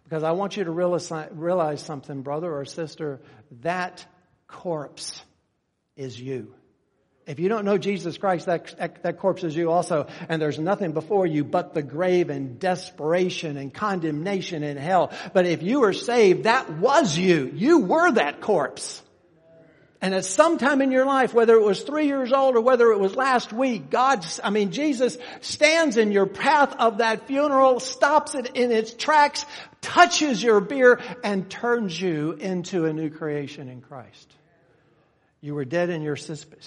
Because 0.04 0.24
I 0.24 0.32
want 0.32 0.58
you 0.58 0.64
to 0.64 0.70
realize, 0.70 1.10
realize 1.30 1.80
something, 1.80 2.20
brother 2.20 2.54
or 2.54 2.66
sister, 2.66 3.22
that 3.62 4.04
corpse 4.46 5.22
is 5.96 6.20
you. 6.20 6.54
If 7.24 7.38
you 7.38 7.48
don't 7.48 7.64
know 7.64 7.78
Jesus 7.78 8.18
Christ, 8.18 8.46
that, 8.46 9.02
that 9.02 9.18
corpse 9.18 9.44
is 9.44 9.54
you 9.54 9.70
also, 9.70 10.08
and 10.28 10.42
there's 10.42 10.58
nothing 10.58 10.92
before 10.92 11.24
you 11.24 11.44
but 11.44 11.72
the 11.72 11.82
grave 11.82 12.30
and 12.30 12.58
desperation 12.58 13.56
and 13.56 13.72
condemnation 13.72 14.64
in 14.64 14.76
hell. 14.76 15.12
But 15.32 15.46
if 15.46 15.62
you 15.62 15.84
are 15.84 15.92
saved, 15.92 16.44
that 16.44 16.78
was 16.78 17.16
you. 17.16 17.50
You 17.54 17.80
were 17.80 18.10
that 18.12 18.40
corpse. 18.40 19.02
And 20.00 20.16
at 20.16 20.24
some 20.24 20.58
time 20.58 20.82
in 20.82 20.90
your 20.90 21.06
life, 21.06 21.32
whether 21.32 21.54
it 21.54 21.62
was 21.62 21.82
three 21.82 22.06
years 22.06 22.32
old 22.32 22.56
or 22.56 22.60
whether 22.60 22.90
it 22.90 22.98
was 22.98 23.14
last 23.14 23.52
week, 23.52 23.88
God, 23.88 24.26
I 24.42 24.50
mean, 24.50 24.72
Jesus 24.72 25.16
stands 25.42 25.96
in 25.96 26.10
your 26.10 26.26
path 26.26 26.74
of 26.76 26.98
that 26.98 27.28
funeral, 27.28 27.78
stops 27.78 28.34
it 28.34 28.50
in 28.56 28.72
its 28.72 28.92
tracks, 28.92 29.46
touches 29.80 30.42
your 30.42 30.60
bier, 30.60 30.98
and 31.22 31.48
turns 31.48 32.00
you 32.00 32.32
into 32.32 32.86
a 32.86 32.92
new 32.92 33.10
creation 33.10 33.68
in 33.68 33.80
Christ. 33.80 34.34
You 35.42 35.56
were 35.56 35.64
dead 35.64 35.90
in 35.90 36.02
your, 36.02 36.16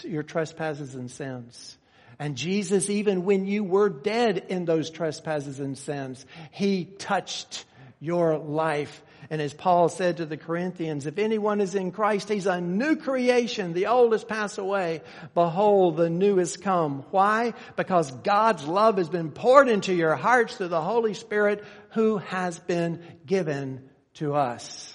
your 0.03 0.21
trespasses 0.21 0.93
and 0.95 1.09
sins. 1.09 1.78
And 2.19 2.36
Jesus, 2.36 2.89
even 2.89 3.23
when 3.23 3.45
you 3.45 3.63
were 3.63 3.89
dead 3.89 4.45
in 4.49 4.65
those 4.65 4.89
trespasses 4.89 5.59
and 5.59 5.78
sins, 5.78 6.26
He 6.51 6.86
touched 6.86 7.65
your 7.99 8.38
life. 8.38 9.01
And 9.30 9.41
as 9.41 9.53
Paul 9.53 9.89
said 9.89 10.17
to 10.17 10.26
the 10.26 10.38
Corinthians, 10.38 11.07
if 11.07 11.17
anyone 11.17 11.61
is 11.61 11.73
in 11.73 11.91
Christ, 11.91 12.30
he's 12.30 12.45
a 12.45 12.61
new 12.61 12.95
creation. 12.95 13.73
The 13.73 13.88
old 13.88 14.11
has 14.11 14.23
passed 14.23 14.59
away. 14.59 15.01
Behold, 15.34 15.97
the 15.97 16.11
new 16.11 16.38
has 16.38 16.57
come. 16.57 17.05
Why? 17.09 17.53
Because 17.76 18.11
God's 18.11 18.67
love 18.67 18.97
has 18.97 19.09
been 19.09 19.32
poured 19.32 19.67
into 19.67 19.95
your 19.95 20.15
hearts 20.15 20.57
through 20.57 20.67
the 20.67 20.82
Holy 20.82 21.15
Spirit 21.15 21.63
who 21.91 22.17
has 22.17 22.59
been 22.59 23.01
given 23.26 23.89
to 24.15 24.36
us. 24.36 24.93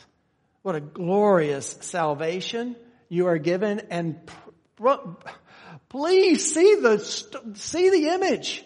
What 0.62 0.76
a 0.76 0.80
glorious 0.80 1.78
salvation 1.80 2.76
you 3.10 3.26
are 3.26 3.36
given 3.36 3.80
and 3.90 4.18
please 5.90 6.54
see 6.54 6.76
the, 6.76 6.98
see 7.54 7.90
the 7.90 8.08
image. 8.14 8.64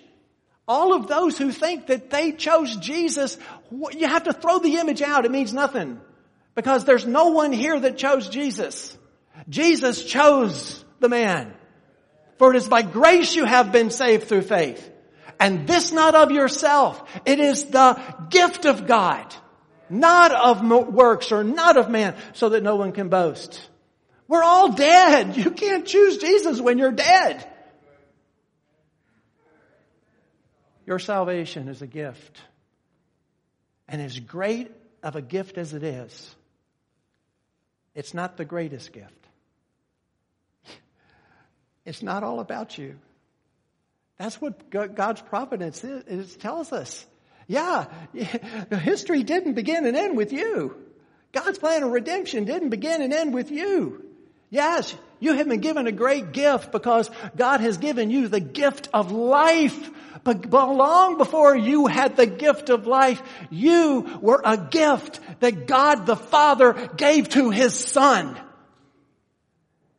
All 0.69 0.95
of 0.95 1.09
those 1.09 1.37
who 1.37 1.51
think 1.51 1.89
that 1.89 2.11
they 2.11 2.33
chose 2.33 2.77
Jesus, 2.77 3.37
you 3.71 4.07
have 4.07 4.25
to 4.25 4.33
throw 4.33 4.61
the 4.61 4.77
image 4.77 5.03
out. 5.03 5.25
It 5.25 5.31
means 5.33 5.53
nothing. 5.53 6.01
Because 6.55 6.85
there's 6.85 7.07
no 7.07 7.31
one 7.31 7.53
here 7.53 7.79
that 7.81 7.99
chose 7.99 8.29
Jesus. 8.29 8.97
Jesus 9.49 10.05
chose 10.05 10.85
the 11.01 11.09
man. 11.09 11.53
For 12.39 12.55
it 12.55 12.57
is 12.57 12.69
by 12.69 12.83
grace 12.83 13.35
you 13.35 13.45
have 13.45 13.73
been 13.73 13.91
saved 13.91 14.29
through 14.29 14.43
faith. 14.43 14.91
And 15.41 15.67
this 15.67 15.91
not 15.91 16.15
of 16.15 16.31
yourself. 16.31 17.03
It 17.27 17.41
is 17.41 17.67
the 17.67 18.01
gift 18.31 18.67
of 18.67 18.87
God. 18.87 19.35
Not 19.91 20.33
of 20.33 20.63
works 20.93 21.33
or 21.33 21.45
not 21.45 21.77
of 21.77 21.91
man 21.91 22.15
so 22.33 22.51
that 22.51 22.63
no 22.63 22.77
one 22.77 22.93
can 22.93 23.09
boast. 23.09 23.69
We're 24.35 24.43
all 24.43 24.73
dead. 24.73 25.37
You 25.37 25.53
can't 25.53 25.87
choose 25.87 26.19
Jesus 26.19 26.61
when 26.61 26.77
you're 26.77 26.91
dead. 26.91 27.49
Your 30.87 30.99
salvation 30.99 31.69
is 31.69 31.83
a 31.83 31.87
gift. 31.87 32.43
And 33.87 34.03
as 34.03 34.19
great 34.19 34.73
of 35.05 35.15
a 35.15 35.23
gift 35.23 35.57
as 35.57 35.73
it 35.73 35.85
is, 35.85 36.35
it's 37.95 38.13
not 38.13 38.37
the 38.37 38.45
greatest 38.45 38.93
gift. 38.93 39.29
It's 41.85 42.03
not 42.03 42.25
all 42.25 42.41
about 42.41 42.77
you. 42.77 42.97
That's 44.19 44.41
what 44.41 44.69
God's 44.69 45.23
providence 45.23 45.85
is, 45.85 46.03
is 46.09 46.37
tells 46.37 46.73
us. 46.73 47.07
Yeah, 47.47 47.87
history 48.73 49.23
didn't 49.23 49.53
begin 49.53 49.87
and 49.87 49.97
end 49.97 50.17
with 50.17 50.33
you. 50.33 50.75
God's 51.31 51.59
plan 51.59 51.85
of 51.85 51.93
redemption 51.93 52.47
didn't 52.47 52.71
begin 52.71 53.01
and 53.01 53.13
end 53.13 53.33
with 53.33 53.53
you. 53.53 54.11
Yes, 54.55 54.95
you 55.19 55.33
have 55.33 55.49
been 55.49 55.59
given 55.59 55.89
a 55.89 55.93
great 55.93 56.31
gift 56.31 56.71
because 56.71 57.11
God 57.35 57.61
has 57.61 57.77
given 57.77 58.13
you 58.13 58.29
the 58.29 58.39
gift 58.39 58.89
of 58.95 59.11
life. 59.11 59.91
But 60.23 60.49
long 60.49 61.19
before 61.19 61.57
you 61.57 61.89
had 61.89 62.17
the 62.17 62.27
gift 62.27 62.71
of 62.71 62.87
life, 62.87 63.21
you 63.51 64.21
were 64.23 64.41
a 64.45 64.57
gift 64.57 65.19
that 65.41 65.67
God 65.67 66.07
the 66.07 66.15
Father 66.15 66.89
gave 66.97 67.31
to 67.31 67.51
His 67.51 67.75
Son. 67.75 68.41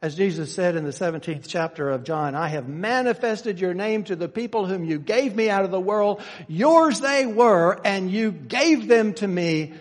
As 0.01 0.15
Jesus 0.15 0.53
said 0.53 0.77
in 0.77 0.85
the 0.85 0.91
17th 0.91 1.47
chapter 1.49 1.89
of 1.89 2.05
John, 2.05 2.33
I 2.33 2.47
have 2.47 2.69
manifested 2.69 3.59
your 3.59 3.73
name 3.73 4.05
to 4.05 4.15
the 4.15 4.29
people 4.29 4.65
whom 4.65 4.85
you 4.85 4.99
gave 4.99 5.35
me 5.35 5.49
out 5.49 5.65
of 5.65 5.71
the 5.71 5.81
world. 5.81 6.21
Yours 6.47 7.01
they 7.01 7.25
were, 7.25 7.77
and 7.83 8.09
you 8.09 8.31
gave 8.31 8.87
them 8.87 9.15
to 9.15 9.27
me. 9.27 9.73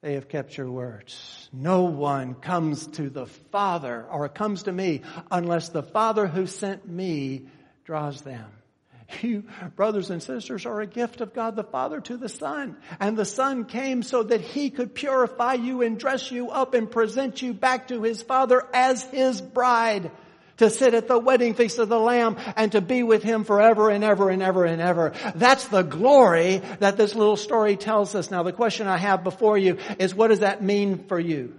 They 0.00 0.14
have 0.14 0.28
kept 0.28 0.56
your 0.56 0.70
words. 0.70 1.48
No 1.52 1.84
one 1.84 2.34
comes 2.34 2.86
to 2.88 3.10
the 3.10 3.26
Father 3.26 4.06
or 4.08 4.28
comes 4.28 4.64
to 4.64 4.72
me 4.72 5.02
unless 5.30 5.70
the 5.70 5.82
Father 5.82 6.26
who 6.26 6.46
sent 6.46 6.88
me 6.88 7.48
draws 7.84 8.22
them. 8.22 8.46
You, 9.22 9.44
brothers 9.74 10.10
and 10.10 10.22
sisters, 10.22 10.66
are 10.66 10.80
a 10.80 10.86
gift 10.86 11.22
of 11.22 11.32
God 11.32 11.56
the 11.56 11.64
Father 11.64 12.00
to 12.02 12.18
the 12.18 12.28
Son. 12.28 12.76
And 13.00 13.16
the 13.16 13.24
Son 13.24 13.64
came 13.64 14.02
so 14.02 14.22
that 14.22 14.42
He 14.42 14.68
could 14.68 14.94
purify 14.94 15.54
you 15.54 15.82
and 15.82 15.98
dress 15.98 16.30
you 16.30 16.50
up 16.50 16.74
and 16.74 16.90
present 16.90 17.40
you 17.40 17.54
back 17.54 17.88
to 17.88 18.02
His 18.02 18.20
Father 18.20 18.66
as 18.74 19.02
His 19.04 19.40
bride 19.40 20.10
to 20.58 20.70
sit 20.70 20.94
at 20.94 21.08
the 21.08 21.18
wedding 21.18 21.54
feast 21.54 21.78
of 21.78 21.88
the 21.88 21.98
Lamb 21.98 22.36
and 22.56 22.72
to 22.72 22.80
be 22.80 23.02
with 23.02 23.22
Him 23.22 23.44
forever 23.44 23.90
and 23.90 24.04
ever 24.04 24.28
and 24.28 24.42
ever 24.42 24.64
and 24.64 24.80
ever. 24.80 25.12
That's 25.34 25.66
the 25.68 25.82
glory 25.82 26.62
that 26.80 26.96
this 26.96 27.14
little 27.14 27.36
story 27.36 27.76
tells 27.76 28.14
us. 28.14 28.30
Now 28.30 28.42
the 28.42 28.52
question 28.52 28.86
I 28.86 28.98
have 28.98 29.24
before 29.24 29.56
you 29.56 29.78
is 29.98 30.14
what 30.14 30.28
does 30.28 30.40
that 30.40 30.62
mean 30.62 31.04
for 31.06 31.18
you? 31.18 31.54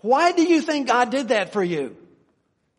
Why 0.00 0.32
do 0.32 0.42
you 0.42 0.60
think 0.60 0.88
God 0.88 1.10
did 1.10 1.28
that 1.28 1.52
for 1.52 1.62
you? 1.62 1.96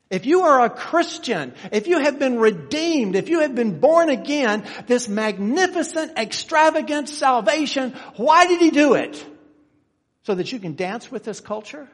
If 0.09 0.25
you 0.25 0.41
are 0.41 0.65
a 0.65 0.71
Christian, 0.71 1.53
if 1.71 1.87
you 1.87 1.99
have 1.99 2.17
been 2.17 2.39
redeemed, 2.39 3.15
if 3.15 3.29
you 3.29 3.41
have 3.41 3.53
been 3.53 3.79
born 3.79 4.09
again, 4.09 4.65
this 4.87 5.07
magnificent, 5.07 6.17
extravagant 6.17 7.09
salvation, 7.09 7.91
why 8.15 8.47
did 8.47 8.59
He 8.59 8.71
do 8.71 8.95
it? 8.95 9.23
So 10.23 10.33
that 10.33 10.51
you 10.51 10.59
can 10.59 10.75
dance 10.75 11.11
with 11.11 11.23
this 11.23 11.39
culture? 11.39 11.87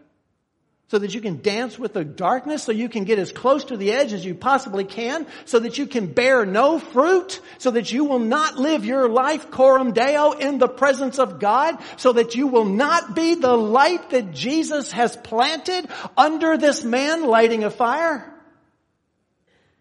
So 0.88 1.00
that 1.00 1.16
you 1.16 1.22
can 1.22 1.42
dance 1.42 1.80
with 1.80 1.94
the 1.94 2.06
darkness, 2.06 2.64
so 2.64 2.72
you 2.72 2.90
can 2.90 3.06
get 3.06 3.18
as 3.18 3.32
close 3.32 3.66
to 3.66 3.78
the 3.78 3.92
edge 3.92 4.14
as 4.14 4.24
you 4.24 4.36
possibly 4.36 4.84
can, 4.84 5.26
so 5.46 5.58
that 5.60 5.80
you 5.80 5.88
can 5.88 6.06
bear 6.06 6.46
no 6.46 6.78
fruit, 6.78 7.42
so 7.58 7.72
that 7.72 7.92
you 7.92 8.06
will 8.06 8.20
not 8.20 8.58
live 8.58 8.86
your 8.86 9.10
life 9.10 9.50
coram 9.50 9.94
deo 9.94 10.34
in 10.34 10.60
the 10.60 10.68
presence 10.68 11.18
of 11.18 11.40
God, 11.40 11.78
so 11.98 12.14
that 12.14 12.36
you 12.36 12.48
will 12.48 12.66
not 12.66 13.16
be 13.16 13.34
the 13.34 13.56
light 13.56 14.12
that 14.12 14.32
Jesus 14.32 14.92
has 14.92 15.16
planted 15.16 15.88
under 16.16 16.56
this 16.56 16.84
man 16.84 17.26
lighting 17.26 17.64
a 17.64 17.72
fire. 17.72 18.32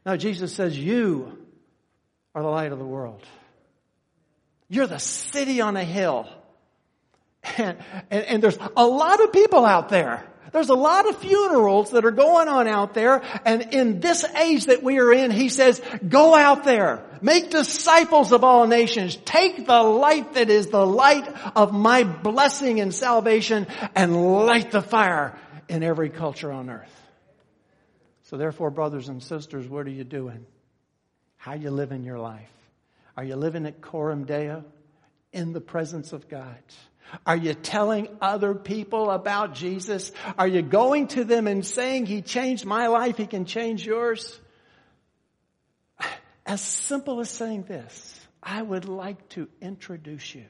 Now 0.06 0.16
Jesus 0.16 0.54
says 0.54 0.78
you 0.78 1.38
are 2.34 2.42
the 2.42 2.48
light 2.48 2.72
of 2.72 2.78
the 2.78 2.84
world. 2.86 3.22
You're 4.70 4.86
the 4.86 4.98
city 4.98 5.60
on 5.60 5.76
a 5.76 5.84
hill. 5.84 6.28
And, 7.58 7.76
and, 8.10 8.24
and 8.24 8.42
there's 8.42 8.56
a 8.74 8.86
lot 8.86 9.22
of 9.22 9.30
people 9.30 9.66
out 9.66 9.90
there 9.90 10.26
there's 10.54 10.68
a 10.68 10.74
lot 10.76 11.08
of 11.08 11.18
funerals 11.18 11.90
that 11.90 12.04
are 12.04 12.12
going 12.12 12.46
on 12.46 12.68
out 12.68 12.94
there. 12.94 13.22
And 13.44 13.74
in 13.74 13.98
this 13.98 14.24
age 14.24 14.66
that 14.66 14.84
we 14.84 15.00
are 15.00 15.12
in, 15.12 15.32
he 15.32 15.48
says, 15.48 15.82
go 16.08 16.32
out 16.32 16.62
there. 16.62 17.02
Make 17.20 17.50
disciples 17.50 18.30
of 18.30 18.44
all 18.44 18.68
nations. 18.68 19.16
Take 19.16 19.66
the 19.66 19.82
light 19.82 20.34
that 20.34 20.50
is 20.50 20.68
the 20.68 20.86
light 20.86 21.26
of 21.56 21.74
my 21.74 22.04
blessing 22.04 22.78
and 22.78 22.94
salvation 22.94 23.66
and 23.96 24.46
light 24.46 24.70
the 24.70 24.80
fire 24.80 25.36
in 25.68 25.82
every 25.82 26.08
culture 26.08 26.52
on 26.52 26.70
earth. 26.70 27.02
So 28.22 28.36
therefore, 28.36 28.70
brothers 28.70 29.08
and 29.08 29.20
sisters, 29.20 29.66
what 29.66 29.88
are 29.88 29.90
you 29.90 30.04
doing? 30.04 30.46
How 31.36 31.50
are 31.50 31.56
you 31.56 31.72
living 31.72 32.04
your 32.04 32.20
life? 32.20 32.52
Are 33.16 33.24
you 33.24 33.34
living 33.34 33.66
at 33.66 33.80
Coram 33.80 34.24
Deo 34.24 34.64
in 35.32 35.52
the 35.52 35.60
presence 35.60 36.12
of 36.12 36.28
God? 36.28 36.62
Are 37.26 37.36
you 37.36 37.54
telling 37.54 38.08
other 38.20 38.54
people 38.54 39.10
about 39.10 39.54
Jesus? 39.54 40.12
Are 40.36 40.48
you 40.48 40.62
going 40.62 41.08
to 41.08 41.24
them 41.24 41.46
and 41.46 41.64
saying, 41.64 42.06
He 42.06 42.22
changed 42.22 42.64
my 42.64 42.88
life, 42.88 43.16
He 43.16 43.26
can 43.26 43.44
change 43.44 43.86
yours? 43.86 44.38
As 46.46 46.60
simple 46.60 47.20
as 47.20 47.30
saying 47.30 47.64
this, 47.64 48.20
I 48.42 48.60
would 48.60 48.86
like 48.86 49.28
to 49.30 49.48
introduce 49.62 50.34
you 50.34 50.44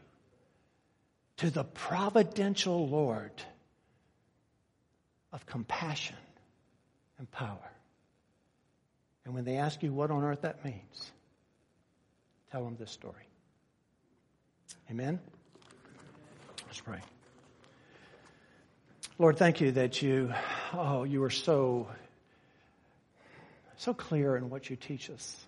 to 1.39 1.51
the 1.51 1.65
providential 1.65 2.89
Lord 2.89 3.33
of 5.33 5.47
compassion 5.47 6.17
and 7.19 7.31
power. 7.31 7.71
And 9.25 9.35
when 9.35 9.45
they 9.45 9.57
ask 9.57 9.83
you 9.83 9.93
what 9.93 10.11
on 10.11 10.23
earth 10.25 10.43
that 10.43 10.65
means, 10.65 11.13
tell 12.51 12.65
them 12.65 12.77
this 12.79 12.91
story. 12.91 13.29
Amen? 14.91 15.21
Let's 16.75 16.83
pray. 16.83 16.99
Lord, 19.17 19.39
thank 19.39 19.61
you 19.61 19.71
that 19.71 20.03
you, 20.03 20.35
oh, 20.73 21.05
you 21.05 21.23
are 21.23 21.31
so, 21.31 21.87
so 23.77 23.95
clear 23.95 24.37
in 24.37 24.51
what 24.51 24.69
you 24.69 24.75
teach 24.75 25.09
us. 25.09 25.45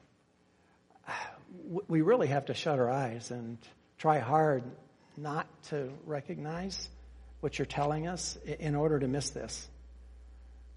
We 1.89 2.03
really 2.03 2.29
have 2.29 2.45
to 2.45 2.55
shut 2.55 2.79
our 2.79 2.89
eyes 2.89 3.33
and 3.33 3.59
try 3.99 4.21
hard 4.21 4.63
not 5.17 5.49
to 5.71 5.91
recognize 6.05 6.89
what 7.41 7.59
you're 7.59 7.67
telling 7.67 8.07
us 8.07 8.39
in 8.61 8.77
order 8.77 9.01
to 9.01 9.09
miss 9.09 9.31
this. 9.31 9.69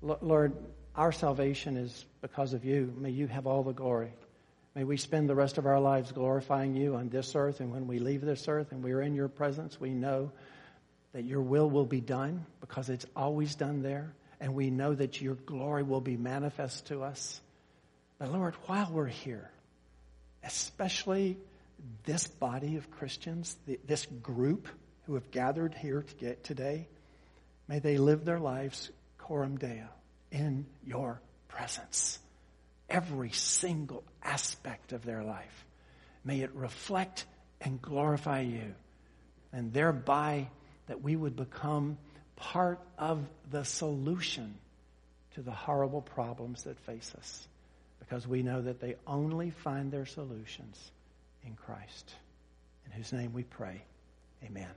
Lord, 0.02 0.56
our 0.96 1.12
salvation 1.12 1.78
is 1.78 2.06
because 2.24 2.54
of 2.54 2.66
you. 2.66 2.92
May 2.98 3.12
you 3.12 3.28
have 3.28 3.46
all 3.46 3.62
the 3.62 3.74
glory. 3.74 4.14
May 4.80 4.86
we 4.86 4.96
spend 4.96 5.28
the 5.28 5.36
rest 5.36 5.58
of 5.58 5.66
our 5.66 5.82
lives 5.82 6.14
glorifying 6.14 6.74
you 6.74 6.96
on 6.96 7.10
this 7.10 7.36
earth. 7.36 7.60
And 7.60 7.70
when 7.70 7.86
we 7.86 8.00
leave 8.00 8.22
this 8.22 8.48
earth 8.48 8.72
and 8.72 8.82
we 8.82 8.94
are 8.94 9.02
in 9.02 9.14
your 9.14 9.28
presence, 9.28 9.78
we 9.78 9.90
know 9.90 10.32
that 11.12 11.26
your 11.26 11.42
will 11.42 11.70
will 11.70 11.86
be 11.86 12.00
done 12.00 12.46
because 12.62 12.90
it's 12.90 13.06
always 13.14 13.56
done 13.56 13.82
there. 13.82 14.14
And 14.40 14.56
we 14.56 14.70
know 14.70 14.96
that 14.96 15.20
your 15.20 15.36
glory 15.36 15.84
will 15.84 16.00
be 16.00 16.16
manifest 16.16 16.86
to 16.88 17.04
us. 17.04 17.42
But 18.20 18.32
Lord, 18.32 18.56
while 18.68 18.90
we're 18.90 19.08
here, 19.08 19.52
especially 20.46 21.36
this 22.06 22.28
body 22.28 22.78
of 22.78 22.90
Christians, 22.90 23.58
this 23.86 24.06
group 24.06 24.70
who 25.08 25.16
have 25.16 25.30
gathered 25.30 25.74
here 25.74 26.04
to 26.04 26.16
get 26.16 26.46
today, 26.46 26.88
may 27.68 27.80
they 27.80 27.98
live 27.98 28.24
their 28.24 28.40
lives 28.40 28.92
coram 29.18 29.58
deo 29.58 29.90
in 30.32 30.66
your 30.86 31.20
presence 31.50 32.20
every 32.90 33.32
single 33.32 34.04
aspect 34.24 34.94
of 34.94 35.06
their 35.06 35.24
life. 35.24 35.66
May 36.24 36.42
it 36.42 36.52
reflect 36.54 37.26
and 37.62 37.82
glorify 37.82 38.42
you. 38.42 38.74
And 39.52 39.74
thereby 39.74 40.50
that 40.88 41.02
we 41.02 41.16
would 41.16 41.36
become 41.36 41.98
part 42.36 42.80
of 42.98 43.28
the 43.52 43.64
solution 43.64 44.56
to 45.36 45.42
the 45.42 45.52
horrible 45.52 46.02
problems 46.02 46.64
that 46.64 46.80
face 46.80 47.14
us. 47.18 47.48
Because 48.00 48.28
we 48.28 48.44
know 48.44 48.62
that 48.62 48.80
they 48.80 48.96
only 49.06 49.52
find 49.52 49.92
their 49.92 50.06
solutions 50.06 50.92
in 51.46 51.56
Christ. 51.56 52.14
In 52.86 52.92
whose 52.92 53.14
name 53.14 53.34
we 53.34 53.44
pray. 53.44 53.84
Amen. 54.44 54.70